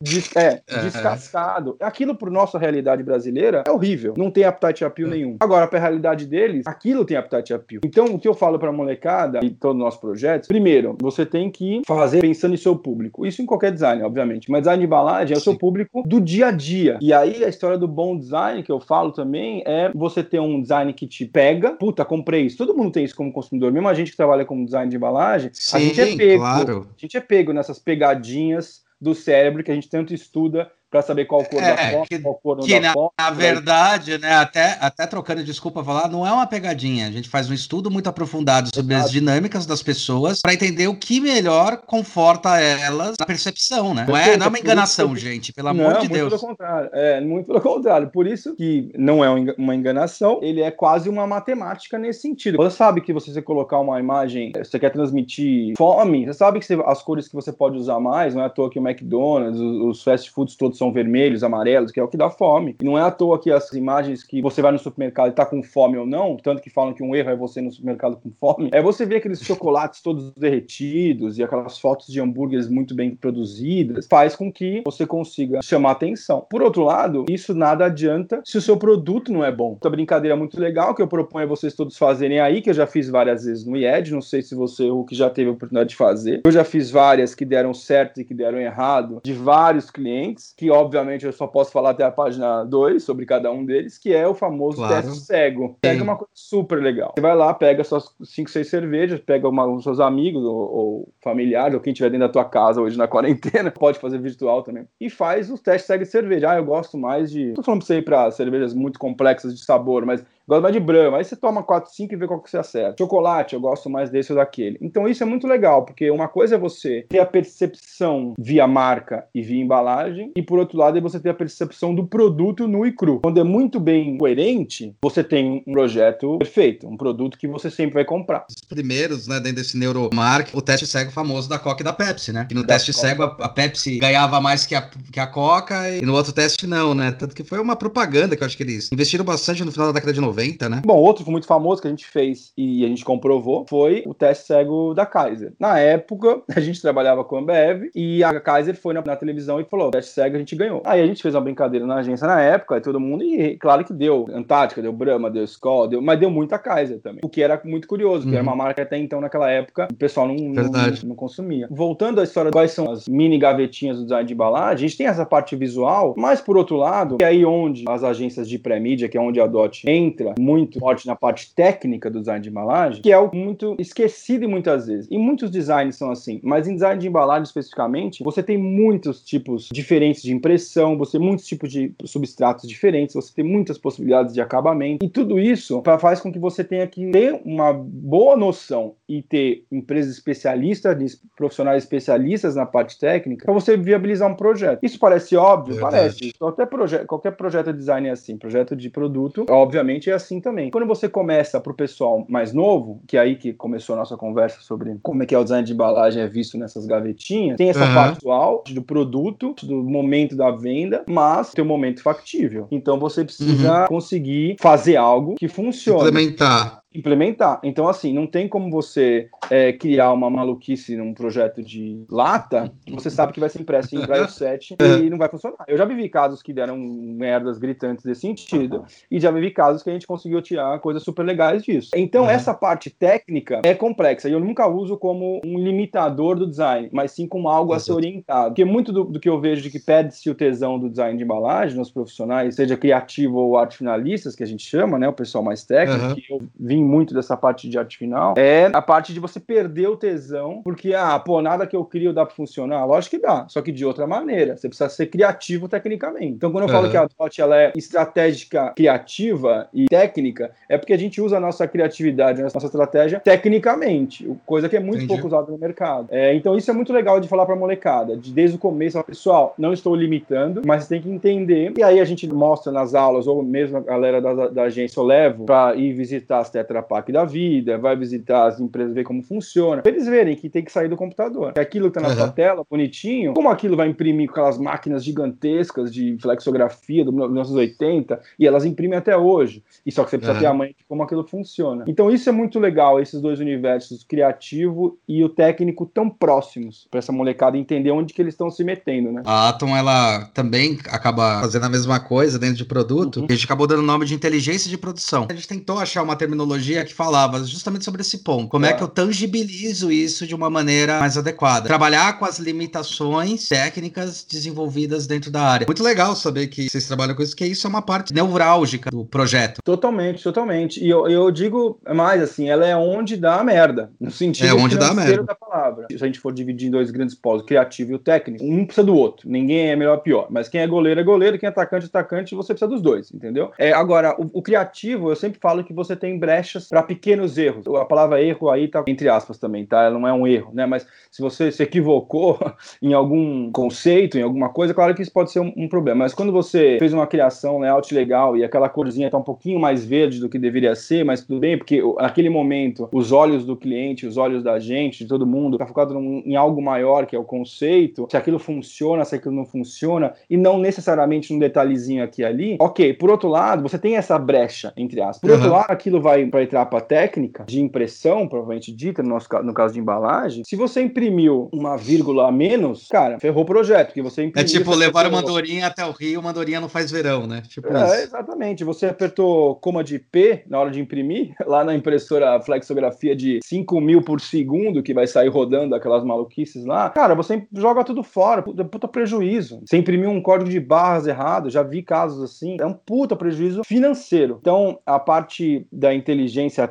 des, 0.00 0.34
é, 0.34 0.62
uhum. 0.72 0.82
descascado. 0.84 1.76
Aquilo, 1.78 2.14
por 2.14 2.30
nossa 2.30 2.58
realidade 2.58 3.02
brasileira, 3.02 3.62
é 3.66 3.70
horrível. 3.70 4.14
Não 4.16 4.30
tem 4.30 4.44
appetite 4.54 4.84
appeal 4.84 5.08
nenhum. 5.08 5.36
Agora, 5.40 5.66
para 5.66 5.78
a 5.78 5.82
realidade 5.82 6.26
deles, 6.26 6.66
aquilo 6.66 7.04
tem 7.04 7.16
appetite 7.16 7.52
appeal. 7.52 7.82
Então, 7.84 8.06
o 8.06 8.18
que 8.18 8.26
eu 8.26 8.34
falo 8.34 8.58
para 8.58 8.70
a 8.70 8.72
molecada 8.72 9.40
e 9.42 9.50
todo 9.50 9.76
o 9.76 9.78
nosso 9.78 10.00
projeto, 10.00 10.48
primeiro, 10.48 10.96
você 11.00 11.26
tem 11.26 11.50
que 11.50 11.82
fazer 11.86 12.20
pensando 12.20 12.54
em 12.54 12.58
seu 12.58 12.76
público. 12.76 13.26
Isso 13.26 13.42
em 13.42 13.46
qualquer 13.46 13.72
design, 13.72 14.02
obviamente. 14.02 14.50
Mas 14.50 14.62
design 14.62 14.80
de 14.80 14.86
embalagem 14.86 15.34
é 15.34 15.38
o 15.38 15.40
seu 15.40 15.56
público 15.56 16.02
do 16.06 16.20
dia 16.20 16.46
a 16.46 16.50
dia. 16.50 16.98
E 17.00 17.12
aí, 17.12 17.44
a 17.44 17.48
história 17.48 17.76
do 17.76 17.86
bom 17.86 18.16
design 18.16 18.62
que 18.62 18.72
eu 18.72 18.80
falo 18.80 19.12
também 19.12 19.62
é 19.66 19.90
você 19.94 20.22
ter 20.22 20.40
um 20.40 20.60
design 20.60 20.92
que 20.92 21.06
te 21.06 21.26
pega. 21.26 21.72
Puta, 21.72 22.04
comprei 22.04 22.46
isso. 22.46 22.56
Todo 22.56 22.76
mundo 22.76 22.92
tem 22.92 23.04
isso 23.04 23.14
como 23.14 23.32
consumidor 23.32 23.72
mesmo 23.72 23.88
a 23.88 23.94
gente 23.94 24.12
que 24.12 24.16
trabalha 24.16 24.44
com 24.44 24.64
design 24.64 24.88
de 24.88 24.96
embalagem, 24.96 25.50
Sim, 25.52 25.76
a 25.76 25.80
gente 25.80 26.00
é 26.00 26.16
pego. 26.16 26.40
Claro. 26.40 26.88
A 26.96 27.00
gente 27.00 27.16
é 27.16 27.20
pego 27.20 27.52
nessas 27.52 27.78
pegadinhas 27.78 28.82
do 29.00 29.14
cérebro 29.14 29.62
que 29.62 29.70
a 29.70 29.74
gente 29.74 29.88
tanto 29.88 30.14
estuda 30.14 30.70
para 30.94 31.02
saber 31.02 31.24
qual 31.24 31.42
cor 31.44 31.60
é, 31.60 31.74
da 31.74 31.90
foto, 31.90 32.08
que, 32.08 32.18
qual 32.20 32.34
cor 32.36 32.58
que 32.60 32.74
da 32.74 32.80
na, 32.80 32.92
foto. 32.92 33.12
Na 33.18 33.30
verdade, 33.30 34.16
né, 34.16 34.32
até, 34.34 34.78
até 34.80 35.08
trocando 35.08 35.42
desculpa 35.42 35.82
falar, 35.82 36.08
não 36.08 36.24
é 36.24 36.30
uma 36.30 36.46
pegadinha. 36.46 37.08
A 37.08 37.10
gente 37.10 37.28
faz 37.28 37.50
um 37.50 37.52
estudo 37.52 37.90
muito 37.90 38.08
aprofundado 38.08 38.70
sobre 38.72 38.94
Exato. 38.94 39.06
as 39.06 39.12
dinâmicas 39.12 39.66
das 39.66 39.82
pessoas 39.82 40.40
para 40.40 40.54
entender 40.54 40.86
o 40.86 40.94
que 40.94 41.20
melhor 41.20 41.78
conforta 41.78 42.60
elas 42.60 43.16
na 43.18 43.26
percepção, 43.26 43.92
né? 43.92 44.04
Não 44.06 44.16
é, 44.16 44.36
não 44.36 44.46
é 44.46 44.48
uma 44.48 44.58
enganação, 44.58 45.16
gente, 45.16 45.52
pelo 45.52 45.66
amor 45.66 45.94
não, 45.94 46.00
de 46.02 46.06
Deus. 46.06 46.28
Pelo 46.28 46.40
contrário. 46.40 46.90
É, 46.92 47.20
muito 47.20 47.46
pelo 47.46 47.60
contrário. 47.60 48.08
Por 48.10 48.28
isso 48.28 48.54
que 48.54 48.92
não 48.96 49.24
é 49.24 49.54
uma 49.58 49.74
enganação, 49.74 50.38
ele 50.42 50.62
é 50.62 50.70
quase 50.70 51.08
uma 51.08 51.26
matemática 51.26 51.98
nesse 51.98 52.20
sentido. 52.20 52.56
Você 52.58 52.76
sabe 52.76 53.00
que 53.00 53.12
você 53.12 53.42
colocar 53.42 53.80
uma 53.80 53.98
imagem, 53.98 54.52
você 54.56 54.78
quer 54.78 54.90
transmitir 54.90 55.74
fome, 55.76 56.24
você 56.24 56.34
sabe 56.34 56.60
que 56.60 56.66
você, 56.66 56.80
as 56.86 57.02
cores 57.02 57.26
que 57.26 57.34
você 57.34 57.52
pode 57.52 57.76
usar 57.76 57.98
mais, 57.98 58.32
não 58.32 58.42
é 58.42 58.46
à 58.46 58.48
toa 58.48 58.70
que 58.70 58.78
o 58.78 58.88
McDonald's, 58.88 59.58
os, 59.58 59.96
os 59.98 60.04
fast 60.04 60.30
foods 60.30 60.54
todos 60.54 60.78
são 60.78 60.83
são 60.84 60.92
vermelhos, 60.92 61.42
amarelos, 61.42 61.90
que 61.90 61.98
é 61.98 62.02
o 62.02 62.08
que 62.08 62.16
dá 62.16 62.28
fome. 62.28 62.76
E 62.80 62.84
não 62.84 62.98
é 62.98 63.02
à 63.02 63.10
toa 63.10 63.40
que 63.40 63.50
as 63.50 63.72
imagens 63.72 64.22
que 64.22 64.42
você 64.42 64.60
vai 64.60 64.70
no 64.70 64.78
supermercado 64.78 65.30
e 65.30 65.32
tá 65.32 65.46
com 65.46 65.62
fome 65.62 65.96
ou 65.96 66.06
não, 66.06 66.36
tanto 66.36 66.60
que 66.60 66.68
falam 66.68 66.92
que 66.92 67.02
um 67.02 67.14
erro 67.14 67.30
é 67.30 67.36
você 67.36 67.60
no 67.60 67.72
supermercado 67.72 68.16
com 68.16 68.30
fome, 68.38 68.68
é 68.72 68.82
você 68.82 69.06
ver 69.06 69.16
aqueles 69.16 69.42
chocolates 69.42 70.02
todos 70.02 70.32
derretidos 70.34 71.38
e 71.38 71.42
aquelas 71.42 71.78
fotos 71.78 72.08
de 72.08 72.20
hambúrgueres 72.20 72.68
muito 72.68 72.94
bem 72.94 73.14
produzidas, 73.14 74.06
faz 74.10 74.36
com 74.36 74.52
que 74.52 74.82
você 74.84 75.06
consiga 75.06 75.60
chamar 75.62 75.92
atenção. 75.92 76.46
Por 76.50 76.62
outro 76.62 76.84
lado, 76.84 77.24
isso 77.30 77.54
nada 77.54 77.86
adianta 77.86 78.42
se 78.44 78.58
o 78.58 78.60
seu 78.60 78.76
produto 78.76 79.32
não 79.32 79.44
é 79.44 79.50
bom. 79.50 79.70
Outra 79.70 79.90
brincadeira 79.90 80.36
muito 80.36 80.60
legal 80.60 80.94
que 80.94 81.00
eu 81.00 81.08
proponho 81.08 81.46
a 81.46 81.48
vocês 81.48 81.74
todos 81.74 81.96
fazerem 81.96 82.40
aí, 82.40 82.60
que 82.60 82.70
eu 82.70 82.74
já 82.74 82.86
fiz 82.86 83.08
várias 83.08 83.44
vezes 83.44 83.64
no 83.64 83.76
IED, 83.76 84.12
não 84.12 84.20
sei 84.20 84.42
se 84.42 84.54
você 84.54 84.90
o 84.90 85.04
que 85.04 85.14
já 85.14 85.30
teve 85.30 85.48
a 85.48 85.52
oportunidade 85.52 85.90
de 85.90 85.96
fazer. 85.96 86.42
Eu 86.44 86.52
já 86.52 86.64
fiz 86.64 86.90
várias 86.90 87.34
que 87.34 87.44
deram 87.44 87.72
certo 87.72 88.20
e 88.20 88.24
que 88.24 88.34
deram 88.34 88.58
errado, 88.58 89.20
de 89.24 89.32
vários 89.32 89.90
clientes, 89.90 90.52
que 90.56 90.70
obviamente 90.74 91.24
eu 91.24 91.32
só 91.32 91.46
posso 91.46 91.72
falar 91.72 91.90
até 91.90 92.04
a 92.04 92.10
página 92.10 92.64
2 92.64 93.02
sobre 93.02 93.26
cada 93.26 93.50
um 93.50 93.64
deles, 93.64 93.98
que 93.98 94.12
é 94.12 94.26
o 94.26 94.34
famoso 94.34 94.78
claro. 94.78 95.06
teste 95.06 95.20
cego. 95.20 95.78
Pega 95.80 96.02
uma 96.02 96.16
coisa 96.16 96.30
super 96.34 96.82
legal. 96.82 97.12
Você 97.14 97.20
vai 97.20 97.34
lá, 97.34 97.52
pega 97.54 97.84
suas 97.84 98.14
5, 98.22 98.50
6 98.50 98.68
cervejas, 98.68 99.20
pega 99.20 99.48
uma, 99.48 99.66
os 99.66 99.82
seus 99.82 100.00
amigos 100.00 100.44
ou, 100.44 100.54
ou 100.54 101.12
familiares, 101.22 101.74
ou 101.74 101.80
quem 101.80 101.92
estiver 101.92 102.10
dentro 102.10 102.26
da 102.26 102.32
tua 102.32 102.44
casa 102.44 102.80
hoje 102.80 102.98
na 102.98 103.08
quarentena, 103.08 103.70
pode 103.70 103.98
fazer 103.98 104.18
virtual 104.18 104.62
também, 104.62 104.86
e 105.00 105.08
faz 105.08 105.50
o 105.50 105.58
teste 105.58 105.86
cego 105.86 106.04
de 106.04 106.10
cerveja. 106.10 106.50
Ah, 106.50 106.56
eu 106.56 106.64
gosto 106.64 106.98
mais 106.98 107.30
de. 107.30 107.48
Não 107.48 107.54
tô 107.54 107.62
falando 107.62 107.80
pra 107.80 107.86
você 107.86 107.98
ir 107.98 108.02
pra 108.02 108.30
cervejas 108.30 108.74
muito 108.74 108.98
complexas 108.98 109.54
de 109.54 109.64
sabor, 109.64 110.04
mas 110.04 110.24
gosto 110.46 110.62
mais 110.62 110.74
de 110.74 110.80
Brahma. 110.80 111.18
Aí 111.18 111.24
você 111.24 111.36
toma 111.36 111.62
4, 111.62 111.92
5 111.92 112.12
e 112.12 112.16
vê 112.16 112.26
qual 112.26 112.40
que 112.40 112.50
você 112.50 112.58
acerta. 112.58 112.96
Chocolate, 112.98 113.54
eu 113.54 113.60
gosto 113.60 113.88
mais 113.88 114.10
desse 114.10 114.32
ou 114.32 114.38
daquele. 114.38 114.78
Então 114.80 115.08
isso 115.08 115.22
é 115.22 115.26
muito 115.26 115.46
legal, 115.46 115.84
porque 115.84 116.10
uma 116.10 116.28
coisa 116.28 116.56
é 116.56 116.58
você 116.58 117.06
ter 117.08 117.18
a 117.18 117.26
percepção 117.26 118.34
via 118.38 118.66
marca 118.66 119.26
e 119.34 119.42
via 119.42 119.62
embalagem, 119.62 120.32
e 120.36 120.42
por 120.42 120.58
outro 120.58 120.78
lado 120.78 120.98
é 120.98 121.00
você 121.00 121.18
ter 121.18 121.30
a 121.30 121.34
percepção 121.34 121.94
do 121.94 122.06
produto 122.06 122.66
nu 122.68 122.86
e 122.86 122.92
cru. 122.92 123.20
Quando 123.20 123.40
é 123.40 123.44
muito 123.44 123.80
bem 123.80 124.16
coerente, 124.18 124.94
você 125.02 125.24
tem 125.24 125.62
um 125.66 125.72
projeto 125.72 126.38
perfeito, 126.38 126.86
um 126.86 126.96
produto 126.96 127.38
que 127.38 127.48
você 127.48 127.70
sempre 127.70 127.94
vai 127.94 128.04
comprar. 128.04 128.46
Os 128.48 128.68
primeiros, 128.68 129.26
né, 129.26 129.40
dentro 129.40 129.56
desse 129.56 129.76
neuromark, 129.76 130.50
o 130.54 130.62
teste 130.62 130.86
cego 130.86 131.10
famoso 131.10 131.48
da 131.48 131.58
Coca 131.58 131.82
e 131.82 131.84
da 131.84 131.92
Pepsi, 131.92 132.32
né? 132.32 132.46
E 132.50 132.54
no 132.54 132.62
da 132.62 132.74
teste 132.74 132.92
Coca. 132.92 133.06
cego 133.06 133.22
a, 133.22 133.26
a, 133.40 133.48
Pepsi 133.48 133.98
ganhava 133.98 134.40
mais 134.40 134.66
que 134.66 134.74
a, 134.74 134.82
que 135.12 135.20
a 135.20 135.26
Coca 135.26 135.90
e 135.90 136.02
no 136.02 136.14
outro 136.14 136.32
teste 136.32 136.66
não, 136.66 136.94
né? 136.94 137.12
Tanto 137.12 137.34
que 137.34 137.44
foi 137.44 137.58
uma 137.58 137.76
propaganda 137.76 138.36
que 138.36 138.42
eu 138.42 138.46
acho 138.46 138.56
que 138.56 138.62
eles 138.62 138.90
investiram 138.92 139.24
bastante 139.24 139.64
no 139.64 139.72
final 139.72 139.88
da 139.88 139.92
década 139.92 140.12
de 140.12 140.20
90, 140.20 140.33
né? 140.68 140.82
Bom, 140.84 140.96
outro 140.96 141.28
muito 141.30 141.46
famoso 141.46 141.80
que 141.80 141.88
a 141.88 141.90
gente 141.90 142.06
fez 142.06 142.52
e 142.56 142.84
a 142.84 142.88
gente 142.88 143.04
comprovou 143.04 143.66
foi 143.68 144.02
o 144.06 144.14
teste 144.14 144.46
cego 144.46 144.94
da 144.94 145.06
Kaiser. 145.06 145.52
Na 145.58 145.78
época, 145.78 146.42
a 146.54 146.60
gente 146.60 146.80
trabalhava 146.80 147.24
com 147.24 147.36
a 147.36 147.40
Ambev 147.40 147.90
e 147.94 148.22
a 148.22 148.40
Kaiser 148.40 148.76
foi 148.76 148.94
na, 148.94 149.02
na 149.02 149.16
televisão 149.16 149.60
e 149.60 149.64
falou: 149.64 149.90
teste 149.90 150.12
cego 150.12 150.36
a 150.36 150.38
gente 150.38 150.56
ganhou. 150.56 150.82
Aí 150.84 151.00
a 151.00 151.06
gente 151.06 151.22
fez 151.22 151.34
uma 151.34 151.40
brincadeira 151.40 151.86
na 151.86 151.96
agência 151.96 152.26
na 152.26 152.40
época, 152.40 152.80
todo 152.80 153.00
mundo, 153.00 153.24
e 153.24 153.56
claro 153.56 153.84
que 153.84 153.92
deu 153.92 154.26
Antártica, 154.32 154.82
deu 154.82 154.92
Brahma, 154.92 155.30
deu 155.30 155.44
Skol, 155.44 155.88
deu, 155.88 156.02
mas 156.02 156.18
deu 156.18 156.30
muita 156.30 156.58
Kaiser 156.58 157.00
também. 157.00 157.20
O 157.22 157.28
que 157.28 157.42
era 157.42 157.60
muito 157.64 157.88
curioso, 157.88 158.22
porque 158.22 158.30
uhum. 158.30 158.42
era 158.42 158.42
uma 158.42 158.56
marca 158.56 158.82
até 158.82 158.98
então 158.98 159.20
naquela 159.20 159.50
época 159.50 159.88
o 159.90 159.96
pessoal 159.96 160.28
não, 160.28 160.36
não, 160.36 160.70
não, 161.04 161.16
consumia. 161.16 161.66
Voltando 161.70 162.20
à 162.20 162.24
história 162.24 162.50
de 162.50 162.52
quais 162.52 162.72
são 162.72 162.90
as 162.90 163.08
mini 163.08 163.38
gavetinhas 163.38 163.98
do 163.98 164.04
design 164.04 164.26
de 164.26 164.34
embalagem, 164.34 164.84
a 164.84 164.88
gente 164.88 164.98
tem 164.98 165.06
essa 165.06 165.24
parte 165.24 165.56
visual, 165.56 166.14
mas 166.16 166.40
por 166.40 166.56
outro 166.56 166.76
lado, 166.76 167.18
é 167.20 167.24
aí 167.24 167.44
onde 167.44 167.84
as 167.88 168.02
agências 168.02 168.48
de 168.48 168.58
pré-mídia, 168.58 169.08
que 169.08 169.16
é 169.16 169.20
onde 169.20 169.40
a 169.40 169.46
DOT 169.46 169.84
entra 169.86 170.23
muito 170.38 170.78
forte 170.78 171.06
na 171.06 171.16
parte 171.16 171.54
técnica 171.54 172.10
do 172.10 172.20
design 172.20 172.42
de 172.42 172.48
embalagem, 172.48 173.02
que 173.02 173.10
é 173.10 173.14
algo 173.14 173.36
muito 173.36 173.76
esquecido 173.78 174.48
muitas 174.48 174.86
vezes. 174.86 175.08
E 175.10 175.18
muitos 175.18 175.50
designs 175.50 175.96
são 175.96 176.10
assim, 176.10 176.40
mas 176.42 176.68
em 176.68 176.74
design 176.74 177.00
de 177.00 177.08
embalagem 177.08 177.44
especificamente, 177.44 178.22
você 178.22 178.42
tem 178.42 178.58
muitos 178.58 179.24
tipos 179.24 179.68
diferentes 179.72 180.22
de 180.22 180.32
impressão, 180.32 180.96
você 180.96 181.18
tem 181.18 181.26
muitos 181.26 181.46
tipos 181.46 181.70
de 181.70 181.92
substratos 182.04 182.68
diferentes, 182.68 183.14
você 183.14 183.32
tem 183.34 183.44
muitas 183.44 183.78
possibilidades 183.78 184.34
de 184.34 184.40
acabamento, 184.40 185.04
e 185.04 185.08
tudo 185.08 185.38
isso 185.38 185.82
faz 186.00 186.20
com 186.20 186.32
que 186.32 186.38
você 186.38 186.64
tenha 186.64 186.86
que 186.86 187.10
ter 187.10 187.40
uma 187.44 187.72
boa 187.72 188.36
noção 188.36 188.94
e 189.08 189.22
ter 189.22 189.64
empresas 189.70 190.14
especialistas, 190.14 191.20
profissionais 191.36 191.82
especialistas 191.82 192.56
na 192.56 192.66
parte 192.66 192.98
técnica, 192.98 193.44
para 193.44 193.54
você 193.54 193.76
viabilizar 193.76 194.30
um 194.30 194.34
projeto. 194.34 194.80
Isso 194.82 194.98
parece 194.98 195.36
óbvio? 195.36 195.74
Verdade. 195.74 195.94
Parece. 195.94 196.32
Qualquer, 196.38 196.66
proje 196.66 197.04
qualquer 197.04 197.30
projeto 197.32 197.72
de 197.72 197.78
design 197.78 198.08
é 198.08 198.12
assim, 198.12 198.36
projeto 198.36 198.74
de 198.74 198.88
produto, 198.88 199.44
obviamente, 199.48 200.10
é 200.10 200.14
assim 200.14 200.40
também. 200.40 200.70
Quando 200.70 200.86
você 200.86 201.08
começa 201.08 201.60
para 201.60 201.72
o 201.72 201.76
pessoal 201.76 202.24
mais 202.28 202.52
novo, 202.52 203.02
que 203.06 203.16
é 203.16 203.20
aí 203.20 203.36
que 203.36 203.52
começou 203.52 203.94
a 203.94 203.98
nossa 203.98 204.16
conversa 204.16 204.60
sobre 204.60 204.96
como 205.02 205.22
é 205.22 205.26
que 205.26 205.34
é 205.34 205.38
o 205.38 205.44
design 205.44 205.66
de 205.66 205.72
embalagem 205.72 206.22
é 206.22 206.26
visto 206.26 206.56
nessas 206.56 206.86
gavetinhas, 206.86 207.56
tem 207.56 207.68
essa 207.68 207.86
uhum. 207.86 207.94
parte 207.94 208.18
atual 208.18 208.64
do 208.68 208.82
produto, 208.82 209.54
do 209.62 209.82
momento 209.82 210.36
da 210.36 210.50
venda, 210.50 211.04
mas 211.06 211.52
tem 211.52 211.64
um 211.64 211.68
momento 211.68 212.02
factível. 212.02 212.66
Então 212.70 212.98
você 212.98 213.24
precisa 213.24 213.82
uhum. 213.82 213.86
conseguir 213.86 214.56
fazer 214.60 214.96
algo 214.96 215.34
que 215.34 215.48
funcione. 215.48 216.08
Implementar 216.08 216.83
implementar. 216.94 217.60
Então, 217.62 217.88
assim, 217.88 218.12
não 218.12 218.26
tem 218.26 218.48
como 218.48 218.70
você 218.70 219.28
é, 219.50 219.72
criar 219.72 220.12
uma 220.12 220.30
maluquice 220.30 220.96
num 220.96 221.12
projeto 221.12 221.62
de 221.62 222.04
lata 222.08 222.72
que 222.84 222.92
você 222.92 223.10
sabe 223.10 223.32
que 223.32 223.40
vai 223.40 223.48
ser 223.48 223.60
impresso 223.60 223.96
em 223.96 224.06
Braille 224.06 224.30
7 224.30 224.76
e 225.02 225.10
não 225.10 225.18
vai 225.18 225.28
funcionar. 225.28 225.64
Eu 225.66 225.76
já 225.76 225.84
vivi 225.84 226.08
casos 226.08 226.42
que 226.42 226.52
deram 226.52 226.76
merdas 226.76 227.58
gritantes 227.58 228.04
desse 228.04 228.20
sentido 228.20 228.84
e 229.10 229.18
já 229.18 229.30
vivi 229.30 229.50
casos 229.50 229.82
que 229.82 229.90
a 229.90 229.92
gente 229.92 230.06
conseguiu 230.06 230.40
tirar 230.40 230.78
coisas 230.78 231.02
super 231.02 231.24
legais 231.24 231.62
disso. 231.62 231.90
Então, 231.94 232.24
uhum. 232.24 232.30
essa 232.30 232.54
parte 232.54 232.90
técnica 232.90 233.60
é 233.64 233.74
complexa 233.74 234.28
e 234.28 234.32
eu 234.32 234.40
nunca 234.40 234.66
uso 234.68 234.96
como 234.96 235.40
um 235.44 235.58
limitador 235.58 236.36
do 236.36 236.46
design, 236.46 236.88
mas 236.92 237.12
sim 237.12 237.26
como 237.26 237.48
algo 237.48 237.72
a 237.72 237.80
ser 237.80 237.92
orientado. 237.92 238.50
Porque 238.50 238.64
muito 238.64 238.92
do, 238.92 239.04
do 239.04 239.18
que 239.18 239.28
eu 239.28 239.40
vejo 239.40 239.62
de 239.62 239.70
que 239.70 239.80
pede-se 239.80 240.30
o 240.30 240.34
tesão 240.34 240.78
do 240.78 240.88
design 240.88 241.18
de 241.18 241.24
embalagem 241.24 241.76
nos 241.76 241.90
profissionais, 241.90 242.54
seja 242.54 242.76
criativo 242.76 243.38
ou 243.38 243.56
arte 243.56 243.78
finalistas, 243.78 244.36
que 244.36 244.42
a 244.42 244.46
gente 244.46 244.64
chama, 244.64 244.98
né, 244.98 245.08
o 245.08 245.12
pessoal 245.12 245.42
mais 245.42 245.64
técnico, 245.64 246.04
uhum. 246.06 246.14
que 246.14 246.32
eu 246.32 246.38
vim 246.58 246.83
muito 246.84 247.14
dessa 247.14 247.36
parte 247.36 247.68
de 247.68 247.78
arte 247.78 247.98
final, 247.98 248.34
é 248.36 248.70
a 248.72 248.82
parte 248.82 249.12
de 249.12 249.20
você 249.20 249.40
perder 249.40 249.88
o 249.88 249.96
tesão, 249.96 250.60
porque, 250.62 250.94
ah, 250.94 251.18
pô, 251.18 251.40
nada 251.40 251.66
que 251.66 251.74
eu 251.74 251.84
crio 251.84 252.12
dá 252.12 252.24
para 252.24 252.34
funcionar. 252.34 252.84
Lógico 252.84 253.16
que 253.16 253.22
dá, 253.22 253.46
só 253.48 253.62
que 253.62 253.72
de 253.72 253.84
outra 253.84 254.06
maneira. 254.06 254.56
Você 254.56 254.68
precisa 254.68 254.88
ser 254.88 255.06
criativo 255.06 255.68
tecnicamente. 255.68 256.34
Então, 256.34 256.52
quando 256.52 256.64
eu 256.64 256.68
falo 256.68 256.90
que 256.90 256.96
a 256.96 257.06
DOT 257.06 257.40
ela 257.40 257.60
é 257.60 257.72
estratégica, 257.76 258.72
criativa 258.76 259.68
e 259.72 259.86
técnica, 259.86 260.50
é 260.68 260.76
porque 260.76 260.92
a 260.92 260.98
gente 260.98 261.20
usa 261.20 261.36
a 261.36 261.40
nossa 261.40 261.66
criatividade, 261.66 262.40
a 262.40 262.44
nossa 262.44 262.66
estratégia 262.66 263.20
tecnicamente, 263.20 264.30
coisa 264.44 264.68
que 264.68 264.76
é 264.76 264.80
muito 264.80 265.04
Entendi. 265.04 265.08
pouco 265.08 265.26
usada 265.26 265.50
no 265.50 265.58
mercado. 265.58 266.08
É, 266.10 266.34
então, 266.34 266.56
isso 266.56 266.70
é 266.70 266.74
muito 266.74 266.92
legal 266.92 267.20
de 267.20 267.28
falar 267.28 267.46
para 267.46 267.56
molecada, 267.56 268.16
de 268.16 268.32
desde 268.32 268.56
o 268.56 268.60
começo, 268.60 269.02
pessoal, 269.04 269.54
não 269.58 269.72
estou 269.72 269.94
limitando, 269.94 270.62
mas 270.66 270.88
tem 270.88 271.00
que 271.00 271.10
entender. 271.10 271.72
E 271.76 271.82
aí 271.82 272.00
a 272.00 272.04
gente 272.04 272.26
mostra 272.26 272.72
nas 272.72 272.94
aulas, 272.94 273.26
ou 273.26 273.42
mesmo 273.42 273.78
a 273.78 273.80
galera 273.80 274.20
da, 274.20 274.48
da 274.48 274.62
agência 274.64 274.98
eu 274.98 275.04
levo 275.04 275.44
para 275.44 275.74
ir 275.76 275.92
visitar 275.92 276.38
as 276.38 276.50
Tetra 276.74 276.82
Pak 276.82 277.12
da 277.12 277.24
vida, 277.24 277.78
vai 277.78 277.96
visitar 277.96 278.46
as 278.46 278.58
empresas, 278.58 278.94
ver 278.94 279.04
como 279.04 279.22
funciona, 279.22 279.82
pra 279.82 279.92
eles 279.92 280.06
verem 280.06 280.34
que 280.34 280.48
tem 280.48 280.64
que 280.64 280.72
sair 280.72 280.88
do 280.88 280.96
computador. 280.96 281.52
Que 281.52 281.60
aquilo 281.60 281.88
que 281.88 281.94
tá 281.94 282.00
na 282.00 282.08
uhum. 282.08 282.16
sua 282.16 282.28
tela, 282.28 282.64
bonitinho, 282.68 283.34
como 283.34 283.48
aquilo 283.48 283.76
vai 283.76 283.88
imprimir 283.88 284.26
com 284.26 284.32
aquelas 284.32 284.58
máquinas 284.58 285.04
gigantescas 285.04 285.92
de 285.92 286.16
flexografia 286.20 287.04
do 287.04 287.12
1980, 287.12 288.20
e 288.38 288.46
elas 288.46 288.64
imprimem 288.64 288.98
até 288.98 289.16
hoje. 289.16 289.62
E 289.86 289.92
só 289.92 290.04
que 290.04 290.10
você 290.10 290.18
precisa 290.18 290.36
uhum. 290.36 290.42
ter 290.42 290.46
a 290.46 290.54
mãe 290.54 290.68
de 290.76 290.84
como 290.88 291.02
aquilo 291.02 291.24
funciona. 291.24 291.84
Então 291.86 292.10
isso 292.10 292.28
é 292.28 292.32
muito 292.32 292.58
legal, 292.58 293.00
esses 293.00 293.20
dois 293.20 293.38
universos, 293.38 294.02
o 294.02 294.06
criativo 294.06 294.98
e 295.06 295.22
o 295.22 295.28
técnico 295.28 295.86
tão 295.86 296.08
próximos, 296.10 296.88
para 296.90 296.98
essa 296.98 297.12
molecada 297.12 297.56
entender 297.56 297.90
onde 297.90 298.12
que 298.12 298.20
eles 298.20 298.34
estão 298.34 298.50
se 298.50 298.64
metendo, 298.64 299.12
né? 299.12 299.22
A 299.24 299.50
Atom, 299.50 299.76
ela 299.76 300.24
também 300.34 300.78
acaba 300.88 301.40
fazendo 301.40 301.66
a 301.66 301.68
mesma 301.68 302.00
coisa 302.00 302.38
dentro 302.38 302.56
de 302.56 302.64
produto, 302.64 303.20
uhum. 303.20 303.26
a 303.28 303.32
gente 303.32 303.44
acabou 303.44 303.66
dando 303.66 303.80
o 303.80 303.86
nome 303.86 304.06
de 304.06 304.14
inteligência 304.14 304.68
de 304.68 304.76
produção. 304.76 305.26
A 305.30 305.34
gente 305.34 305.46
tentou 305.46 305.78
achar 305.78 306.02
uma 306.02 306.16
terminologia 306.16 306.63
que 306.84 306.94
falava 306.94 307.44
justamente 307.44 307.84
sobre 307.84 308.00
esse 308.00 308.18
ponto. 308.18 308.48
Como 308.48 308.66
é, 308.66 308.72
que 308.72 308.82
eu 308.82 308.88
tangibilizo 308.88 309.90
isso 309.90 310.26
de 310.26 310.34
uma 310.34 310.48
maneira 310.48 310.98
mais 310.98 311.16
adequada? 311.16 311.66
Trabalhar 311.66 312.18
com 312.18 312.24
as 312.24 312.38
limitações 312.38 313.48
técnicas 313.48 314.24
desenvolvidas 314.28 315.06
dentro 315.06 315.30
da 315.30 315.42
área. 315.42 315.66
Muito 315.66 315.82
legal 315.82 316.14
saber 316.16 316.48
que 316.48 316.68
vocês 316.68 316.86
trabalham 316.86 317.14
com 317.14 317.22
isso, 317.22 317.36
que 317.36 317.44
isso 317.44 317.66
é 317.66 317.70
uma 317.70 317.82
parte 317.82 318.12
neurálgica 318.14 318.90
do 318.90 319.04
projeto. 319.04 319.60
Totalmente, 319.62 320.22
totalmente. 320.22 320.82
E 320.82 320.88
eu, 320.88 321.08
eu 321.08 321.30
digo 321.30 321.78
mais 321.94 322.22
assim, 322.22 322.48
ela 322.48 322.66
é 322.66 322.76
onde 322.76 323.16
dá 323.16 323.40
a 323.40 323.44
merda, 323.44 323.90
no 324.00 324.10
sentido 324.10 324.46
é 324.46 324.54
onde 324.54 324.76
dá 324.76 324.88
a 324.88 324.94
merda. 324.94 325.22
da 325.22 325.34
palavra. 325.34 325.86
Se 325.90 326.02
a 326.02 326.06
gente 326.06 326.18
for 326.18 326.32
dividir 326.32 326.68
em 326.68 326.70
dois 326.70 326.90
grandes 326.90 327.14
polos, 327.14 327.42
o 327.42 327.46
criativo 327.46 327.92
e 327.92 327.94
o 327.94 327.98
técnico, 327.98 328.44
um 328.44 328.64
precisa 328.64 328.86
do 328.86 328.94
outro. 328.94 329.28
Ninguém 329.28 329.70
é 329.70 329.76
melhor 329.76 329.96
ou 329.96 330.02
pior. 330.02 330.26
Mas 330.30 330.48
quem 330.48 330.60
é 330.60 330.66
goleiro 330.66 331.00
é 331.00 331.04
goleiro, 331.04 331.38
quem 331.38 331.46
é 331.46 331.50
atacante 331.50 331.86
é 331.86 331.88
atacante, 331.88 332.34
você 332.34 332.52
precisa 332.52 332.68
dos 332.68 332.82
dois, 332.82 333.12
entendeu? 333.12 333.52
É, 333.58 333.72
agora, 333.72 334.14
o, 334.18 334.30
o 334.32 334.42
criativo, 334.42 335.10
eu 335.10 335.16
sempre 335.16 335.38
falo 335.40 335.64
que 335.64 335.72
você 335.72 335.96
tem 335.96 336.18
brechas 336.54 336.68
para 336.68 336.82
pequenos 336.82 337.36
erros. 337.36 337.66
A 337.66 337.84
palavra 337.84 338.22
erro 338.22 338.50
aí 338.50 338.68
tá 338.68 338.82
entre 338.86 339.08
aspas 339.08 339.38
também, 339.38 339.66
tá? 339.66 339.82
Ela 339.82 339.98
não 339.98 340.06
é 340.06 340.12
um 340.12 340.26
erro, 340.26 340.50
né? 340.52 340.66
Mas 340.66 340.86
se 341.10 341.20
você 341.20 341.50
se 341.50 341.62
equivocou 341.62 342.38
em 342.80 342.92
algum 342.92 343.50
conceito, 343.50 344.18
em 344.18 344.22
alguma 344.22 344.48
coisa, 344.48 344.72
claro 344.72 344.94
que 344.94 345.02
isso 345.02 345.12
pode 345.12 345.32
ser 345.32 345.40
um, 345.40 345.52
um 345.56 345.68
problema. 345.68 346.04
Mas 346.04 346.14
quando 346.14 346.32
você 346.32 346.76
fez 346.78 346.92
uma 346.92 347.06
criação 347.06 347.58
layout 347.58 347.92
legal 347.94 348.36
e 348.36 348.44
aquela 348.44 348.68
corzinha 348.68 349.10
tá 349.10 349.18
um 349.18 349.22
pouquinho 349.22 349.58
mais 349.58 349.84
verde 349.84 350.20
do 350.20 350.28
que 350.28 350.38
deveria 350.38 350.74
ser, 350.74 351.04
mas 351.04 351.24
tudo 351.24 351.40
bem, 351.40 351.58
porque 351.58 351.82
naquele 351.98 352.30
momento 352.30 352.88
os 352.92 353.12
olhos 353.12 353.44
do 353.44 353.56
cliente, 353.56 354.06
os 354.06 354.16
olhos 354.16 354.42
da 354.42 354.58
gente, 354.58 355.04
de 355.04 355.08
todo 355.08 355.26
mundo, 355.26 355.58
tá 355.58 355.66
focado 355.66 355.94
num, 355.94 356.22
em 356.24 356.36
algo 356.36 356.62
maior 356.62 357.06
que 357.06 357.16
é 357.16 357.18
o 357.18 357.24
conceito, 357.24 358.06
se 358.10 358.16
aquilo 358.16 358.38
funciona, 358.38 359.04
se 359.04 359.16
aquilo 359.16 359.34
não 359.34 359.44
funciona, 359.44 360.12
e 360.28 360.36
não 360.36 360.58
necessariamente 360.58 361.32
um 361.32 361.38
detalhezinho 361.38 362.02
aqui 362.04 362.22
e 362.22 362.24
ali, 362.24 362.56
ok. 362.60 362.94
Por 362.94 363.10
outro 363.10 363.28
lado, 363.28 363.62
você 363.62 363.78
tem 363.78 363.96
essa 363.96 364.18
brecha, 364.18 364.72
entre 364.76 365.00
aspas. 365.00 365.20
Por 365.20 365.30
uhum. 365.30 365.36
outro 365.36 365.50
lado, 365.50 365.70
aquilo 365.70 366.00
vai 366.00 366.22
para 366.34 366.42
entrar 366.42 366.66
para 366.66 366.80
técnica 366.80 367.44
de 367.44 367.60
impressão, 367.60 368.26
provavelmente 368.26 368.74
dita, 368.74 369.04
no, 369.04 369.10
nosso, 369.10 369.28
no 369.44 369.54
caso 369.54 369.72
de 369.72 369.78
embalagem, 369.78 370.42
se 370.44 370.56
você 370.56 370.82
imprimiu 370.82 371.48
uma 371.52 371.76
vírgula 371.76 372.26
a 372.26 372.32
menos, 372.32 372.88
cara, 372.88 373.20
ferrou 373.20 373.44
o 373.44 373.46
projeto, 373.46 373.88
porque 373.88 374.02
você 374.02 374.24
imprimiu... 374.24 374.44
É 374.44 374.58
tipo, 374.58 374.74
levar 374.74 375.06
uma 375.06 375.20
andorinha 375.20 375.68
até 375.68 375.86
o 375.86 375.92
rio, 375.92 376.18
uma 376.18 376.30
andorinha 376.30 376.60
não 376.60 376.68
faz 376.68 376.90
verão, 376.90 377.24
né? 377.24 377.42
Tipo 377.46 377.68
é, 377.68 377.84
isso. 377.84 378.06
exatamente. 378.06 378.64
Você 378.64 378.86
apertou 378.86 379.54
coma 379.56 379.84
de 379.84 379.96
P 380.00 380.42
na 380.48 380.58
hora 380.58 380.72
de 380.72 380.80
imprimir, 380.80 381.34
lá 381.46 381.62
na 381.62 381.72
impressora 381.72 382.40
flexografia 382.40 383.14
de 383.14 383.38
5 383.44 383.80
mil 383.80 384.02
por 384.02 384.20
segundo, 384.20 384.82
que 384.82 384.92
vai 384.92 385.06
sair 385.06 385.28
rodando 385.28 385.72
aquelas 385.76 386.02
maluquices 386.02 386.64
lá, 386.64 386.90
cara, 386.90 387.14
você 387.14 387.46
joga 387.52 387.84
tudo 387.84 388.02
fora, 388.02 388.42
puta, 388.42 388.64
puta 388.64 388.88
prejuízo. 388.88 389.60
Você 389.64 389.76
imprimiu 389.76 390.10
um 390.10 390.20
código 390.20 390.50
de 390.50 390.58
barras 390.58 391.06
errado, 391.06 391.48
já 391.48 391.62
vi 391.62 391.80
casos 391.80 392.20
assim, 392.24 392.56
é 392.58 392.66
um 392.66 392.72
puta 392.74 393.14
prejuízo 393.14 393.62
financeiro. 393.64 394.38
Então, 394.40 394.80
a 394.84 394.98
parte 394.98 395.64
da 395.70 395.94
inteligência 395.94 396.23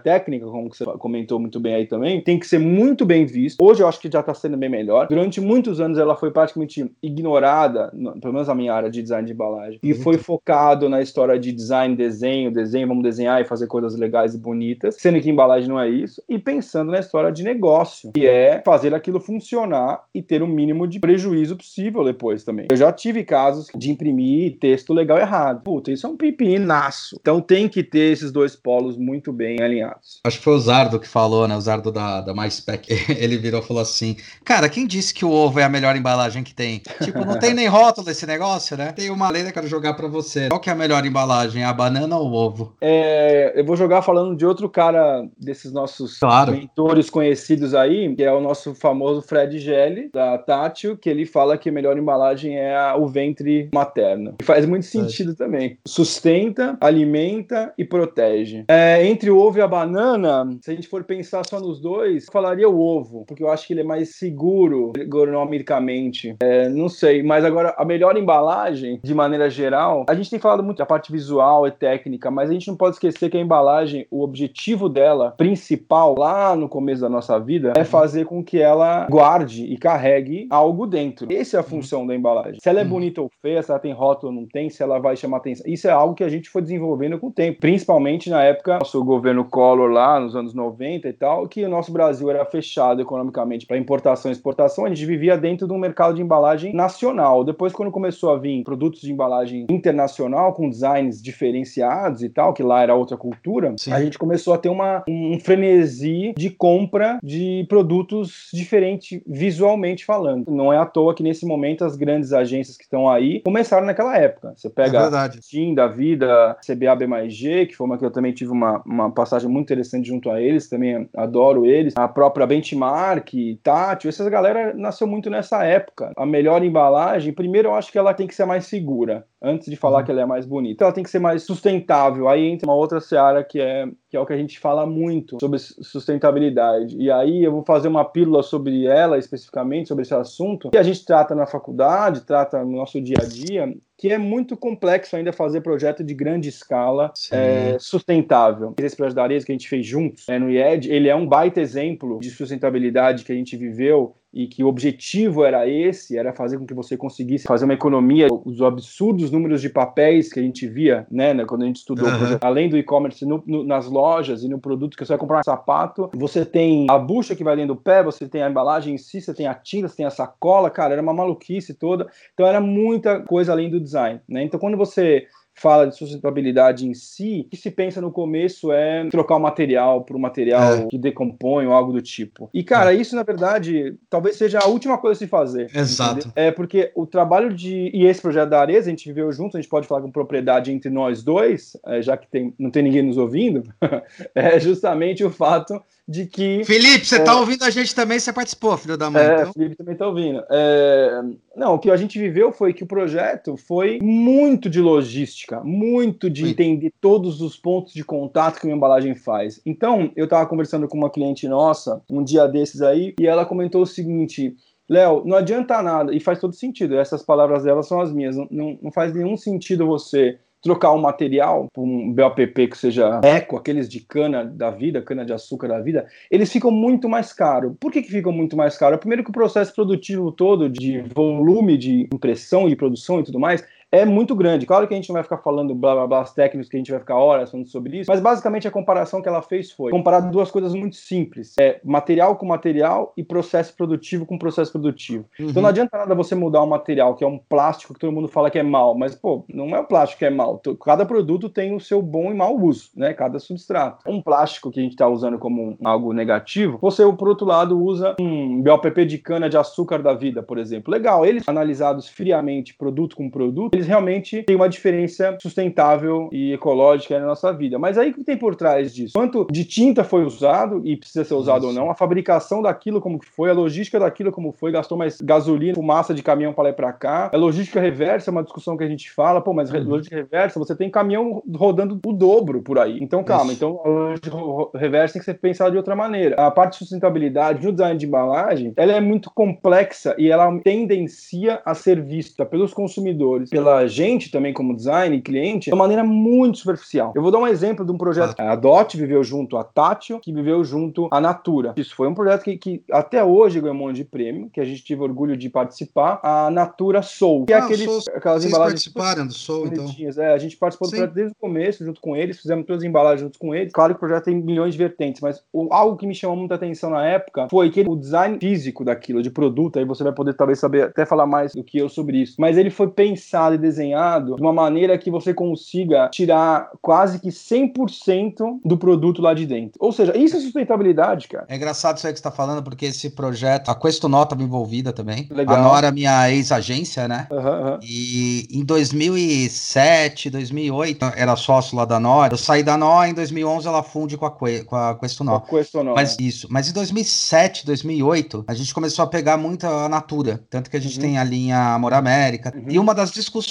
técnica, 0.04 0.46
como 0.46 0.74
você 0.74 0.86
comentou 0.98 1.40
muito 1.40 1.60
bem 1.60 1.76
aí 1.76 1.86
também, 1.86 2.22
tem 2.22 2.40
que 2.40 2.48
ser 2.48 2.60
muito 2.60 3.06
bem 3.06 3.26
vista. 3.26 3.64
Hoje 3.64 3.82
eu 3.82 3.88
acho 3.88 4.00
que 4.00 4.10
já 4.12 4.20
está 4.20 4.34
sendo 4.34 4.58
bem 4.58 4.70
melhor. 4.70 5.08
Durante 5.08 5.40
muitos 5.42 5.80
anos 5.80 5.98
ela 5.98 6.16
foi 6.16 6.32
praticamente 6.32 6.90
ignorada, 7.02 7.92
pelo 8.22 8.34
menos 8.34 8.48
na 8.48 8.56
minha 8.56 8.74
área 8.74 8.90
de 8.90 9.02
design 9.02 9.26
de 9.26 9.34
embalagem, 9.34 9.80
e 9.84 9.94
foi 9.94 10.18
focado 10.18 10.90
na 10.90 11.02
história 11.02 11.40
de 11.40 11.52
design, 11.52 11.96
desenho, 11.96 12.52
desenho, 12.52 12.88
vamos 12.88 13.04
desenhar 13.04 13.42
e 13.42 13.46
fazer 13.46 13.68
coisas 13.68 13.96
legais 13.98 14.34
e 14.34 14.38
bonitas, 14.38 14.96
sendo 15.00 15.20
que 15.22 15.30
embalagem 15.30 15.70
não 15.70 15.80
é 15.80 15.90
isso, 15.90 16.22
e 16.28 16.38
pensando 16.40 16.92
na 16.92 17.00
história 17.00 17.32
de 17.32 17.44
negócio, 17.44 18.12
que 18.14 18.28
é 18.28 18.62
fazer 18.66 18.94
aquilo 18.94 19.20
funcionar 19.20 20.04
e 20.14 20.22
ter 20.22 20.42
o 20.42 20.48
mínimo 20.48 20.88
de 20.88 21.00
prejuízo 21.00 21.56
possível 21.56 22.04
depois 22.04 22.44
também. 22.44 22.68
Eu 22.72 22.78
já 22.78 22.92
tive 22.92 23.24
casos 23.24 23.68
de 23.76 23.92
imprimir 23.92 24.58
texto 24.60 24.94
legal 24.94 25.18
errado. 25.18 25.62
Puta, 25.64 25.92
isso 25.92 26.08
é 26.08 26.10
um 26.10 26.18
pepinaço. 26.18 27.18
Então 27.20 27.42
tem 27.42 27.68
que 27.68 27.84
ter 27.84 28.12
esses 28.12 28.32
dois 28.32 28.56
polos 28.56 28.98
muito 28.98 29.32
bem 29.32 29.43
alinhados. 29.62 30.20
Acho 30.24 30.38
que 30.38 30.44
foi 30.44 30.54
o 30.54 30.60
Zardo 30.60 31.00
que 31.00 31.08
falou, 31.08 31.48
né? 31.48 31.56
O 31.56 31.62
Zardo 31.62 31.92
da, 31.92 32.22
da 32.22 32.34
MySpec. 32.34 32.88
Ele 33.18 33.38
virou 33.38 33.62
e 33.62 33.66
falou 33.66 33.82
assim: 33.82 34.16
Cara, 34.44 34.70
quem 34.70 34.88
disse 34.88 35.14
que 35.14 35.26
o 35.26 35.32
ovo 35.32 35.60
é 35.60 35.64
a 35.64 35.70
melhor 35.70 35.96
embalagem 35.96 36.44
que 36.44 36.54
tem? 36.54 36.82
Tipo, 37.04 37.26
não 37.26 37.38
tem 37.38 37.54
nem 37.54 37.68
rótulo 37.68 38.10
esse 38.10 38.26
negócio, 38.26 38.78
né? 38.78 38.92
Tem 38.92 39.10
uma 39.10 39.30
lei 39.30 39.44
que 39.44 39.50
eu 39.50 39.54
quero 39.54 39.68
jogar 39.68 39.94
para 39.94 40.08
você. 40.08 40.50
Qual 40.50 40.60
que 40.60 40.70
é 40.70 40.74
a 40.74 40.76
melhor 40.76 41.06
embalagem? 41.06 41.64
A 41.64 41.74
banana 41.74 42.18
ou 42.18 42.30
o 42.30 42.34
ovo? 42.34 42.76
É, 42.82 43.54
eu 43.56 43.66
vou 43.66 43.76
jogar 43.76 44.02
falando 44.02 44.36
de 44.36 44.46
outro 44.46 44.70
cara 44.70 45.28
desses 45.38 45.72
nossos 45.72 46.20
claro. 46.20 46.52
mentores 46.52 47.10
conhecidos 47.10 47.74
aí, 47.74 48.16
que 48.16 48.24
é 48.24 48.32
o 48.32 48.42
nosso 48.42 48.74
famoso 48.76 49.22
Fred 49.22 49.60
Gelli, 49.60 50.10
da 50.14 50.38
Tátil, 50.38 50.98
que 50.98 51.10
ele 51.10 51.26
fala 51.26 51.58
que 51.58 51.70
a 51.70 51.72
melhor 51.72 51.98
embalagem 51.98 52.58
é 52.58 52.76
a, 52.76 52.96
o 52.96 53.08
ventre 53.08 53.70
materno. 53.74 54.36
E 54.40 54.44
faz 54.44 54.66
muito 54.66 54.86
sentido 54.86 55.32
é. 55.32 55.36
também. 55.36 55.78
Sustenta, 55.86 56.78
alimenta 56.80 57.74
e 57.78 57.84
protege. 57.84 58.66
É, 58.68 59.06
entre 59.06 59.32
o 59.34 59.40
ovo 59.40 59.58
e 59.58 59.62
a 59.62 59.68
banana, 59.68 60.48
se 60.62 60.72
a 60.72 60.76
gente 60.76 60.88
for 60.88 61.04
pensar 61.04 61.46
só 61.46 61.60
nos 61.60 61.82
dois, 61.82 62.26
eu 62.26 62.32
falaria 62.32 62.70
o 62.70 62.80
ovo, 62.80 63.26
porque 63.28 63.44
eu 63.44 63.52
acho 63.52 63.68
que 63.68 63.74
ele 63.74 63.82
é 63.82 63.84
mais 63.84 64.16
seguro 64.16 64.94
ergonomicamente. 64.98 66.36
É, 66.42 66.70
não 66.70 66.88
sei, 66.88 67.24
mas 67.24 67.44
agora 67.44 67.74
a 67.78 67.84
melhor 67.84 68.16
embalagem, 68.18 69.00
de 69.04 69.14
maneira 69.14 69.50
geral, 69.50 70.06
a 70.08 70.16
gente 70.16 70.30
tem 70.30 70.40
falado 70.40 70.64
muito 70.64 70.78
da 70.78 70.86
parte 70.86 71.12
visual 71.12 71.68
e 71.68 71.72
técnica, 71.72 72.30
mas 72.30 72.50
a 72.50 72.54
gente 72.54 72.68
não 72.68 72.76
pode 72.76 72.96
esquecer 72.96 73.30
que 73.30 73.38
a 73.38 73.42
embalagem, 73.42 74.06
o 74.12 74.24
objetivo 74.24 74.88
dela 74.88 75.32
principal 75.32 76.16
lá 76.18 76.56
no 76.56 76.70
começo 76.70 77.02
da 77.02 77.10
nossa 77.10 77.40
vida 77.40 77.74
é 77.76 77.84
fazer 77.84 78.26
com 78.26 78.44
que 78.44 78.60
ela 78.60 79.08
guarde 79.10 79.66
e 79.66 79.78
carregue 79.78 80.48
algo 80.50 80.86
dentro. 80.86 81.28
Essa 81.32 81.58
é 81.58 81.60
a 81.60 81.64
função 81.64 82.06
da 82.06 82.16
embalagem. 82.16 82.60
Se 82.62 82.70
ela 82.70 82.82
é 82.82 82.86
bonita 82.86 83.22
ou 83.22 83.32
feia, 83.42 83.62
se 83.62 83.72
ela 83.72 83.80
tem 83.80 83.94
rótulo 83.94 84.34
ou 84.34 84.42
não 84.42 84.48
tem, 84.48 84.70
se 84.70 84.84
ela 84.84 85.00
vai 85.00 85.16
chamar 85.16 85.38
atenção. 85.38 85.66
Isso 85.68 85.88
é 85.88 85.92
algo 85.92 86.16
que 86.16 86.24
a 86.24 86.30
gente 86.30 86.50
foi 86.50 86.62
desenvolvendo 86.62 87.18
com 87.20 87.28
o 87.28 87.32
tempo, 87.32 87.60
principalmente 87.60 88.30
na 88.30 88.44
época 88.44 88.80
do 88.80 89.04
governo 89.04 89.23
Collor 89.46 89.90
lá 89.90 90.20
nos 90.20 90.36
anos 90.36 90.54
90 90.54 91.08
e 91.08 91.14
tal, 91.14 91.48
que 91.48 91.64
o 91.64 91.70
nosso 91.70 91.92
Brasil 91.92 92.30
era 92.30 92.46
fechado 92.46 93.02
economicamente 93.02 93.66
para 93.66 93.78
importação 93.78 94.32
e 94.32 94.34
exportação, 94.34 94.86
a 94.86 94.90
gente 94.90 95.06
vivia 95.06 95.38
dentro 95.38 95.68
de 95.68 95.74
um 95.74 95.78
mercado 95.78 96.16
de 96.16 96.22
embalagem 96.22 96.74
nacional. 96.74 97.44
Depois, 97.44 97.74
quando 97.74 97.92
começou 97.92 98.32
a 98.32 98.38
vir 98.38 98.64
produtos 98.64 99.02
de 99.02 99.12
embalagem 99.12 99.66
internacional, 99.70 100.54
com 100.54 100.70
designs 100.70 101.22
diferenciados 101.22 102.24
e 102.24 102.30
tal, 102.30 102.54
que 102.54 102.64
lá 102.64 102.82
era 102.82 102.96
outra 102.96 103.18
cultura, 103.18 103.74
Sim. 103.78 103.94
a 103.94 104.02
gente 104.02 104.18
começou 104.18 104.54
a 104.54 104.58
ter 104.58 104.70
uma, 104.70 105.04
um 105.08 105.40
frenesi 105.40 106.34
de 106.38 106.50
compra 106.50 107.20
de 107.24 107.66
produtos 107.70 108.50
diferentes 108.54 109.22
visualmente 109.26 110.06
falando. 110.06 110.50
Não 110.50 110.72
é 110.72 110.78
à 110.78 110.86
toa 110.86 111.14
que 111.14 111.24
nesse 111.24 111.46
momento 111.46 111.86
as 111.86 111.96
grandes 111.96 112.34
agências 112.34 112.78
que 112.78 112.84
estão 112.84 113.10
aí 113.10 113.42
começaram 113.42 113.86
naquela 113.86 114.18
época. 114.18 114.54
Você 114.56 114.70
pega 114.70 115.00
é 115.00 115.16
a 115.16 115.32
Steam 115.32 115.74
da 115.74 115.88
vida, 115.88 116.58
CBA 116.66 116.96
B 116.96 117.08
mais 117.08 117.34
G, 117.34 117.66
que 117.66 117.76
foi 117.76 117.86
uma 117.86 117.98
que 117.98 118.06
eu 118.06 118.12
também 118.12 118.34
tive 118.34 118.52
uma, 118.52 118.82
uma 118.86 119.12
passagem 119.14 119.50
muito 119.50 119.66
interessante 119.66 120.08
junto 120.08 120.30
a 120.30 120.42
eles, 120.42 120.70
também 120.70 121.10
adoro 121.16 121.66
eles. 121.66 121.94
A 121.96 122.08
própria 122.08 122.48
Benchmark, 122.48 123.34
Tátil, 123.64 124.10
essas 124.10 124.28
galera 124.28 124.74
nasceu 124.74 125.08
muito 125.08 125.30
nessa 125.30 125.64
época. 125.64 126.12
A 126.18 126.26
melhor 126.26 126.64
embalagem, 126.64 127.34
primeiro 127.34 127.70
eu 127.70 127.76
acho 127.76 127.92
que 127.92 127.98
ela 127.98 128.14
tem 128.14 128.28
que 128.28 128.36
ser 128.36 128.46
mais 128.46 128.66
segura 128.66 129.26
antes 129.44 129.70
de 129.70 129.76
falar 129.76 130.00
uhum. 130.00 130.06
que 130.06 130.12
ela 130.12 130.22
é 130.22 130.26
mais 130.26 130.46
bonita. 130.46 130.86
Ela 130.86 130.94
tem 130.94 131.04
que 131.04 131.10
ser 131.10 131.20
mais 131.20 131.44
sustentável. 131.44 132.30
Aí 132.30 132.48
entra 132.48 132.68
uma 132.68 132.76
outra 132.76 133.02
seara 133.02 133.44
que 133.44 133.60
é, 133.60 133.86
que 134.10 134.16
é 134.16 134.20
o 134.20 134.26
que 134.26 134.32
a 134.32 134.38
gente 134.38 134.58
fala 134.58 134.86
muito 134.86 135.38
sobre 135.40 135.60
sustentabilidade. 135.60 136.96
E 136.98 137.12
aí 137.12 137.44
eu 137.44 137.52
vou 137.52 137.64
fazer 137.66 137.90
uma 137.90 138.06
pílula 138.06 138.42
sobre 138.42 138.86
ela 138.86 139.18
especificamente, 139.18 139.90
sobre 139.90 140.04
esse 140.04 140.14
assunto, 140.14 140.70
que 140.70 140.78
a 140.78 140.84
gente 140.84 141.04
trata 141.04 141.36
na 141.36 141.46
faculdade, 141.46 142.22
trata 142.22 142.64
no 142.64 142.78
nosso 142.78 143.02
dia 143.02 143.18
a 143.20 143.26
dia, 143.26 143.76
que 143.98 144.12
é 144.12 144.18
muito 144.18 144.56
complexo 144.56 145.16
ainda 145.16 145.34
fazer 145.34 145.62
projeto 145.62 146.04
de 146.04 146.14
grande 146.14 146.48
escala 146.48 147.12
é, 147.32 147.78
sustentável. 147.80 148.74
Esse 148.80 148.96
projeto 148.96 149.16
da 149.16 149.24
Ares 149.24 149.44
que 149.44 149.52
a 149.52 149.56
gente 149.56 149.68
fez 149.68 149.86
juntos 149.86 150.28
é, 150.30 150.40
no 150.40 150.50
IED, 150.50 150.90
ele 150.92 151.10
é 151.10 151.16
um 151.16 151.28
baita 151.28 151.60
exemplo 151.60 152.20
de 152.20 152.30
sustentabilidade 152.30 153.24
que 153.26 153.32
a 153.32 153.36
gente 153.36 153.58
viveu 153.58 154.16
e 154.34 154.48
que 154.48 154.64
o 154.64 154.68
objetivo 154.68 155.44
era 155.44 155.70
esse, 155.70 156.18
era 156.18 156.34
fazer 156.34 156.58
com 156.58 156.66
que 156.66 156.74
você 156.74 156.98
conseguisse 156.98 157.46
fazer 157.46 157.66
uma 157.66 157.74
economia, 157.76 158.28
os 158.46 158.62
absurdos 158.62 159.30
números 159.30 159.62
de 159.62 159.70
papéis 159.70 160.34
que 160.34 160.40
a 160.40 160.44
gente 160.44 160.68
via, 160.68 161.06
né, 161.12 161.34
né 161.34 161.46
quando 161.46 161.62
a 161.62 161.66
gente 161.66 161.78
estudou, 161.78 162.08
uhum. 162.08 162.16
exemplo, 162.16 162.40
além 162.42 162.68
do 162.68 162.78
e-commerce 162.78 163.24
nas 163.46 163.86
lojas 163.86 164.44
e 164.44 164.50
no 164.50 164.60
produto 164.60 164.98
que 164.98 165.06
você 165.06 165.14
vai 165.14 165.20
comprar 165.20 165.40
um 165.42 165.44
sapato, 165.44 166.10
você 166.16 166.44
tem 166.44 166.88
a 166.90 166.98
bucha 166.98 167.36
que 167.36 167.44
vai 167.44 167.56
dentro 167.56 167.76
do 167.76 167.82
pé, 167.82 168.02
você 168.02 168.28
tem 168.28 168.42
a 168.42 168.50
embalagem 168.50 168.96
em 168.96 168.98
si, 168.98 169.22
você 169.22 169.34
tem 169.34 169.46
a 169.46 169.54
tinta, 169.54 169.88
você 169.88 169.98
tem 169.98 170.06
a 170.06 170.10
sacola, 170.10 170.70
cara, 170.70 170.94
era 170.94 171.02
uma 171.02 171.14
maluquice 171.14 171.76
toda, 171.76 172.08
então 172.34 172.48
era 172.48 172.60
muita 172.60 173.20
coisa 173.20 173.52
além 173.52 173.70
do 173.70 173.80
design, 173.80 174.20
né, 174.28 174.44
então 174.44 174.60
quando 174.60 174.78
você 174.78 175.28
fala 175.54 175.88
de 175.88 175.96
sustentabilidade 175.96 176.88
em 176.88 176.94
si, 176.94 177.44
o 177.46 177.50
que 177.50 177.58
se 177.58 177.70
pensa 177.70 178.02
no 178.02 178.12
começo 178.12 178.72
é 178.72 179.08
trocar 179.10 179.36
o 179.36 179.40
material 179.40 180.04
por 180.04 180.16
um 180.16 180.20
material 180.20 180.74
é. 180.74 180.86
que 180.88 180.98
decompõe 180.98 181.68
ou 181.68 181.74
algo 181.74 181.94
do 181.94 182.02
tipo. 182.02 182.50
E, 182.54 182.64
cara, 182.64 182.94
é. 182.94 182.98
isso, 182.98 183.16
na 183.16 183.24
verdade, 183.24 183.96
talvez 184.10 184.36
seja 184.36 184.60
a 184.60 184.68
última 184.68 184.98
coisa 184.98 185.18
a 185.18 185.20
se 185.20 185.28
fazer. 185.28 185.70
Exato. 185.76 186.20
Entendeu? 186.20 186.32
É 186.36 186.52
porque 186.52 186.92
o 186.96 187.06
trabalho 187.06 187.54
de. 187.54 187.92
E 187.94 188.06
esse 188.06 188.22
projeto 188.22 188.50
da 188.50 188.60
Areza, 188.60 188.88
a 188.88 188.90
gente 188.90 189.08
viveu 189.08 189.32
junto, 189.32 189.58
a 189.58 189.62
gente 189.62 189.70
pode 189.70 189.88
falar 189.88 190.02
com 190.02 190.12
propriedade 190.12 190.72
entre 190.72 190.90
nós 190.90 191.24
dois, 191.24 191.78
é, 191.86 192.02
já 192.02 192.18
que 192.18 192.28
tem, 192.28 192.54
não 192.58 192.72
tem 192.72 192.84
ninguém 192.84 193.04
nos 193.04 193.18
ouvindo, 193.18 193.64
é 194.34 194.60
justamente 194.60 195.24
o 195.24 195.30
fato 195.30 195.82
de 196.08 196.26
que. 196.26 196.64
Felipe, 196.66 197.06
você 197.06 197.16
é, 197.16 197.24
tá 197.24 197.40
ouvindo 197.40 197.64
a 197.64 197.70
gente 197.70 197.96
também, 197.96 198.20
você 198.20 198.34
participou, 198.34 198.78
filho 198.78 198.98
da 198.98 199.10
mãe. 199.10 199.24
É, 199.24 199.42
então... 199.42 199.54
Felipe 199.54 199.76
também 199.76 199.96
tá 199.96 200.08
ouvindo. 200.08 200.44
É, 200.50 201.22
não, 201.56 201.76
o 201.76 201.80
que 201.80 201.90
a 201.90 201.96
gente 201.96 202.20
viveu 202.20 202.52
foi 202.52 202.74
que 202.74 202.84
o 202.84 202.88
projeto 202.88 203.56
foi 203.56 204.00
muito 204.02 204.70
de 204.70 204.82
logística, 204.82 205.62
muito 205.64 206.30
de 206.30 206.44
Sim. 206.44 206.52
entender 206.52 206.94
todos 207.00 207.42
os 207.42 207.56
pontos 207.56 207.94
de 207.94 208.04
contato 208.04 208.60
que 208.60 208.68
uma 208.68 208.76
embalagem 208.76 209.16
faz. 209.16 209.62
Então, 209.66 210.12
eu 210.16 210.28
tava 210.28 210.46
conversando 210.46 210.88
com 210.88 210.98
uma 210.98 211.10
cliente 211.10 211.48
nossa 211.48 212.02
um 212.10 212.24
dia 212.24 212.48
desses 212.48 212.82
aí, 212.82 213.14
e 213.20 213.26
ela 213.26 213.46
comentou 213.46 213.82
o 213.82 213.88
seguinte. 213.88 214.56
Léo, 214.90 215.24
não 215.26 215.38
adianta 215.38 215.82
nada, 215.82 216.14
e 216.14 216.20
faz 216.20 216.40
todo 216.40 216.54
sentido, 216.54 216.98
essas 216.98 217.24
palavras 217.24 217.64
dela 217.64 217.82
são 217.82 218.02
as 218.02 218.12
minhas. 218.12 218.36
Não, 218.36 218.78
não 218.82 218.92
faz 218.92 219.14
nenhum 219.14 219.38
sentido 219.38 219.88
você 219.88 220.38
trocar 220.64 220.94
um 220.94 220.98
material 221.00 221.68
por 221.74 221.84
um 221.84 222.12
BOPP 222.14 222.70
que 222.70 222.78
seja 222.78 223.20
eco, 223.22 223.58
aqueles 223.58 223.90
de 223.90 224.00
cana 224.00 224.46
da 224.46 224.72
vida, 224.72 225.02
cana 225.02 225.26
de 225.26 225.34
açúcar 225.34 225.68
da 225.68 225.80
vida, 225.82 226.08
eles 226.32 226.52
ficam 226.52 226.72
muito 226.72 227.10
mais 227.10 227.34
caros. 227.34 227.74
Por 227.80 227.92
que, 227.92 228.02
que 228.02 228.10
ficam 228.10 228.32
muito 228.32 228.56
mais 228.56 228.78
caros? 228.78 228.98
Primeiro 229.00 229.24
que 229.24 229.30
o 229.30 229.34
processo 229.34 229.76
produtivo 229.76 230.32
todo 230.32 230.70
de 230.70 231.02
volume 231.14 231.78
de 231.78 232.08
impressão 232.14 232.70
e 232.70 232.76
produção 232.76 233.20
e 233.20 233.24
tudo 233.24 233.40
mais 233.40 233.64
é 233.94 234.06
muito 234.06 234.36
grande. 234.36 234.66
Claro 234.66 234.88
que 234.88 234.94
a 234.94 234.98
gente 234.98 235.10
não 235.10 235.14
vai 235.14 235.24
ficar 235.24 235.38
falando 235.38 235.76
blá 235.76 235.94
blá 235.94 236.08
blá 236.08 236.24
técnicos, 236.24 236.68
que 236.68 236.76
a 236.76 236.80
gente 236.80 236.90
vai 236.90 237.00
ficar 237.00 237.16
horas 237.16 237.52
falando 237.52 237.68
sobre 237.68 238.00
isso, 238.00 238.10
mas 238.10 238.20
basicamente 238.20 238.68
a 238.68 238.72
comparação 238.72 239.22
que 239.22 239.30
ela 239.30 239.42
fez 239.42 239.72
foi 239.72 239.92
comparar 239.92 240.22
duas 240.22 240.50
coisas 240.50 240.74
muito 240.74 240.96
simples: 240.96 241.54
é 241.60 241.80
material 241.84 242.36
com 242.36 242.46
material 242.46 243.14
e 243.16 243.24
processo 243.24 243.76
produtivo 243.76 244.26
com 244.26 244.38
processo 244.38 244.72
produtivo. 244.72 245.26
Uhum. 245.40 245.50
Então 245.50 245.62
não 245.62 245.70
adianta 245.70 245.96
nada 245.96 246.16
você 246.16 246.34
mudar 246.34 246.64
um 246.64 246.68
material 246.68 247.16
que 247.16 247.24
é 247.24 247.28
um 247.28 247.38
plástico 247.38 247.94
que 247.94 248.00
todo 248.00 248.12
mundo 248.12 248.28
fala 248.28 248.50
que 248.50 248.58
é 248.58 248.64
mal, 248.64 248.98
mas 248.98 249.14
pô, 249.14 249.46
não 249.48 249.76
é 249.76 249.80
o 249.80 249.86
plástico 249.86 250.20
que 250.20 250.26
é 250.26 250.30
mal. 250.32 250.60
Cada 250.84 251.06
produto 251.06 251.48
tem 251.48 251.76
o 251.76 251.80
seu 251.80 252.02
bom 252.02 252.32
e 252.32 252.34
mau 252.34 252.60
uso, 252.60 252.90
né? 252.96 253.14
Cada 253.14 253.38
substrato. 253.38 254.10
Um 254.10 254.22
plástico 254.22 254.72
que 254.72 254.80
a 254.80 254.84
gente 254.84 254.94
está 254.94 255.08
usando 255.08 255.38
como 255.38 255.78
algo 255.84 256.14
negativo, 256.14 256.80
você, 256.82 257.04
por 257.14 257.30
outro 257.30 257.46
lado, 257.46 257.80
usa 257.80 258.16
um 258.20 258.62
BOPP 258.62 259.06
de 259.06 259.18
cana 259.20 259.50
de 259.50 259.58
açúcar 259.58 260.02
da 260.02 260.14
vida, 260.14 260.42
por 260.42 260.58
exemplo. 260.58 260.92
Legal, 260.92 261.26
eles 261.26 261.48
analisados 261.48 262.08
friamente, 262.08 262.74
produto 262.74 263.16
com 263.16 263.30
produto, 263.30 263.76
eles 263.76 263.83
eles 263.84 263.88
realmente 263.88 264.44
têm 264.44 264.56
uma 264.56 264.70
diferença 264.70 265.38
sustentável 265.42 266.30
e 266.32 266.54
ecológica 266.54 267.20
na 267.20 267.26
nossa 267.26 267.52
vida. 267.54 267.78
Mas 267.78 267.98
aí 267.98 268.10
o 268.10 268.14
que 268.14 268.24
tem 268.24 268.38
por 268.38 268.56
trás 268.56 268.94
disso? 268.94 269.14
Quanto 269.14 269.46
de 269.52 269.66
tinta 269.66 270.04
foi 270.04 270.24
usado 270.24 270.82
e 270.86 270.96
precisa 270.96 271.24
ser 271.24 271.34
usado 271.34 271.68
Isso. 271.68 271.68
ou 271.68 271.74
não, 271.74 271.92
a 271.92 271.96
fabricação 271.96 272.62
daquilo 272.62 273.02
como 273.02 273.20
foi, 273.36 273.50
a 273.50 273.54
logística 273.54 274.00
daquilo 274.00 274.32
como 274.32 274.52
foi, 274.52 274.72
gastou 274.72 274.98
mais 274.98 275.20
gasolina, 275.22 275.76
fumaça 275.76 276.14
de 276.14 276.24
caminhão 276.24 276.54
para 276.54 276.66
lá 276.66 276.70
e 276.70 276.74
para 276.74 276.94
cá. 276.94 277.32
A 277.34 277.38
logística 277.38 277.80
reversa 277.80 278.30
é 278.30 278.32
uma 278.32 278.44
discussão 278.44 278.78
que 278.78 278.84
a 278.84 278.88
gente 278.88 279.12
fala, 279.12 279.42
pô, 279.42 279.54
mas 279.54 279.72
uhum. 279.72 279.84
logística 279.84 280.16
reversa, 280.16 280.60
você 280.60 280.76
tem 280.76 280.90
caminhão 280.90 281.44
rodando 281.54 282.00
o 282.06 282.14
dobro 282.14 282.62
por 282.62 282.80
aí. 282.80 282.98
Então, 283.02 283.24
calma, 283.24 283.52
Isso. 283.52 283.56
então 283.56 283.82
a 283.84 283.90
logística 283.90 284.38
reversa 284.76 285.14
tem 285.14 285.20
que 285.20 285.26
ser 285.26 285.36
pensada 285.36 285.72
de 285.72 285.78
outra 285.78 285.96
maneira. 285.96 286.36
A 286.36 286.52
parte 286.52 286.74
de 286.74 286.80
sustentabilidade 286.80 287.66
no 287.66 287.72
design 287.72 287.98
de 287.98 288.06
embalagem, 288.06 288.74
ela 288.78 288.94
é 288.94 289.02
muito 289.02 289.30
complexa 289.34 290.16
e 290.18 290.30
ela 290.30 290.44
tendencia 290.60 291.62
a 291.66 291.74
ser 291.74 292.02
vista 292.02 292.46
pelos 292.46 292.74
consumidores, 292.74 293.50
pela 293.50 293.73
gente 293.88 294.32
também 294.32 294.54
como 294.54 294.76
design 294.76 295.16
e 295.16 295.22
cliente, 295.22 295.70
de 295.70 295.74
uma 295.74 295.84
maneira 295.84 296.04
muito 296.04 296.58
superficial. 296.60 297.14
Eu 297.16 297.22
vou 297.22 297.32
dar 297.32 297.40
um 297.40 297.48
exemplo 297.48 297.86
de 297.86 297.92
um 297.92 297.98
projeto. 297.98 298.40
A 298.40 298.56
Dot 298.56 298.98
viveu 298.98 299.24
junto 299.24 299.58
a 299.58 299.64
Tátil, 299.64 300.20
que 300.20 300.34
viveu 300.34 300.64
junto 300.64 301.08
a 301.12 301.20
Natura. 301.20 301.74
Isso 301.76 301.96
foi 301.96 302.08
um 302.08 302.14
projeto 302.14 302.44
que, 302.44 302.58
que 302.58 302.84
até 302.92 303.24
hoje 303.24 303.60
ganhou 303.60 303.76
um 303.76 303.80
monte 303.80 303.98
de 303.98 304.04
prêmio, 304.04 304.50
que 304.50 304.60
a 304.60 304.66
gente 304.66 304.84
teve 304.86 305.02
orgulho 305.02 305.36
de 305.36 305.50
participar. 305.50 306.20
A 306.24 306.50
Natura 306.50 307.02
Soul, 307.02 307.46
que 307.46 307.54
é 307.54 307.58
ah, 307.58 307.66
aqueles, 307.66 307.86
Soul, 307.86 308.02
aquelas 308.16 308.42
vocês 308.42 308.54
embalagens. 308.54 308.84
participaram 308.84 309.28
do 309.28 309.34
Soul, 309.34 309.68
então? 309.68 309.86
É, 310.18 310.34
a 310.34 310.38
gente 310.38 310.58
participou 310.58 310.88
Sim. 310.88 310.96
do 310.96 310.98
projeto 310.98 311.16
desde 311.16 311.32
o 311.32 311.36
começo, 311.36 311.86
junto 311.86 312.02
com 312.02 312.16
eles, 312.16 312.40
fizemos 312.40 312.66
todas 312.66 312.84
as 312.84 312.90
embalagens 312.90 313.22
junto 313.22 313.40
com 313.40 313.54
eles. 313.54 313.74
Claro 313.74 313.94
que 313.94 313.98
o 313.98 314.00
projeto 314.00 314.26
tem 314.26 314.36
milhões 314.36 314.74
de 314.74 314.78
vertentes, 314.78 315.22
mas 315.22 315.44
o, 315.52 315.68
algo 315.74 315.98
que 315.98 316.08
me 316.08 316.16
chamou 316.16 316.36
muita 316.36 316.56
atenção 316.56 316.90
na 316.90 317.06
época 317.06 317.48
foi 317.50 317.70
que 317.70 317.82
o 317.88 317.96
design 317.96 318.38
físico 318.40 318.84
daquilo, 318.84 319.22
de 319.22 319.30
produto, 319.30 319.80
aí 319.80 319.86
você 319.86 320.04
vai 320.04 320.14
poder 320.14 320.34
talvez 320.34 320.60
saber 320.60 320.84
até 320.84 321.06
falar 321.06 321.26
mais 321.26 321.54
do 321.54 321.64
que 321.64 321.78
eu 321.78 321.90
sobre 321.90 322.18
isso, 322.18 322.36
mas 322.40 322.58
ele 322.58 322.70
foi 322.70 322.90
pensado 322.90 323.56
e 323.56 323.58
desenhado 323.64 324.36
de 324.36 324.42
uma 324.42 324.54
maneira 324.54 324.98
que 324.98 325.10
você 325.10 325.34
consiga 325.34 326.10
tirar 326.10 326.70
quase 326.82 327.20
que 327.20 327.30
100% 327.30 328.60
do 328.64 328.78
produto 328.78 329.22
lá 329.22 329.34
de 329.34 329.46
dentro. 329.46 329.78
Ou 329.80 329.92
seja, 329.92 330.16
isso 330.18 330.38
é 330.38 330.40
sustentabilidade, 330.40 331.28
cara. 331.28 331.46
É 331.48 331.56
engraçado 331.56 331.98
isso 331.98 332.06
aí 332.06 332.14
que 332.14 332.20
você 332.20 332.28
está 332.28 332.32
falando, 332.32 332.62
porque 332.62 332.86
esse 332.86 333.10
projeto, 333.10 333.70
a 333.70 333.76
Questonó 333.76 334.24
estava 334.24 334.44
envolvida 334.44 334.92
também. 334.92 335.28
Legal. 335.32 335.56
A 335.56 335.62
Nora, 335.62 335.92
minha 335.92 336.30
ex-agência, 336.30 337.08
né? 337.08 337.28
Uhum, 337.32 337.38
uhum. 337.40 337.80
E 337.82 338.48
em 338.52 338.64
2007, 338.64 340.30
2008, 340.30 341.14
era 341.16 341.36
sócio 341.36 341.78
lá 341.78 341.86
da 341.86 342.00
Nora. 342.00 342.34
Eu 342.34 342.38
saí 342.38 342.64
da 342.64 342.78
Nora, 342.78 343.10
em 343.10 343.14
2011 343.14 343.68
ela 343.68 343.84
funde 343.84 344.18
com 344.18 344.26
a, 344.26 344.32
com 344.32 344.76
a 344.76 344.96
Questonó. 344.96 345.40
Com 345.40 345.56
a 345.56 345.60
Questonó. 345.60 345.94
Mas 345.96 346.18
né? 346.18 346.26
isso. 346.26 346.48
Mas 346.50 346.70
em 346.70 346.74
2007, 346.74 347.66
2008, 347.66 348.44
a 348.48 348.54
gente 348.54 348.74
começou 348.74 349.04
a 349.04 349.08
pegar 349.08 349.38
muito 349.38 349.66
a 349.66 349.88
Natura. 349.88 350.44
Tanto 350.50 350.70
que 350.70 350.78
a 350.78 350.82
gente 350.82 350.98
uhum. 350.98 351.02
tem 351.02 351.18
a 351.18 351.24
linha 351.24 351.74
Amor 351.74 351.94
América. 351.94 352.54
Uhum. 352.56 352.66
E 352.68 352.80
uma 352.80 352.94
das 352.94 353.12
discussões 353.12 353.43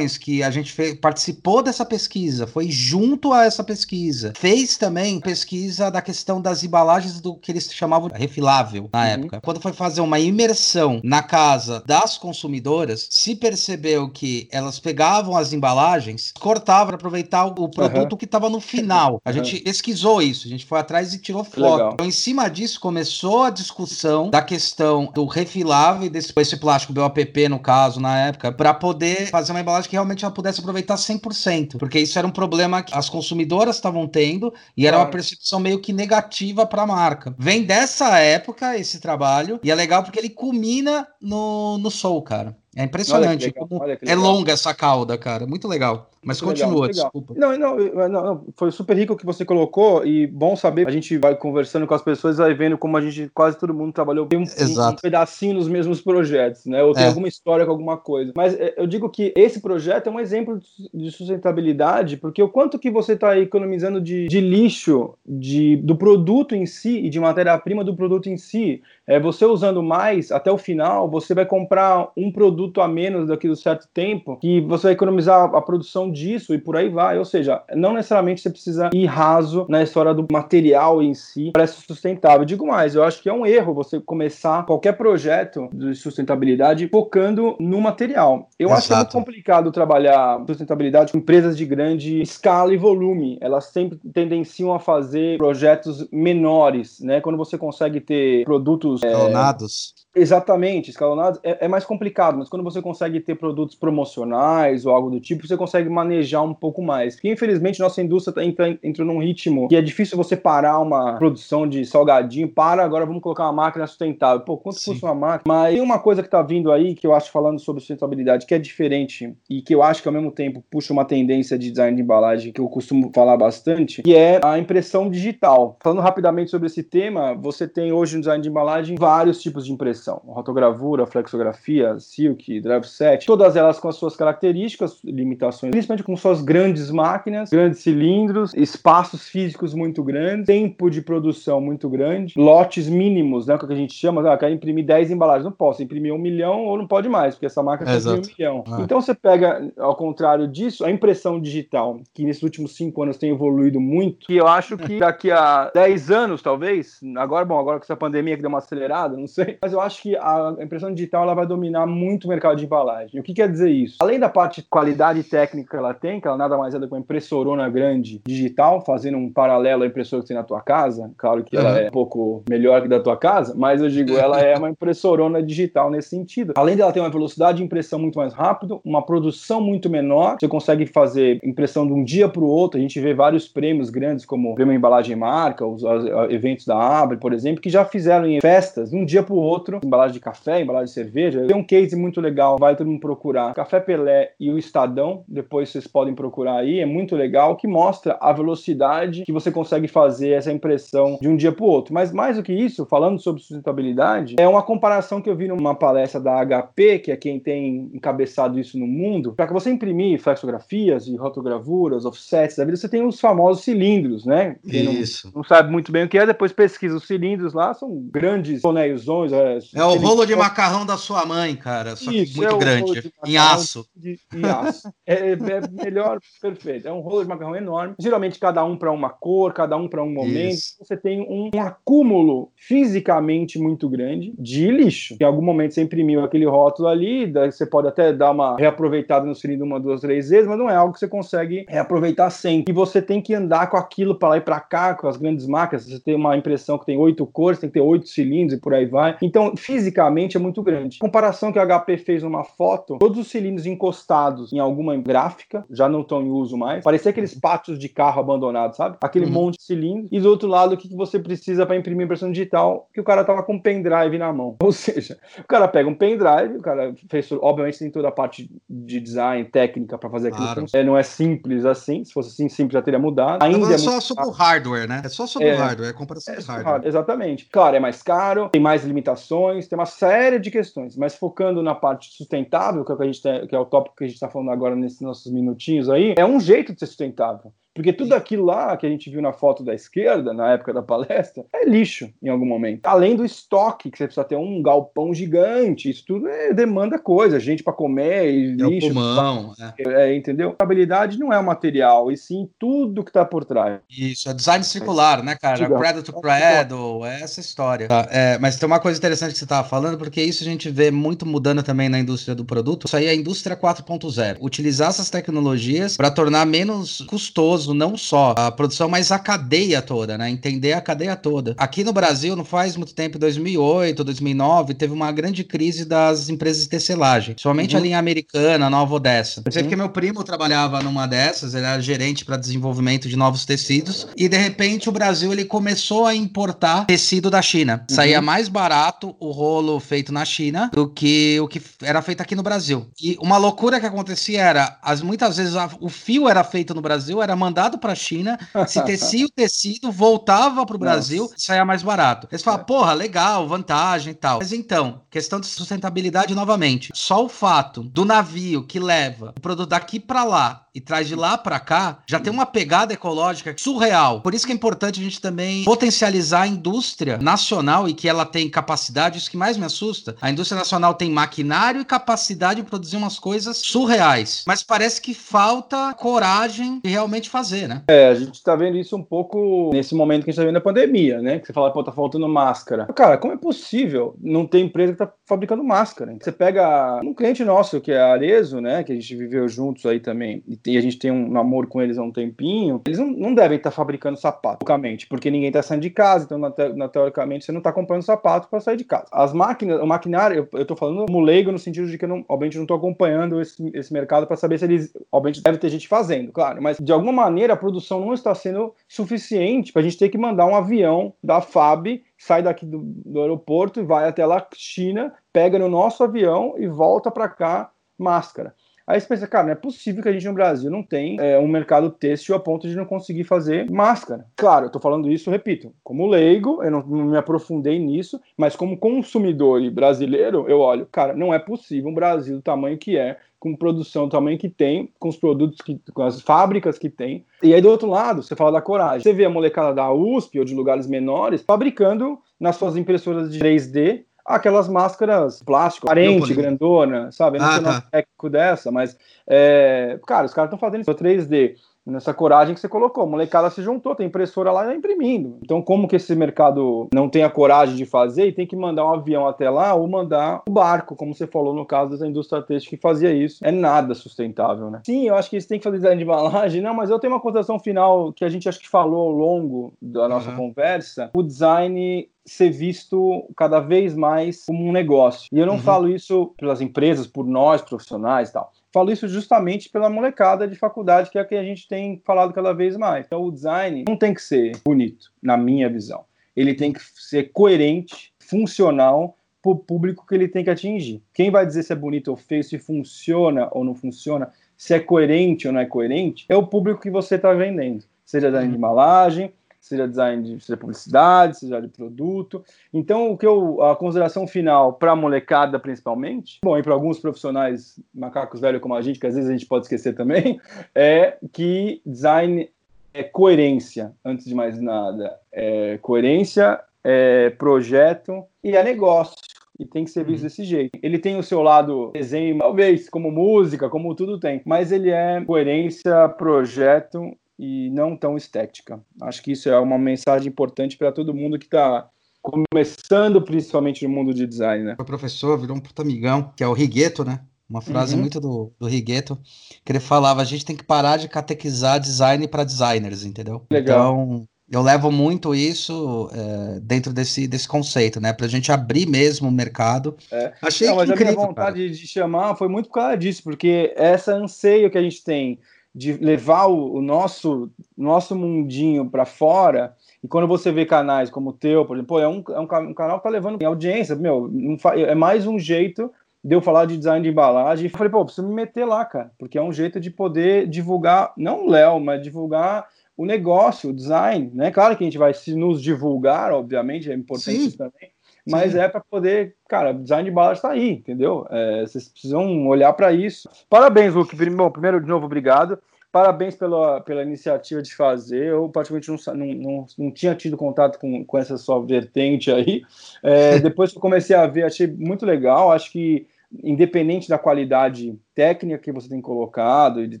que 0.18 0.42
a 0.42 0.50
gente 0.50 0.72
fez, 0.72 0.94
participou 0.94 1.62
dessa 1.62 1.84
pesquisa, 1.84 2.46
foi 2.46 2.70
junto 2.70 3.32
a 3.32 3.44
essa 3.44 3.62
pesquisa. 3.62 4.32
Fez 4.36 4.76
também 4.76 5.20
pesquisa 5.20 5.90
da 5.90 6.00
questão 6.00 6.40
das 6.40 6.62
embalagens 6.62 7.20
do 7.20 7.34
que 7.34 7.52
eles 7.52 7.72
chamavam 7.72 8.10
refilável 8.12 8.88
na 8.92 9.00
uhum. 9.00 9.06
época. 9.06 9.40
Quando 9.42 9.60
foi 9.60 9.72
fazer 9.72 10.00
uma 10.00 10.18
imersão 10.18 11.00
na 11.02 11.22
casa 11.22 11.82
das 11.86 12.16
consumidoras, 12.16 13.06
se 13.10 13.34
percebeu 13.34 14.08
que 14.08 14.48
elas 14.50 14.78
pegavam 14.78 15.36
as 15.36 15.52
embalagens, 15.52 16.32
cortavam 16.38 16.86
para 16.86 16.96
aproveitar 16.96 17.46
o 17.46 17.68
produto 17.68 18.12
uhum. 18.12 18.18
que 18.18 18.24
estava 18.24 18.48
no 18.48 18.60
final. 18.60 19.20
A 19.24 19.32
gente 19.32 19.60
pesquisou 19.60 20.22
isso, 20.22 20.46
a 20.46 20.50
gente 20.50 20.64
foi 20.64 20.78
atrás 20.78 21.12
e 21.12 21.18
tirou 21.18 21.44
foto. 21.44 21.94
Então, 21.94 22.06
em 22.06 22.10
cima 22.10 22.48
disso, 22.48 22.80
começou 22.80 23.42
a 23.42 23.50
discussão 23.50 24.30
da 24.30 24.42
questão 24.42 25.10
do 25.12 25.26
refilável 25.26 26.08
desse 26.08 26.32
esse 26.46 26.56
plástico 26.56 26.92
BOPP, 26.92 27.48
no 27.48 27.58
caso, 27.58 28.00
na 28.00 28.18
época, 28.18 28.52
para 28.52 28.72
poder 28.72 29.28
fazer 29.28 29.52
uma 29.56 29.62
embalagem 29.62 29.88
que 29.88 29.96
realmente 29.96 30.24
ela 30.24 30.32
pudesse 30.32 30.60
aproveitar 30.60 30.96
100%, 30.96 31.78
porque 31.78 31.98
isso 31.98 32.18
era 32.18 32.26
um 32.26 32.30
problema 32.30 32.82
que 32.82 32.96
as 32.96 33.08
consumidoras 33.08 33.76
estavam 33.76 34.06
tendo 34.06 34.52
e 34.76 34.86
era 34.86 34.98
uma 34.98 35.06
percepção 35.10 35.58
meio 35.58 35.80
que 35.80 35.92
negativa 35.92 36.66
para 36.66 36.82
a 36.82 36.86
marca. 36.86 37.34
Vem 37.38 37.64
dessa 37.64 38.18
época 38.18 38.76
esse 38.78 39.00
trabalho 39.00 39.58
e 39.62 39.70
é 39.70 39.74
legal 39.74 40.02
porque 40.02 40.18
ele 40.18 40.30
culmina 40.30 41.06
no, 41.20 41.78
no 41.78 41.90
Soul, 41.90 42.22
cara. 42.22 42.56
É 42.76 42.84
impressionante 42.84 43.50
como 43.52 43.80
é 44.02 44.14
longa 44.14 44.52
essa 44.52 44.74
cauda, 44.74 45.16
cara. 45.16 45.46
Muito 45.46 45.66
legal. 45.66 46.10
Mas 46.26 46.42
muito 46.42 46.58
continua, 46.58 46.88
legal, 46.88 47.04
desculpa. 47.04 47.34
Não, 47.36 47.56
não, 47.56 47.76
não, 47.76 48.08
não, 48.08 48.44
foi 48.56 48.72
super 48.72 48.96
rico 48.96 49.12
o 49.12 49.16
que 49.16 49.24
você 49.24 49.44
colocou 49.44 50.04
e 50.04 50.26
bom 50.26 50.56
saber. 50.56 50.88
A 50.88 50.90
gente 50.90 51.16
vai 51.18 51.36
conversando 51.36 51.86
com 51.86 51.94
as 51.94 52.02
pessoas, 52.02 52.38
vai 52.38 52.52
vendo 52.52 52.76
como 52.76 52.96
a 52.96 53.00
gente, 53.00 53.30
quase 53.32 53.56
todo 53.56 53.72
mundo 53.72 53.92
trabalhou 53.92 54.28
um, 54.34 54.38
um, 54.38 54.88
um 54.88 54.96
pedacinho 54.96 55.54
nos 55.54 55.68
mesmos 55.68 56.00
projetos, 56.00 56.66
né? 56.66 56.82
Ou 56.82 56.92
tem 56.92 57.04
é. 57.04 57.06
alguma 57.06 57.28
história 57.28 57.64
com 57.64 57.70
alguma 57.70 57.96
coisa. 57.96 58.32
Mas 58.36 58.54
é, 58.54 58.74
eu 58.76 58.88
digo 58.88 59.08
que 59.08 59.32
esse 59.36 59.60
projeto 59.60 60.08
é 60.08 60.10
um 60.10 60.18
exemplo 60.18 60.60
de 60.92 61.10
sustentabilidade, 61.12 62.16
porque 62.16 62.42
o 62.42 62.48
quanto 62.48 62.76
que 62.76 62.90
você 62.90 63.12
está 63.12 63.38
economizando 63.38 64.00
de, 64.00 64.26
de 64.26 64.40
lixo 64.40 65.14
de, 65.24 65.76
do 65.76 65.94
produto 65.94 66.56
em 66.56 66.66
si 66.66 66.98
e 66.98 67.08
de 67.08 67.20
matéria-prima 67.20 67.84
do 67.84 67.94
produto 67.94 68.28
em 68.28 68.36
si, 68.36 68.82
é, 69.06 69.20
você 69.20 69.44
usando 69.44 69.80
mais 69.80 70.32
até 70.32 70.50
o 70.50 70.58
final, 70.58 71.08
você 71.08 71.34
vai 71.34 71.46
comprar 71.46 72.10
um 72.16 72.32
produto 72.32 72.80
a 72.80 72.88
menos 72.88 73.28
daqui 73.28 73.46
do 73.46 73.54
certo 73.54 73.86
tempo, 73.94 74.36
que 74.38 74.60
você 74.62 74.88
vai 74.88 74.92
economizar 74.94 75.54
a 75.54 75.62
produção 75.62 76.10
disso 76.16 76.54
e 76.54 76.58
por 76.58 76.76
aí 76.76 76.88
vai. 76.88 77.18
Ou 77.18 77.24
seja, 77.24 77.62
não 77.74 77.92
necessariamente 77.92 78.40
você 78.40 78.50
precisa 78.50 78.90
ir 78.92 79.06
raso 79.06 79.66
na 79.68 79.82
história 79.82 80.14
do 80.14 80.26
material 80.30 81.02
em 81.02 81.14
si 81.14 81.50
para 81.52 81.66
ser 81.66 81.82
sustentável. 81.82 82.44
Digo 82.44 82.66
mais, 82.66 82.94
eu 82.94 83.04
acho 83.04 83.22
que 83.22 83.28
é 83.28 83.32
um 83.32 83.44
erro 83.44 83.74
você 83.74 84.00
começar 84.00 84.64
qualquer 84.64 84.92
projeto 84.92 85.68
de 85.72 85.94
sustentabilidade 85.94 86.88
focando 86.88 87.56
no 87.60 87.80
material. 87.80 88.48
Eu 88.58 88.68
Exato. 88.68 88.78
acho 88.78 88.88
que 88.88 88.92
é 88.92 88.96
muito 88.96 89.12
complicado 89.12 89.72
trabalhar 89.72 90.42
sustentabilidade 90.46 91.12
com 91.12 91.18
empresas 91.18 91.56
de 91.56 91.64
grande 91.64 92.20
escala 92.20 92.72
e 92.72 92.76
volume. 92.76 93.38
Elas 93.40 93.66
sempre 93.66 93.98
tendenciam 94.12 94.72
a 94.72 94.78
fazer 94.78 95.38
projetos 95.38 96.06
menores, 96.10 97.00
né? 97.00 97.20
Quando 97.20 97.36
você 97.36 97.58
consegue 97.58 98.00
ter 98.00 98.44
produtos 98.44 98.76
produtos 98.86 99.02
escalonados. 99.02 99.94
É, 99.96 100.05
exatamente, 100.16 100.90
escalonados 100.90 101.38
é, 101.42 101.64
é, 101.66 101.68
mais 101.68 101.84
complicado, 101.84 102.38
mas 102.38 102.48
quando 102.48 102.62
você 102.62 102.80
consegue 102.80 103.20
ter 103.20 103.34
produtos 103.36 103.76
promocionais 103.76 104.86
ou 104.86 104.92
algo 104.92 105.10
do 105.10 105.20
tipo, 105.20 105.46
você 105.46 105.56
consegue 105.56 105.88
manejar 105.88 106.42
um 106.42 106.54
pouco 106.54 106.82
mais. 106.82 107.14
Porque 107.14 107.30
infelizmente 107.30 107.78
nossa 107.80 108.02
indústria 108.02 108.34
tá, 108.34 108.44
entra, 108.44 108.78
entrou 108.82 109.06
num 109.06 109.18
ritmo 109.18 109.68
que 109.68 109.76
é 109.76 109.82
difícil 109.82 110.16
você 110.16 110.36
parar 110.36 110.80
uma 110.80 111.14
produção 111.18 111.68
de 111.68 111.84
salgadinho, 111.84 112.48
para 112.48 112.82
agora 112.82 113.04
vamos 113.04 113.22
colocar 113.22 113.44
uma 113.44 113.52
máquina 113.52 113.86
sustentável. 113.86 114.40
Pô, 114.40 114.56
quanto 114.56 114.78
Sim. 114.78 114.92
custa 114.92 115.06
uma 115.06 115.14
máquina? 115.14 115.54
Mas 115.54 115.74
tem 115.74 115.82
uma 115.82 115.98
coisa 115.98 116.22
que 116.22 116.28
tá 116.28 116.42
vindo 116.42 116.72
aí 116.72 116.94
que 116.94 117.06
eu 117.06 117.14
acho 117.14 117.30
falando 117.30 117.58
sobre 117.58 117.80
sustentabilidade 117.80 118.46
que 118.46 118.54
é 118.54 118.58
diferente 118.58 119.34
e 119.50 119.60
que 119.60 119.74
eu 119.74 119.82
acho 119.82 120.02
que 120.02 120.08
ao 120.08 120.14
mesmo 120.14 120.30
tempo 120.30 120.64
puxa 120.70 120.92
uma 120.92 121.04
tendência 121.04 121.58
de 121.58 121.70
design 121.70 121.96
de 121.96 122.02
embalagem 122.02 122.52
que 122.52 122.60
eu 122.60 122.68
costumo 122.68 123.10
falar 123.14 123.36
bastante, 123.36 124.02
que 124.02 124.14
é 124.14 124.40
a 124.42 124.58
impressão 124.58 125.10
digital. 125.10 125.76
Falando 125.82 126.00
rapidamente 126.00 126.50
sobre 126.50 126.66
esse 126.66 126.82
tema, 126.82 127.34
você 127.34 127.66
tem 127.66 127.92
hoje 127.92 128.14
no 128.14 128.20
design 128.20 128.42
de 128.42 128.48
embalagem 128.48 128.96
vários 128.98 129.42
tipos 129.42 129.66
de 129.66 129.72
impressão: 129.72 130.05
rotogravura, 130.26 131.06
flexografia, 131.06 131.98
silk, 131.98 132.60
drive 132.60 132.84
set, 132.84 133.26
todas 133.26 133.56
elas 133.56 133.78
com 133.78 133.88
as 133.88 133.96
suas 133.96 134.16
características, 134.16 134.98
limitações, 135.04 135.70
principalmente 135.70 136.04
com 136.04 136.16
suas 136.16 136.42
grandes 136.42 136.90
máquinas, 136.90 137.50
grandes 137.50 137.80
cilindros, 137.80 138.54
espaços 138.54 139.28
físicos 139.28 139.74
muito 139.74 140.02
grandes, 140.02 140.46
tempo 140.46 140.90
de 140.90 141.02
produção 141.02 141.60
muito 141.60 141.88
grande, 141.88 142.34
lotes 142.36 142.88
mínimos, 142.88 143.46
né, 143.46 143.58
que 143.58 143.72
a 143.72 143.76
gente 143.76 143.94
chama, 143.94 144.32
ah, 144.32 144.36
quero 144.38 144.54
imprimir 144.54 144.84
10 144.84 145.10
embalagens, 145.10 145.44
não 145.44 145.52
posso 145.52 145.82
imprimir 145.82 146.12
um 146.12 146.18
milhão 146.18 146.66
ou 146.66 146.78
não 146.78 146.86
pode 146.86 147.08
mais, 147.08 147.34
porque 147.34 147.46
essa 147.46 147.62
máquina 147.62 147.90
é, 147.90 148.00
tem 148.00 148.12
um 148.12 148.22
milhão. 148.36 148.64
Ah. 148.68 148.78
Então 148.80 149.00
você 149.00 149.14
pega, 149.14 149.72
ao 149.78 149.96
contrário 149.96 150.46
disso, 150.46 150.84
a 150.84 150.90
impressão 150.90 151.40
digital, 151.40 152.00
que 152.14 152.24
nesses 152.24 152.42
últimos 152.42 152.76
cinco 152.76 153.02
anos 153.02 153.16
tem 153.16 153.30
evoluído 153.30 153.80
muito, 153.80 154.26
que 154.26 154.36
eu 154.36 154.46
acho 154.46 154.76
que 154.76 154.98
daqui 154.98 155.30
a 155.30 155.70
10 155.74 156.10
anos, 156.10 156.42
talvez, 156.42 157.00
agora, 157.16 157.44
bom, 157.44 157.58
agora 157.58 157.78
com 157.78 157.84
essa 157.84 157.96
pandemia 157.96 158.36
que 158.36 158.42
deu 158.42 158.48
uma 158.48 158.58
acelerada, 158.58 159.16
não 159.16 159.26
sei. 159.26 159.58
Mas 159.60 159.72
eu 159.72 159.80
acho 159.80 159.95
que 160.02 160.16
a 160.16 160.56
impressão 160.60 160.92
digital 160.92 161.24
ela 161.24 161.34
vai 161.34 161.46
dominar 161.46 161.86
muito 161.86 162.24
o 162.24 162.28
mercado 162.28 162.56
de 162.56 162.64
embalagem. 162.64 163.20
O 163.20 163.22
que 163.22 163.34
quer 163.34 163.50
dizer 163.50 163.70
isso? 163.70 163.96
Além 164.00 164.18
da 164.18 164.28
parte 164.28 164.60
de 164.60 164.68
qualidade 164.68 165.22
técnica 165.22 165.70
que 165.70 165.76
ela 165.76 165.94
tem, 165.94 166.20
que 166.20 166.26
ela 166.26 166.36
nada 166.36 166.56
mais 166.56 166.74
é 166.74 166.78
do 166.78 166.86
que 166.86 166.94
uma 166.94 167.00
impressorona 167.00 167.68
grande 167.68 168.20
digital, 168.26 168.84
fazendo 168.84 169.18
um 169.18 169.32
paralelo 169.32 169.82
à 169.82 169.86
impressora 169.86 170.22
que 170.22 170.28
tem 170.28 170.36
na 170.36 170.42
tua 170.42 170.60
casa, 170.60 171.10
claro 171.16 171.44
que 171.44 171.56
ela 171.56 171.78
é 171.78 171.88
um 171.88 171.90
pouco 171.90 172.42
melhor 172.48 172.82
que 172.82 172.88
da 172.88 173.00
tua 173.00 173.16
casa, 173.16 173.54
mas 173.56 173.80
eu 173.80 173.88
digo, 173.88 174.16
ela 174.16 174.40
é 174.40 174.56
uma 174.56 174.70
impressorona 174.70 175.42
digital 175.42 175.90
nesse 175.90 176.10
sentido. 176.10 176.54
Além 176.56 176.76
dela 176.76 176.92
ter 176.92 177.00
uma 177.00 177.10
velocidade 177.10 177.58
de 177.58 177.64
impressão 177.64 177.98
muito 177.98 178.18
mais 178.18 178.32
rápido, 178.32 178.80
uma 178.84 179.04
produção 179.04 179.60
muito 179.60 179.88
menor, 179.88 180.36
você 180.40 180.48
consegue 180.48 180.86
fazer 180.86 181.40
impressão 181.42 181.86
de 181.86 181.92
um 181.92 182.04
dia 182.04 182.28
para 182.28 182.42
o 182.42 182.46
outro. 182.46 182.78
A 182.78 182.80
gente 182.80 183.00
vê 183.00 183.14
vários 183.14 183.48
prêmios 183.48 183.90
grandes, 183.90 184.24
como 184.24 184.52
o 184.52 184.54
Prêmio 184.54 184.74
Embalagem 184.74 185.16
Marca, 185.16 185.66
os, 185.66 185.82
os 185.82 186.30
eventos 186.30 186.66
da 186.66 186.76
Abre, 186.76 187.16
por 187.16 187.32
exemplo, 187.32 187.60
que 187.60 187.70
já 187.70 187.84
fizeram 187.84 188.26
em 188.26 188.40
festas, 188.40 188.90
de 188.90 188.96
um 188.96 189.04
dia 189.04 189.22
para 189.22 189.34
o 189.34 189.38
outro, 189.38 189.80
embalagem 189.86 190.14
de 190.14 190.20
café, 190.20 190.60
embalagem 190.60 190.86
de 190.86 190.92
cerveja. 190.92 191.46
Tem 191.46 191.56
um 191.56 191.64
case 191.64 191.96
muito 191.96 192.20
legal, 192.20 192.58
vai 192.58 192.76
todo 192.76 192.86
mundo 192.86 193.00
procurar. 193.00 193.54
Café 193.54 193.80
Pelé 193.80 194.32
e 194.38 194.50
o 194.50 194.58
Estadão, 194.58 195.24
depois 195.28 195.70
vocês 195.70 195.86
podem 195.86 196.14
procurar 196.14 196.58
aí, 196.58 196.80
é 196.80 196.86
muito 196.86 197.14
legal, 197.14 197.56
que 197.56 197.66
mostra 197.66 198.16
a 198.20 198.32
velocidade 198.32 199.24
que 199.24 199.32
você 199.32 199.50
consegue 199.50 199.88
fazer 199.88 200.30
essa 200.30 200.52
impressão 200.52 201.18
de 201.20 201.28
um 201.28 201.36
dia 201.36 201.52
para 201.52 201.64
o 201.64 201.68
outro. 201.68 201.94
Mas 201.94 202.12
mais 202.12 202.36
do 202.36 202.42
que 202.42 202.52
isso, 202.52 202.86
falando 202.86 203.18
sobre 203.20 203.40
sustentabilidade, 203.40 204.36
é 204.38 204.48
uma 204.48 204.62
comparação 204.62 205.20
que 205.20 205.30
eu 205.30 205.36
vi 205.36 205.48
numa 205.48 205.74
palestra 205.74 206.20
da 206.20 206.44
HP, 206.44 206.98
que 207.00 207.12
é 207.12 207.16
quem 207.16 207.38
tem 207.38 207.90
encabeçado 207.92 208.58
isso 208.58 208.78
no 208.78 208.86
mundo, 208.86 209.32
para 209.32 209.46
que 209.46 209.52
você 209.52 209.70
imprimir 209.70 210.20
flexigrafias 210.20 211.06
e 211.06 211.16
rotogravuras, 211.16 212.04
offsets 212.04 212.56
da 212.56 212.64
vida, 212.64 212.76
você 212.76 212.88
tem 212.88 213.04
os 213.04 213.20
famosos 213.20 213.64
cilindros, 213.64 214.24
né? 214.24 214.56
Quem 214.68 215.00
isso. 215.00 215.28
Não, 215.28 215.36
não 215.36 215.44
sabe 215.44 215.70
muito 215.70 215.92
bem 215.92 216.04
o 216.04 216.08
que 216.08 216.18
é, 216.18 216.26
depois 216.26 216.52
pesquisa 216.52 216.96
os 216.96 217.06
cilindros 217.06 217.52
lá, 217.52 217.74
são 217.74 218.02
grandes 218.10 218.62
tonéiosões. 218.62 219.32
É, 219.32 219.58
é 219.74 219.84
o 219.84 219.96
rolo 219.96 220.26
de 220.26 220.34
macarrão 220.34 220.84
da 220.84 220.96
sua 220.96 221.24
mãe, 221.24 221.54
cara, 221.56 221.96
só 221.96 222.10
que 222.10 222.22
Isso, 222.22 222.36
muito 222.38 222.54
é 222.54 222.58
grande, 222.58 223.12
em 223.24 223.36
aço. 223.36 223.86
De, 223.94 224.18
em 224.34 224.44
aço. 224.44 224.92
é, 225.06 225.32
é, 225.32 225.36
melhor, 225.70 226.18
perfeito. 226.40 226.88
É 226.88 226.92
um 226.92 227.00
rolo 227.00 227.22
de 227.22 227.28
macarrão 227.28 227.56
enorme, 227.56 227.94
geralmente 227.98 228.38
cada 228.38 228.64
um 228.64 228.76
para 228.76 228.90
uma 228.90 229.10
cor, 229.10 229.52
cada 229.52 229.76
um 229.76 229.88
para 229.88 230.02
um 230.02 230.12
momento. 230.12 230.54
Isso. 230.54 230.76
Você 230.80 230.96
tem 230.96 231.20
um, 231.20 231.50
um, 231.54 231.60
acúmulo 231.60 232.50
fisicamente 232.56 233.58
muito 233.58 233.88
grande 233.88 234.34
de 234.38 234.70
lixo. 234.70 235.16
Em 235.20 235.24
algum 235.24 235.42
momento 235.42 235.74
você 235.74 235.82
imprimiu 235.82 236.22
aquele 236.22 236.46
rótulo 236.46 236.88
ali, 236.88 237.30
você 237.32 237.66
pode 237.66 237.88
até 237.88 238.12
dar 238.12 238.30
uma 238.30 238.56
reaproveitada 238.56 239.26
no 239.26 239.34
cilindro 239.34 239.66
uma, 239.66 239.80
duas, 239.80 240.00
três 240.00 240.30
vezes, 240.30 240.46
mas 240.46 240.58
não 240.58 240.70
é 240.70 240.74
algo 240.74 240.92
que 240.92 241.00
você 241.00 241.08
consegue 241.08 241.66
reaproveitar 241.68 242.30
sempre. 242.30 242.70
E 242.70 242.74
você 242.74 243.00
tem 243.00 243.20
que 243.20 243.34
andar 243.34 243.68
com 243.68 243.76
aquilo 243.76 244.14
para 244.14 244.28
lá 244.30 244.36
e 244.36 244.40
para 244.40 244.60
cá, 244.60 244.94
com 244.94 245.08
as 245.08 245.16
grandes 245.16 245.46
máquinas. 245.46 245.86
Você 245.86 246.00
tem 246.00 246.14
uma 246.14 246.36
impressão 246.36 246.78
que 246.78 246.86
tem 246.86 246.96
oito 246.96 247.26
cores, 247.26 247.58
tem 247.58 247.68
que 247.68 247.74
ter 247.74 247.80
oito 247.80 248.08
cilindros 248.08 248.58
e 248.58 248.60
por 248.60 248.74
aí 248.74 248.86
vai. 248.86 249.16
Então, 249.22 249.55
fisicamente 249.56 250.36
é 250.36 250.40
muito 250.40 250.62
grande. 250.62 250.98
Comparação 250.98 251.52
que 251.52 251.58
a 251.58 251.66
HP 251.66 251.98
fez 251.98 252.22
numa 252.22 252.44
foto, 252.44 252.98
todos 252.98 253.18
os 253.18 253.28
cilindros 253.28 253.66
encostados 253.66 254.52
em 254.52 254.58
alguma 254.58 254.96
gráfica, 254.96 255.64
já 255.70 255.88
não 255.88 256.00
estão 256.00 256.22
em 256.22 256.30
uso 256.30 256.56
mais. 256.56 256.84
Parecia 256.84 257.10
aqueles 257.10 257.34
pátios 257.34 257.78
de 257.78 257.88
carro 257.88 258.20
abandonados, 258.20 258.76
sabe? 258.76 258.96
Aquele 259.00 259.26
uhum. 259.26 259.32
monte 259.32 259.58
de 259.58 259.64
cilindros. 259.64 260.08
E 260.12 260.20
do 260.20 260.28
outro 260.28 260.48
lado, 260.48 260.74
o 260.74 260.76
que 260.76 260.94
você 260.94 261.18
precisa 261.18 261.66
para 261.66 261.76
imprimir 261.76 262.04
impressão 262.04 262.30
digital? 262.30 262.88
Que 262.92 263.00
o 263.00 263.04
cara 263.04 263.24
tava 263.24 263.42
com 263.42 263.54
um 263.54 263.60
pendrive 263.60 264.18
na 264.18 264.32
mão. 264.32 264.56
Ou 264.62 264.72
seja, 264.72 265.18
o 265.38 265.44
cara 265.44 265.68
pega 265.68 265.88
um 265.88 265.94
pendrive, 265.94 266.56
o 266.58 266.62
cara 266.62 266.94
fez, 267.10 267.30
obviamente, 267.32 267.78
tem 267.78 267.90
toda 267.90 268.08
a 268.08 268.12
parte 268.12 268.50
de 268.68 269.00
design, 269.00 269.44
técnica 269.44 269.98
para 269.98 270.10
fazer 270.10 270.28
aquilo. 270.28 270.46
Claro. 270.46 270.66
É, 270.72 270.84
não 270.84 270.96
é 270.96 271.02
simples 271.02 271.64
assim. 271.64 272.04
Se 272.04 272.12
fosse 272.12 272.30
assim 272.30 272.48
simples, 272.48 272.74
já 272.74 272.82
teria 272.82 272.98
mudado. 272.98 273.42
Ainda 273.42 273.74
é 273.74 273.78
só 273.78 273.92
muito... 273.92 274.04
sobre 274.04 274.24
o 274.24 274.30
hardware, 274.30 274.88
né? 274.88 275.02
É 275.04 275.08
só 275.08 275.26
sobre 275.26 275.48
é, 275.48 275.54
o 275.54 275.58
hardware, 275.58 275.90
é 275.90 275.92
comparação 275.92 276.34
é 276.34 276.36
hardware. 276.38 276.64
hardware. 276.64 276.88
Exatamente. 276.88 277.48
Claro, 277.50 277.76
é 277.76 277.80
mais 277.80 278.02
caro, 278.02 278.48
tem 278.50 278.60
mais 278.60 278.84
limitações, 278.84 279.45
tem 279.68 279.78
uma 279.78 279.86
série 279.86 280.38
de 280.38 280.50
questões, 280.50 280.96
mas 280.96 281.14
focando 281.14 281.62
na 281.62 281.74
parte 281.74 282.14
sustentável, 282.14 282.84
que 282.84 282.92
é 282.92 282.94
o, 282.94 282.96
que 282.98 283.02
a 283.02 283.06
gente 283.06 283.22
tem, 283.22 283.46
que 283.46 283.54
é 283.54 283.58
o 283.58 283.64
tópico 283.64 283.96
que 283.96 284.04
a 284.04 284.06
gente 284.06 284.16
está 284.16 284.28
falando 284.28 284.50
agora 284.50 284.76
nesses 284.76 285.00
nossos 285.00 285.32
minutinhos 285.32 285.88
aí, 285.88 286.14
é 286.16 286.24
um 286.24 286.40
jeito 286.40 286.72
de 286.72 286.80
ser 286.80 286.86
sustentável. 286.86 287.52
Porque 287.76 287.92
tudo 287.92 288.14
aquilo 288.14 288.46
lá 288.46 288.74
que 288.74 288.86
a 288.86 288.88
gente 288.88 289.10
viu 289.10 289.20
na 289.20 289.34
foto 289.34 289.62
da 289.62 289.74
esquerda, 289.74 290.32
na 290.32 290.52
época 290.52 290.72
da 290.72 290.80
palestra, 290.80 291.44
é 291.54 291.68
lixo 291.68 292.10
em 292.22 292.30
algum 292.30 292.46
momento. 292.46 292.86
Além 292.86 293.14
do 293.14 293.22
estoque, 293.22 293.90
que 293.90 293.98
você 293.98 294.04
precisa 294.04 294.24
ter 294.24 294.36
um 294.36 294.62
galpão 294.62 295.12
gigante, 295.12 295.90
isso 295.90 296.02
tudo 296.06 296.26
é, 296.26 296.54
demanda 296.54 296.98
coisa, 296.98 297.38
gente 297.38 297.62
para 297.62 297.74
comer 297.74 298.30
e 298.30 298.52
é 298.52 298.66
lixo. 298.66 298.88
Pulmão, 298.88 299.52
é. 299.78 300.10
é. 300.10 300.16
entendeu? 300.16 300.56
A 300.58 300.64
habilidade 300.64 301.18
não 301.18 301.30
é 301.30 301.38
o 301.38 301.44
material, 301.44 302.10
e 302.10 302.16
sim 302.16 302.48
tudo 302.58 303.04
que 303.04 303.10
está 303.10 303.26
por 303.26 303.44
trás. 303.44 303.78
Isso, 303.90 304.30
é 304.30 304.32
design 304.32 304.64
circular, 304.64 305.22
né, 305.22 305.36
cara? 305.36 305.68
Cradle 305.68 306.02
to 306.02 306.18
cradle, 306.18 307.04
é 307.04 307.20
essa 307.20 307.40
história. 307.40 307.88
Tá, 307.88 308.08
é, 308.10 308.38
mas 308.38 308.56
tem 308.56 308.66
uma 308.66 308.80
coisa 308.80 308.98
interessante 308.98 309.32
que 309.32 309.38
você 309.38 309.44
estava 309.44 309.68
falando, 309.68 309.98
porque 309.98 310.22
isso 310.22 310.42
a 310.42 310.46
gente 310.46 310.70
vê 310.70 310.90
muito 310.90 311.26
mudando 311.26 311.62
também 311.62 311.90
na 311.90 311.98
indústria 311.98 312.34
do 312.34 312.44
produto. 312.44 312.86
Isso 312.86 312.96
aí 312.96 313.04
é 313.04 313.10
a 313.10 313.14
indústria 313.14 313.54
4.0. 313.54 314.38
Utilizar 314.40 314.88
essas 314.88 315.10
tecnologias 315.10 315.96
para 315.98 316.10
tornar 316.10 316.46
menos 316.46 317.02
custoso 317.02 317.65
não 317.74 317.96
só 317.96 318.34
a 318.36 318.50
produção, 318.50 318.88
mas 318.88 319.10
a 319.10 319.18
cadeia 319.18 319.82
toda, 319.82 320.16
né? 320.16 320.30
Entender 320.30 320.72
a 320.72 320.80
cadeia 320.80 321.16
toda. 321.16 321.54
Aqui 321.58 321.84
no 321.84 321.92
Brasil, 321.92 322.36
não 322.36 322.44
faz 322.44 322.76
muito 322.76 322.94
tempo, 322.94 323.18
2008, 323.18 324.04
2009, 324.04 324.74
teve 324.74 324.92
uma 324.92 325.10
grande 325.12 325.44
crise 325.44 325.84
das 325.84 326.28
empresas 326.28 326.62
de 326.62 326.68
tecelagem, 326.68 327.34
somente 327.38 327.74
uhum. 327.74 327.80
a 327.80 327.84
linha 327.84 327.98
americana, 327.98 328.70
Nova 328.70 328.94
Odessa. 328.94 329.42
Eu 329.44 329.52
sei 329.52 329.62
uhum. 329.62 329.68
que 329.68 329.76
meu 329.76 329.88
primo 329.88 330.22
trabalhava 330.24 330.80
numa 330.82 331.06
dessas, 331.06 331.54
ele 331.54 331.66
era 331.66 331.80
gerente 331.80 332.24
para 332.24 332.36
desenvolvimento 332.36 333.08
de 333.08 333.16
novos 333.16 333.44
tecidos, 333.44 334.06
e 334.16 334.28
de 334.28 334.36
repente 334.36 334.88
o 334.88 334.92
Brasil 334.92 335.32
ele 335.32 335.44
começou 335.44 336.06
a 336.06 336.14
importar 336.14 336.86
tecido 336.86 337.30
da 337.30 337.42
China. 337.42 337.84
Uhum. 337.88 337.94
Saía 337.94 338.22
mais 338.22 338.48
barato 338.48 339.14
o 339.20 339.30
rolo 339.30 339.78
feito 339.80 340.12
na 340.12 340.24
China 340.24 340.70
do 340.72 340.88
que 340.88 341.38
o 341.40 341.48
que 341.48 341.60
era 341.82 342.00
feito 342.02 342.20
aqui 342.20 342.34
no 342.34 342.42
Brasil. 342.42 342.86
E 343.00 343.16
uma 343.20 343.36
loucura 343.36 343.80
que 343.80 343.86
acontecia 343.86 344.42
era, 344.42 344.78
as, 344.82 345.02
muitas 345.02 345.36
vezes 345.36 345.56
a, 345.56 345.70
o 345.80 345.88
fio 345.88 346.28
era 346.28 346.44
feito 346.44 346.74
no 346.74 346.80
Brasil, 346.80 347.22
era 347.22 347.34
mandado 347.34 347.55
mandado 347.56 347.78
para 347.78 347.92
a 347.92 347.96
China, 347.96 348.38
se 348.68 348.82
tecia 348.82 349.24
o 349.24 349.30
tecido, 349.30 349.90
voltava 349.90 350.66
para 350.66 350.76
o 350.76 350.78
Brasil, 350.78 351.30
saia 351.38 351.64
mais 351.64 351.82
barato. 351.82 352.28
Eles 352.30 352.42
falam, 352.42 352.60
é. 352.60 352.64
porra, 352.64 352.92
legal, 352.92 353.48
vantagem 353.48 354.12
e 354.12 354.14
tal. 354.14 354.38
Mas 354.40 354.52
então, 354.52 355.00
questão 355.10 355.40
de 355.40 355.46
sustentabilidade 355.46 356.34
novamente. 356.34 356.90
Só 356.94 357.24
o 357.24 357.28
fato 357.30 357.82
do 357.82 358.04
navio 358.04 358.62
que 358.62 358.78
leva 358.78 359.32
o 359.34 359.40
produto 359.40 359.70
daqui 359.70 359.98
para 359.98 360.22
lá 360.22 360.66
e 360.76 360.80
traz 360.80 361.08
de 361.08 361.14
lá 361.14 361.38
para 361.38 361.58
cá, 361.58 362.00
já 362.06 362.20
tem 362.20 362.30
uma 362.30 362.44
pegada 362.44 362.92
ecológica 362.92 363.56
surreal. 363.58 364.20
Por 364.20 364.34
isso 364.34 364.44
que 364.44 364.52
é 364.52 364.54
importante 364.54 365.00
a 365.00 365.02
gente 365.02 365.22
também 365.22 365.64
potencializar 365.64 366.42
a 366.42 366.46
indústria 366.46 367.16
nacional 367.16 367.88
e 367.88 367.94
que 367.94 368.06
ela 368.06 368.26
tem 368.26 368.50
capacidade, 368.50 369.16
isso 369.16 369.30
que 369.30 369.38
mais 369.38 369.56
me 369.56 369.64
assusta. 369.64 370.14
A 370.20 370.30
indústria 370.30 370.58
nacional 370.58 370.92
tem 370.92 371.10
maquinário 371.10 371.80
e 371.80 371.84
capacidade 371.84 372.60
de 372.60 372.68
produzir 372.68 372.98
umas 372.98 373.18
coisas 373.18 373.56
surreais, 373.56 374.44
mas 374.46 374.62
parece 374.62 375.00
que 375.00 375.14
falta 375.14 375.94
coragem 375.94 376.78
de 376.84 376.90
realmente 376.90 377.30
fazer, 377.30 377.45
né? 377.66 377.82
É, 377.88 378.08
a 378.08 378.14
gente 378.14 378.42
tá 378.42 378.56
vendo 378.56 378.76
isso 378.76 378.96
um 378.96 379.02
pouco 379.02 379.70
nesse 379.72 379.94
momento 379.94 380.24
que 380.24 380.30
a 380.30 380.32
gente 380.32 380.40
tá 380.40 380.46
vendo 380.46 380.56
a 380.56 380.60
pandemia, 380.60 381.20
né? 381.20 381.38
Que 381.38 381.46
você 381.46 381.52
fala, 381.52 381.72
pô, 381.72 381.82
tá 381.82 381.92
faltando 381.92 382.28
máscara. 382.28 382.86
Cara, 382.94 383.18
como 383.18 383.32
é 383.32 383.36
possível 383.36 384.14
não 384.20 384.46
ter 384.46 384.60
empresa 384.60 384.92
que 384.92 384.98
tá 384.98 385.12
fabricando 385.26 385.62
máscara? 385.62 386.16
Você 386.20 386.32
pega 386.32 387.00
um 387.02 387.14
cliente 387.14 387.44
nosso 387.44 387.80
que 387.80 387.92
é 387.92 388.00
a 388.00 388.12
Arezo, 388.12 388.60
né? 388.60 388.82
Que 388.82 388.92
a 388.92 388.94
gente 388.94 389.14
viveu 389.14 389.48
juntos 389.48 389.86
aí 389.86 390.00
também, 390.00 390.42
e 390.66 390.76
a 390.76 390.80
gente 390.80 390.98
tem 390.98 391.10
um 391.10 391.30
namoro 391.30 391.68
com 391.68 391.80
eles 391.80 391.98
há 391.98 392.02
um 392.02 392.12
tempinho, 392.12 392.82
eles 392.86 392.98
não, 392.98 393.08
não 393.08 393.34
devem 393.34 393.56
estar 393.56 393.70
fabricando 393.70 394.18
sapato, 394.18 394.64
porque 395.08 395.30
ninguém 395.30 395.48
está 395.48 395.62
saindo 395.62 395.82
de 395.82 395.90
casa, 395.90 396.24
então 396.24 396.38
na, 396.38 396.52
na, 396.74 396.88
teoricamente 396.88 397.44
você 397.44 397.52
não 397.52 397.58
está 397.58 397.72
comprando 397.72 398.02
sapato 398.02 398.48
para 398.48 398.60
sair 398.60 398.76
de 398.76 398.84
casa. 398.84 399.06
As 399.12 399.32
máquinas, 399.32 399.80
o 399.80 399.86
maquinário, 399.86 400.48
eu, 400.52 400.62
estou 400.62 400.76
falando 400.76 401.06
como 401.06 401.20
leigo 401.20 401.52
no 401.52 401.58
sentido 401.58 401.88
de 401.88 401.98
que 401.98 402.04
eu 402.04 402.08
não, 402.08 402.24
obviamente 402.28 402.56
não 402.56 402.64
estou 402.64 402.76
acompanhando 402.76 403.40
esse, 403.40 403.70
esse 403.74 403.92
mercado 403.92 404.26
para 404.26 404.36
saber 404.36 404.58
se 404.58 404.64
eles, 404.64 404.92
obviamente 405.10 405.42
deve 405.42 405.58
ter 405.58 405.68
gente 405.68 405.88
fazendo, 405.88 406.32
claro, 406.32 406.62
mas 406.62 406.78
de 406.78 406.92
alguma 406.92 407.12
maneira 407.12 407.35
a 407.44 407.56
produção 407.56 408.00
não 408.00 408.14
está 408.14 408.34
sendo 408.34 408.74
suficiente 408.88 409.72
para 409.72 409.80
a 409.80 409.84
gente 409.84 409.98
ter 409.98 410.08
que 410.08 410.18
mandar 410.18 410.46
um 410.46 410.56
avião 410.56 411.12
da 411.22 411.40
FAB 411.40 412.02
sai 412.18 412.42
daqui 412.42 412.64
do, 412.64 412.78
do, 413.04 413.20
aeroporto 413.20 413.80
e 413.80 413.84
vai 413.84 414.08
até 414.08 414.24
lá 414.24 414.46
China, 414.54 415.12
pega 415.32 415.58
no 415.58 415.68
nosso 415.68 416.02
avião 416.02 416.54
e 416.56 416.66
volta 416.66 417.10
para 417.10 417.28
cá 417.28 417.70
máscara. 417.98 418.54
Aí 418.86 419.00
você 419.00 419.08
pensa, 419.08 419.26
cara, 419.26 419.46
não 419.46 419.52
é 419.52 419.56
possível 419.56 420.00
que 420.00 420.08
a 420.08 420.12
gente 420.12 420.26
no 420.26 420.32
Brasil 420.32 420.70
não 420.70 420.80
tem 420.80 421.16
é, 421.18 421.36
um 421.40 421.48
mercado 421.48 421.90
têxtil 421.90 422.36
a 422.36 422.40
ponto 422.40 422.68
de 422.68 422.76
não 422.76 422.84
conseguir 422.84 423.24
fazer 423.24 423.68
máscara. 423.68 424.26
Claro, 424.36 424.66
eu 424.66 424.70
tô 424.70 424.78
falando 424.78 425.10
isso, 425.10 425.28
repito, 425.28 425.74
como 425.82 426.06
leigo, 426.06 426.62
eu 426.62 426.70
não, 426.70 426.82
não 426.86 427.04
me 427.06 427.16
aprofundei 427.16 427.80
nisso, 427.80 428.20
mas 428.36 428.54
como 428.54 428.78
consumidor 428.78 429.68
brasileiro, 429.72 430.48
eu 430.48 430.60
olho, 430.60 430.86
cara, 430.86 431.14
não 431.14 431.34
é 431.34 431.38
possível 431.38 431.90
um 431.90 431.94
Brasil 431.94 432.36
do 432.36 432.42
tamanho 432.42 432.78
que 432.78 432.96
é, 432.96 433.18
com 433.46 433.54
produção 433.54 434.06
do 434.06 434.10
tamanho 434.10 434.36
que 434.36 434.48
tem, 434.48 434.92
com 434.98 435.08
os 435.08 435.16
produtos 435.16 435.60
que, 435.60 435.80
com 435.94 436.02
as 436.02 436.20
fábricas 436.20 436.76
que 436.76 436.90
tem. 436.90 437.24
E 437.40 437.54
aí 437.54 437.60
do 437.60 437.70
outro 437.70 437.88
lado, 437.88 438.22
você 438.22 438.34
fala 438.34 438.50
da 438.50 438.60
coragem. 438.60 439.02
Você 439.02 439.12
vê 439.12 439.24
a 439.24 439.30
molecada 439.30 439.72
da 439.72 439.92
USP 439.92 440.40
ou 440.40 440.44
de 440.44 440.52
lugares 440.52 440.88
menores 440.88 441.44
fabricando 441.46 442.18
nas 442.40 442.56
suas 442.56 442.76
impressoras 442.76 443.30
de 443.30 443.38
3D 443.38 444.02
aquelas 444.24 444.68
máscaras 444.68 445.40
plástico, 445.40 445.86
aparente, 445.86 446.34
grandona, 446.34 447.12
sabe? 447.12 447.38
Eu 447.38 447.42
não 447.42 447.48
ah, 447.48 447.54
sei 447.54 447.62
tá. 447.62 447.80
técnico 447.92 448.28
dessa, 448.28 448.72
mas, 448.72 448.98
é, 449.28 450.00
cara, 450.04 450.26
os 450.26 450.34
caras 450.34 450.48
estão 450.48 450.58
fazendo 450.58 450.80
isso 450.80 450.92
3D 450.92 451.54
nessa 451.86 452.12
coragem 452.12 452.54
que 452.54 452.60
você 452.60 452.68
colocou. 452.68 453.04
A 453.04 453.06
molecada 453.06 453.48
se 453.50 453.62
juntou, 453.62 453.94
tem 453.94 454.06
impressora 454.06 454.50
lá 454.50 454.74
imprimindo. 454.74 455.38
Então, 455.42 455.62
como 455.62 455.86
que 455.86 455.96
esse 455.96 456.14
mercado 456.14 456.88
não 456.92 457.08
tem 457.08 457.22
a 457.22 457.30
coragem 457.30 457.76
de 457.76 457.86
fazer 457.86 458.26
e 458.26 458.32
tem 458.32 458.46
que 458.46 458.56
mandar 458.56 458.86
um 458.86 458.94
avião 458.94 459.26
até 459.26 459.48
lá 459.48 459.74
ou 459.74 459.86
mandar 459.86 460.42
um 460.48 460.52
barco, 460.52 460.96
como 460.96 461.14
você 461.14 461.26
falou 461.26 461.54
no 461.54 461.64
caso 461.64 461.98
da 461.98 462.06
indústria 462.06 462.42
têxtil 462.42 462.70
que 462.70 462.76
fazia 462.76 463.12
isso, 463.12 463.44
é 463.46 463.52
nada 463.52 463.94
sustentável, 463.94 464.70
né? 464.70 464.80
Sim, 464.84 465.06
eu 465.06 465.14
acho 465.14 465.30
que 465.30 465.36
eles 465.36 465.46
têm 465.46 465.58
que 465.58 465.64
fazer 465.64 465.76
design 465.76 465.96
de 465.96 466.04
embalagem, 466.04 466.60
não, 466.60 466.74
mas 466.74 466.90
eu 466.90 466.98
tenho 466.98 467.12
uma 467.12 467.20
consideração 467.20 467.58
final 467.58 468.12
que 468.12 468.24
a 468.24 468.28
gente 468.28 468.48
acho 468.48 468.58
que 468.58 468.68
falou 468.68 469.08
ao 469.08 469.12
longo 469.12 469.72
da 469.80 470.08
nossa 470.08 470.30
uhum. 470.30 470.36
conversa. 470.36 471.10
O 471.14 471.22
design 471.22 472.08
ser 472.26 472.50
visto 472.50 473.24
cada 473.36 473.60
vez 473.60 473.94
mais 473.94 474.44
como 474.46 474.64
um 474.64 474.72
negócio. 474.72 475.28
E 475.32 475.38
eu 475.38 475.46
não 475.46 475.54
uhum. 475.54 475.60
falo 475.60 475.88
isso 475.88 476.34
pelas 476.36 476.60
empresas, 476.60 477.06
por 477.06 477.24
nós 477.24 477.62
profissionais 477.62 478.30
e 478.30 478.32
tal. 478.32 478.52
Falo 478.76 478.92
isso 478.92 479.08
justamente 479.08 479.70
pela 479.70 479.88
molecada 479.88 480.46
de 480.46 480.54
faculdade, 480.54 481.08
que 481.08 481.16
é 481.16 481.22
a 481.22 481.24
que 481.24 481.34
a 481.34 481.42
gente 481.42 481.66
tem 481.66 481.98
falado 482.04 482.34
cada 482.34 482.52
vez 482.52 482.76
mais. 482.76 483.06
Então, 483.06 483.24
o 483.24 483.32
design 483.32 483.86
não 483.88 483.96
tem 483.96 484.12
que 484.12 484.20
ser 484.20 484.52
bonito, 484.62 485.10
na 485.22 485.34
minha 485.34 485.66
visão. 485.70 486.04
Ele 486.36 486.52
tem 486.52 486.74
que 486.74 486.80
ser 486.94 487.32
coerente, 487.32 488.12
funcional, 488.20 489.16
público 489.40 490.06
que 490.06 490.14
ele 490.14 490.28
tem 490.28 490.44
que 490.44 490.50
atingir. 490.50 491.02
Quem 491.14 491.30
vai 491.30 491.46
dizer 491.46 491.62
se 491.62 491.72
é 491.72 491.74
bonito 491.74 492.08
ou 492.08 492.18
feio, 492.18 492.44
se 492.44 492.58
funciona 492.58 493.48
ou 493.50 493.64
não 493.64 493.74
funciona, 493.74 494.30
se 494.58 494.74
é 494.74 494.78
coerente 494.78 495.46
ou 495.46 495.54
não 495.54 495.60
é 495.60 495.64
coerente, 495.64 496.26
é 496.28 496.36
o 496.36 496.46
público 496.46 496.82
que 496.82 496.90
você 496.90 497.14
está 497.14 497.32
vendendo. 497.32 497.82
Seja 498.04 498.30
de 498.30 498.36
uhum. 498.36 498.56
embalagem, 498.56 499.32
seja 499.66 499.88
design 499.88 500.22
de 500.22 500.44
seja 500.44 500.56
publicidade, 500.56 501.38
seja 501.38 501.60
de 501.60 501.68
produto. 501.68 502.44
Então, 502.72 503.10
o 503.10 503.18
que 503.18 503.26
eu 503.26 503.62
a 503.62 503.74
consideração 503.74 504.26
final 504.26 504.74
para 504.74 504.92
a 504.92 504.96
molecada 504.96 505.58
principalmente, 505.58 506.38
bom, 506.42 506.56
e 506.56 506.62
para 506.62 506.74
alguns 506.74 506.98
profissionais 506.98 507.78
macacos 507.94 508.40
velhos 508.40 508.60
como 508.60 508.74
a 508.74 508.82
gente, 508.82 508.98
que 508.98 509.06
às 509.06 509.14
vezes 509.14 509.28
a 509.28 509.32
gente 509.32 509.46
pode 509.46 509.64
esquecer 509.64 509.94
também, 509.94 510.40
é 510.74 511.16
que 511.32 511.80
design 511.84 512.48
é 512.94 513.02
coerência, 513.02 513.92
antes 514.04 514.24
de 514.24 514.34
mais 514.34 514.60
nada. 514.60 515.18
É 515.30 515.78
coerência, 515.82 516.60
é 516.82 517.30
projeto 517.30 518.24
e 518.42 518.56
é 518.56 518.62
negócio. 518.62 519.16
E 519.58 519.64
tem 519.64 519.84
que 519.84 519.90
ser 519.90 520.04
visto 520.04 520.22
uhum. 520.22 520.28
desse 520.28 520.44
jeito. 520.44 520.78
Ele 520.82 520.98
tem 520.98 521.18
o 521.18 521.22
seu 521.22 521.42
lado 521.42 521.90
desenho, 521.92 522.38
talvez, 522.38 522.88
como 522.88 523.10
música, 523.10 523.68
como 523.68 523.94
tudo 523.94 524.20
tem, 524.20 524.40
mas 524.44 524.70
ele 524.70 524.90
é 524.90 525.22
coerência, 525.24 526.08
projeto 526.10 527.16
e 527.38 527.70
não 527.70 527.96
tão 527.96 528.16
estética. 528.16 528.80
Acho 529.02 529.22
que 529.22 529.32
isso 529.32 529.48
é 529.48 529.58
uma 529.58 529.78
mensagem 529.78 530.28
importante 530.28 530.76
para 530.76 530.92
todo 530.92 531.14
mundo 531.14 531.38
que 531.38 531.46
está 531.46 531.88
começando, 532.22 533.22
principalmente 533.22 533.86
no 533.86 533.94
mundo 533.94 534.12
de 534.12 534.26
design, 534.26 534.64
né? 534.64 534.76
O 534.78 534.84
professor 534.84 535.38
virou 535.38 535.56
um 535.56 535.60
puta 535.60 535.82
amigão, 535.82 536.32
que 536.36 536.42
é 536.42 536.48
o 536.48 536.52
Rigueto, 536.52 537.04
né? 537.04 537.20
Uma 537.48 537.60
frase 537.60 537.94
uhum. 537.94 538.00
muito 538.00 538.20
do, 538.20 538.52
do 538.58 538.66
Rigueto, 538.66 539.16
que 539.64 539.70
ele 539.70 539.78
falava: 539.78 540.20
a 540.20 540.24
gente 540.24 540.44
tem 540.44 540.56
que 540.56 540.64
parar 540.64 540.96
de 540.96 541.08
catequizar 541.08 541.78
design 541.78 542.26
para 542.26 542.42
designers, 542.42 543.04
entendeu? 543.04 543.46
Legal. 543.48 543.92
Então, 543.94 544.28
eu 544.50 544.62
levo 544.62 544.90
muito 544.90 545.34
isso 545.34 546.08
é, 546.12 546.60
dentro 546.60 546.92
desse, 546.92 547.28
desse 547.28 547.46
conceito, 547.46 548.00
né? 548.00 548.12
Pra 548.12 548.26
gente 548.26 548.50
abrir 548.50 548.88
mesmo 548.88 549.28
o 549.28 549.32
mercado. 549.32 549.96
É. 550.10 550.32
Achei 550.42 550.68
Não, 550.68 550.76
mas 550.76 550.88
incrível, 550.88 551.12
a 551.12 551.16
minha 551.16 551.26
vontade 551.28 551.62
cara. 551.62 551.70
de 551.70 551.86
chamar 551.86 552.36
foi 552.36 552.48
muito 552.48 552.66
por 552.68 552.74
causa 552.74 552.96
disso, 552.96 553.22
porque 553.22 553.72
essa 553.76 554.14
anseio 554.14 554.70
que 554.70 554.78
a 554.78 554.82
gente 554.82 555.02
tem 555.02 555.38
de 555.76 555.92
levar 555.92 556.46
o, 556.46 556.80
nosso, 556.80 557.50
nosso 557.76 558.16
mundinho 558.16 558.88
para 558.88 559.04
fora. 559.04 559.76
E 560.02 560.08
quando 560.08 560.26
você 560.26 560.50
vê 560.50 560.64
canais 560.64 561.10
como 561.10 561.28
o 561.28 561.32
teu, 561.34 561.66
por 561.66 561.76
exemplo, 561.76 561.98
é 561.98 562.08
um, 562.08 562.24
é 562.30 562.40
um, 562.40 562.70
um 562.70 562.74
canal 562.74 562.96
que 562.96 563.02
tá 563.02 563.10
levando 563.10 563.36
audiência, 563.44 563.94
meu, 563.94 564.30
é 564.74 564.94
mais 564.94 565.26
um 565.26 565.38
jeito 565.38 565.92
de 566.24 566.34
eu 566.34 566.40
falar 566.40 566.64
de 566.64 566.78
design 566.78 567.02
de 567.02 567.10
embalagem. 567.10 567.66
E 567.66 567.68
falei, 567.68 567.90
pô, 567.90 568.06
preciso 568.06 568.26
me 568.26 568.34
meter 568.34 568.64
lá, 568.64 568.86
cara, 568.86 569.12
porque 569.18 569.36
é 569.36 569.42
um 569.42 569.52
jeito 569.52 569.78
de 569.78 569.90
poder 569.90 570.48
divulgar, 570.48 571.12
não 571.14 571.44
o 571.44 571.50
Léo, 571.50 571.78
mas 571.78 572.02
divulgar 572.02 572.66
o 572.96 573.04
negócio, 573.04 573.70
o 573.70 573.74
design, 573.74 574.30
né? 574.32 574.50
Claro 574.50 574.76
que 574.76 574.82
a 574.82 574.86
gente 574.86 574.98
vai 574.98 575.12
se 575.12 575.34
nos 575.34 575.62
divulgar, 575.62 576.32
obviamente, 576.32 576.90
é 576.90 576.94
importante 576.94 577.36
Sim. 577.36 577.46
isso 577.46 577.58
também, 577.58 577.90
mas 578.26 578.52
Sim. 578.52 578.58
é 578.58 578.68
para 578.68 578.80
poder, 578.80 579.36
cara, 579.48 579.72
design 579.72 580.04
de 580.04 580.10
embalagem 580.10 580.36
está 580.36 580.50
aí, 580.50 580.70
entendeu? 580.70 581.26
É, 581.30 581.60
vocês 581.66 581.88
precisam 581.88 582.46
olhar 582.48 582.72
para 582.72 582.92
isso. 582.92 583.28
Parabéns, 583.48 583.94
Luke. 583.94 584.16
Bom, 584.30 584.50
primeiro, 584.50 584.80
de 584.80 584.88
novo, 584.88 585.06
obrigado. 585.06 585.58
Parabéns 585.92 586.34
pela, 586.34 586.80
pela 586.80 587.02
iniciativa 587.02 587.62
de 587.62 587.74
fazer. 587.74 588.26
Eu, 588.26 588.48
praticamente, 588.48 588.90
não, 588.90 588.98
não, 589.14 589.26
não, 589.34 589.66
não 589.78 589.90
tinha 589.90 590.14
tido 590.14 590.36
contato 590.36 590.78
com, 590.78 591.04
com 591.04 591.18
essa 591.18 591.38
sua 591.38 591.64
vertente 591.64 592.30
aí. 592.30 592.62
É, 593.02 593.38
depois 593.40 593.70
que 593.70 593.78
eu 593.78 593.82
comecei 593.82 594.16
a 594.16 594.26
ver, 594.26 594.44
achei 594.44 594.66
muito 594.66 595.06
legal. 595.06 595.52
Acho 595.52 595.70
que 595.70 596.06
independente 596.42 597.08
da 597.08 597.18
qualidade 597.18 597.98
técnica 598.14 598.58
que 598.58 598.72
você 598.72 598.88
tem 598.88 599.00
colocado 599.00 599.82
e, 599.82 600.00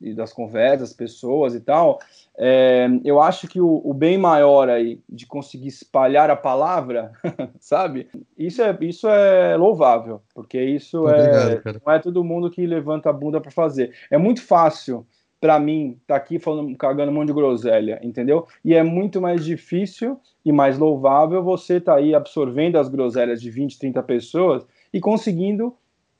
e 0.00 0.14
das 0.14 0.32
conversas, 0.32 0.92
pessoas 0.92 1.54
e 1.54 1.60
tal, 1.60 1.98
é, 2.38 2.88
eu 3.04 3.20
acho 3.20 3.46
que 3.48 3.60
o, 3.60 3.80
o, 3.84 3.92
bem 3.92 4.16
maior 4.16 4.68
aí 4.68 5.00
de 5.08 5.26
conseguir 5.26 5.68
espalhar 5.68 6.30
a 6.30 6.36
palavra, 6.36 7.12
sabe? 7.60 8.08
Isso 8.36 8.62
é, 8.62 8.76
isso 8.80 9.08
é 9.08 9.56
louvável, 9.56 10.22
porque 10.34 10.60
isso 10.60 11.08
é, 11.08 11.20
Obrigado, 11.20 11.68
é 11.68 11.80
não 11.84 11.92
é 11.92 11.98
todo 11.98 12.24
mundo 12.24 12.50
que 12.50 12.66
levanta 12.66 13.10
a 13.10 13.12
bunda 13.12 13.40
para 13.40 13.50
fazer. 13.50 13.92
É 14.10 14.18
muito 14.18 14.42
fácil 14.42 15.06
para 15.40 15.58
mim 15.60 15.98
estar 16.00 16.14
tá 16.14 16.16
aqui 16.16 16.38
falando, 16.38 16.76
cagando 16.76 17.12
um 17.12 17.14
monte 17.14 17.28
de 17.28 17.34
groselha, 17.34 18.00
entendeu? 18.02 18.46
E 18.64 18.74
é 18.74 18.82
muito 18.82 19.20
mais 19.20 19.44
difícil 19.44 20.18
e 20.44 20.52
mais 20.52 20.78
louvável 20.78 21.42
você 21.42 21.76
estar 21.76 21.92
tá 21.92 21.98
aí 21.98 22.14
absorvendo 22.14 22.76
as 22.78 22.88
groselhas 22.88 23.40
de 23.40 23.50
20, 23.50 23.78
30 23.78 24.02
pessoas 24.02 24.66
e 24.92 25.00
conseguindo 25.00 25.74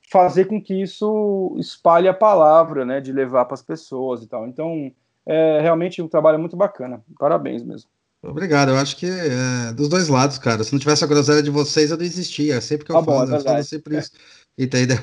fazer 0.09 0.45
com 0.45 0.61
que 0.61 0.81
isso 0.81 1.55
espalhe 1.59 2.07
a 2.07 2.13
palavra, 2.13 2.85
né, 2.85 3.01
de 3.01 3.11
levar 3.11 3.45
para 3.45 3.55
as 3.55 3.61
pessoas 3.61 4.23
e 4.23 4.27
tal. 4.27 4.47
Então, 4.47 4.91
é 5.25 5.59
realmente 5.61 6.01
um 6.01 6.07
trabalho 6.07 6.39
muito 6.39 6.55
bacana. 6.55 7.03
Parabéns 7.19 7.63
mesmo. 7.63 7.89
Obrigado, 8.23 8.69
eu 8.69 8.77
acho 8.77 8.97
que 8.97 9.05
é 9.05 9.73
dos 9.73 9.89
dois 9.89 10.07
lados, 10.07 10.39
cara. 10.39 10.63
Se 10.63 10.73
não 10.73 10.79
tivesse 10.79 11.03
a 11.03 11.07
groselha 11.07 11.43
de 11.43 11.51
vocês, 11.51 11.91
eu 11.91 11.97
não 11.97 12.05
existia. 12.05 12.55
É 12.55 12.61
sempre 12.61 12.85
que 12.85 12.91
eu 12.91 12.97
ah, 12.97 13.03
falo, 13.03 13.25
bom, 13.25 13.33
é 13.33 13.37
eu 13.37 13.41
falo 13.41 13.63
sempre 13.63 13.97
isso. 13.97 14.11
Entendeu? 14.57 14.97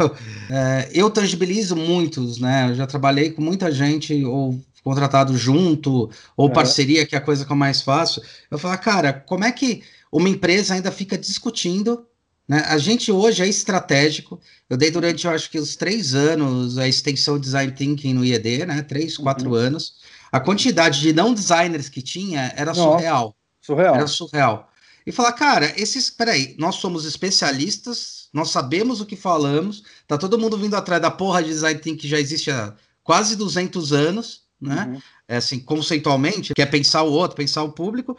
É, 0.51 0.91
eu 0.93 1.09
tangibilizo 1.09 1.77
muitos, 1.77 2.41
né? 2.41 2.71
Eu 2.71 2.75
já 2.75 2.87
trabalhei 2.87 3.31
com 3.31 3.41
muita 3.41 3.71
gente, 3.71 4.25
ou 4.25 4.59
contratado 4.83 5.37
junto, 5.37 6.11
ou 6.37 6.51
parceria, 6.51 7.07
que 7.07 7.15
é 7.15 7.19
a 7.19 7.21
coisa 7.21 7.47
que 7.47 7.53
eu 7.53 7.57
mais 7.57 7.81
faço. 7.81 8.21
Eu 8.51 8.59
falo, 8.59 8.77
cara, 8.79 9.13
como 9.13 9.45
é 9.45 9.53
que 9.53 9.83
uma 10.11 10.29
empresa 10.29 10.75
ainda 10.75 10.91
fica 10.91 11.17
discutindo 11.17 12.05
né? 12.49 12.63
A 12.67 12.79
gente 12.79 13.11
hoje 13.11 13.43
é 13.43 13.49
estratégico. 13.49 14.41
Eu 14.69 14.77
dei 14.77 14.91
durante, 14.91 15.27
eu 15.27 15.33
acho 15.33 15.51
que 15.51 15.59
os 15.59 15.77
três 15.77 16.15
anos, 16.15 16.79
a 16.79 16.87
extensão 16.87 17.39
Design 17.39 17.73
Thinking 17.73 18.15
no 18.15 18.25
IED, 18.25 18.67
né? 18.67 18.83
Três, 18.83 19.19
uhum. 19.19 19.25
quatro 19.25 19.55
anos. 19.55 19.95
A 20.31 20.41
quantidade 20.41 21.01
de 21.01 21.13
não 21.13 21.33
designers 21.33 21.89
que 21.89 22.03
tinha 22.03 22.53
era 22.57 22.75
Nossa, 22.75 22.81
surreal. 22.81 23.37
Surreal. 23.61 23.95
Era 23.95 24.07
surreal. 24.07 24.71
E 25.07 25.13
falar, 25.13 25.33
cara, 25.33 25.73
esses. 25.77 26.11
Peraí, 26.11 26.55
nós 26.59 26.77
somos 26.77 27.05
especialistas, 27.05 28.29
nós 28.33 28.51
sabemos 28.51 29.01
o 29.01 29.07
que 29.07 29.17
falamos, 29.17 29.83
tá 30.07 30.19
todo 30.19 30.39
mundo 30.39 30.59
vindo 30.59 30.75
atrás 30.75 31.01
da 31.01 31.11
porra 31.11 31.43
de 31.43 31.51
Design 31.51 31.79
Thinking 31.79 32.01
que 32.01 32.09
já 32.09 32.19
existe 32.19 32.51
há 32.51 32.75
quase 33.03 33.37
200 33.37 33.93
anos, 33.93 34.43
né? 34.61 34.87
Uhum. 34.89 35.01
É 35.27 35.37
assim, 35.37 35.59
conceitualmente, 35.59 36.53
que 36.53 36.61
é 36.61 36.67
pensar 36.67 37.03
o 37.03 37.13
outro, 37.13 37.37
pensar 37.37 37.63
o 37.63 37.73
público, 37.73 38.17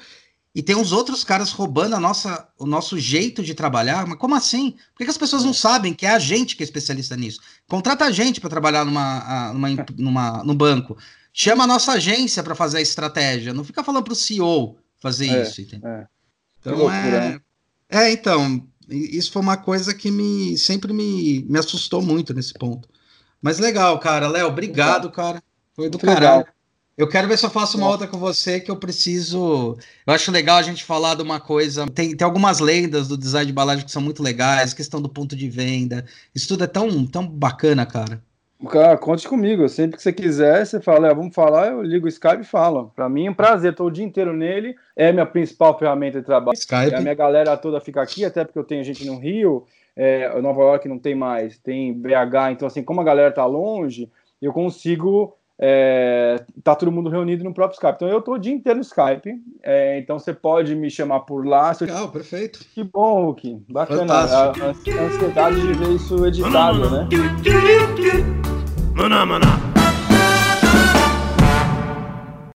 e 0.56 0.64
tem 0.64 0.74
uns 0.74 0.94
outros 0.94 1.26
caras 1.26 1.52
roubando 1.52 1.98
a 1.98 2.00
nossa, 2.00 2.48
o 2.58 2.66
nosso 2.66 2.98
jeito 2.98 3.44
de 3.44 3.54
trabalhar. 3.54 4.08
Mas 4.08 4.18
como 4.18 4.36
assim? 4.36 4.72
Por 4.72 5.00
que, 5.00 5.04
que 5.04 5.12
as 5.12 5.18
pessoas 5.18 5.44
não 5.44 5.52
é. 5.52 5.54
sabem 5.54 5.94
que 5.94 6.06
é 6.06 6.10
a 6.12 6.18
gente 6.18 6.56
que 6.56 6.64
é 6.64 6.66
especialista 6.66 7.18
nisso? 7.18 7.42
Contrata 7.68 8.06
a 8.06 8.12
gente 8.12 8.40
para 8.40 8.50
trabalhar 8.50 8.86
numa, 8.86 9.52
numa, 9.52 9.68
numa, 9.98 10.44
no 10.46 10.56
banco. 10.56 10.98
Chama 11.34 11.66
a 11.66 11.68
nossa 11.68 11.92
agência 11.92 12.42
para 12.42 12.56
fazer 12.56 12.78
a 12.78 12.82
estratégia. 12.82 13.54
Não 13.54 13.66
fica 13.66 13.84
falando 13.84 14.06
para 14.06 14.14
o 14.14 14.16
CEO 14.16 14.78
fazer 15.02 15.28
é, 15.28 15.42
isso. 15.42 15.60
Entendeu? 15.60 15.90
É. 15.90 16.08
Então, 16.62 16.78
loucura, 16.78 16.96
é... 16.98 17.30
Né? 17.32 17.40
é, 17.90 18.12
então, 18.14 18.66
isso 18.88 19.34
foi 19.34 19.42
uma 19.42 19.58
coisa 19.58 19.94
que 19.94 20.10
me 20.10 20.58
sempre 20.58 20.94
me, 20.94 21.44
me 21.50 21.60
assustou 21.60 22.02
muito 22.02 22.34
nesse 22.34 22.54
ponto. 22.54 22.88
Mas 23.42 23.60
legal, 23.60 24.00
cara. 24.00 24.30
Léo, 24.30 24.48
obrigado, 24.48 25.12
cara. 25.12 25.44
Foi 25.76 25.90
do 25.90 26.00
caralho. 26.00 26.48
Eu 26.98 27.10
quero 27.10 27.28
ver 27.28 27.38
se 27.38 27.46
eu 27.46 27.50
faço 27.50 27.78
uma 27.78 27.90
outra 27.90 28.08
com 28.08 28.18
você 28.18 28.60
que 28.60 28.72
eu 28.72 28.78
preciso. 28.78 29.78
Eu 30.08 30.14
acho 30.14 30.32
legal 30.32 30.58
a 30.58 30.62
gente 30.62 30.84
falar 30.84 31.16
de 31.16 31.22
uma 31.22 31.42
coisa. 31.42 31.86
Tem, 31.88 32.16
tem 32.16 32.26
algumas 32.26 32.60
lendas 32.60 33.10
do 33.10 33.18
design 33.18 33.46
de 33.46 33.52
embalagem 33.52 33.84
que 33.84 33.92
são 33.92 34.02
muito 34.02 34.24
legais, 34.24 34.74
questão 34.74 35.02
do 35.02 35.10
ponto 35.10 35.36
de 35.36 35.50
venda. 35.50 36.06
Isso 36.34 36.48
tudo 36.48 36.64
é 36.64 36.68
tão, 36.68 37.06
tão 37.06 37.28
bacana, 37.28 37.86
cara. 37.86 38.22
Cara, 38.70 38.98
conte 38.98 39.28
comigo. 39.28 39.68
Sempre 39.68 39.98
que 39.98 40.04
você 40.04 40.14
quiser, 40.14 40.66
você 40.66 40.80
fala, 40.80 41.10
é, 41.10 41.14
vamos 41.14 41.36
falar, 41.36 41.68
eu 41.68 41.82
ligo 41.82 42.06
o 42.06 42.10
Skype 42.10 42.42
e 42.42 42.46
falo. 42.46 42.90
Para 42.96 43.10
mim 43.10 43.28
é 43.28 43.32
um 43.32 43.34
prazer, 43.34 43.72
estou 43.72 43.88
o 43.88 43.92
dia 43.92 44.06
inteiro 44.06 44.32
nele. 44.32 44.74
É 44.96 45.12
minha 45.12 45.26
principal 45.26 45.78
ferramenta 45.78 46.20
de 46.22 46.26
trabalho. 46.26 46.58
Skype. 46.58 46.96
A 46.96 47.02
minha 47.02 47.14
galera 47.14 47.58
toda 47.58 47.82
fica 47.82 48.02
aqui, 48.02 48.24
até 48.24 48.46
porque 48.46 48.58
eu 48.58 48.64
tenho 48.64 48.86
gente 48.86 49.06
no 49.06 49.20
Rio, 49.20 49.66
é, 49.98 50.40
Nova 50.42 50.62
York 50.62 50.88
não 50.88 50.98
tem 50.98 51.14
mais, 51.14 51.58
tem 51.58 51.94
BH. 51.94 52.52
Então, 52.54 52.68
assim, 52.70 52.82
como 52.82 53.02
a 53.02 53.04
galera 53.04 53.32
tá 53.32 53.46
longe, 53.46 54.10
eu 54.42 54.54
consigo 54.54 55.36
é, 55.60 56.44
tá 56.64 56.76
todo 56.76 56.92
mundo 56.92 57.10
reunido 57.10 57.44
no 57.44 57.54
próprio 57.54 57.76
Skype. 57.76 57.96
Então 57.96 58.08
eu 58.08 58.22
tô 58.22 58.34
o 58.34 58.38
dia 58.38 58.54
inteiro 58.54 58.78
no 58.78 58.84
Skype. 58.84 59.32
É, 59.64 60.00
então 60.00 60.20
você 60.20 60.34
pode 60.34 60.76
me 60.76 60.90
chamar 60.90 61.22
por 61.22 61.46
lá. 61.46 61.76
Legal, 61.80 62.10
perfeito. 62.10 62.60
Que 62.74 62.84
bom, 62.84 63.26
Hulk. 63.26 63.64
Bacana. 63.70 64.14
A, 64.14 64.46
a, 64.46 64.50
ansiedade 64.50 65.62
de 65.62 65.74
ver 65.74 65.92
isso 65.92 66.26
editado, 66.26 66.90
né? 66.90 67.08
Maná, 68.96 69.26
maná. 69.26 69.75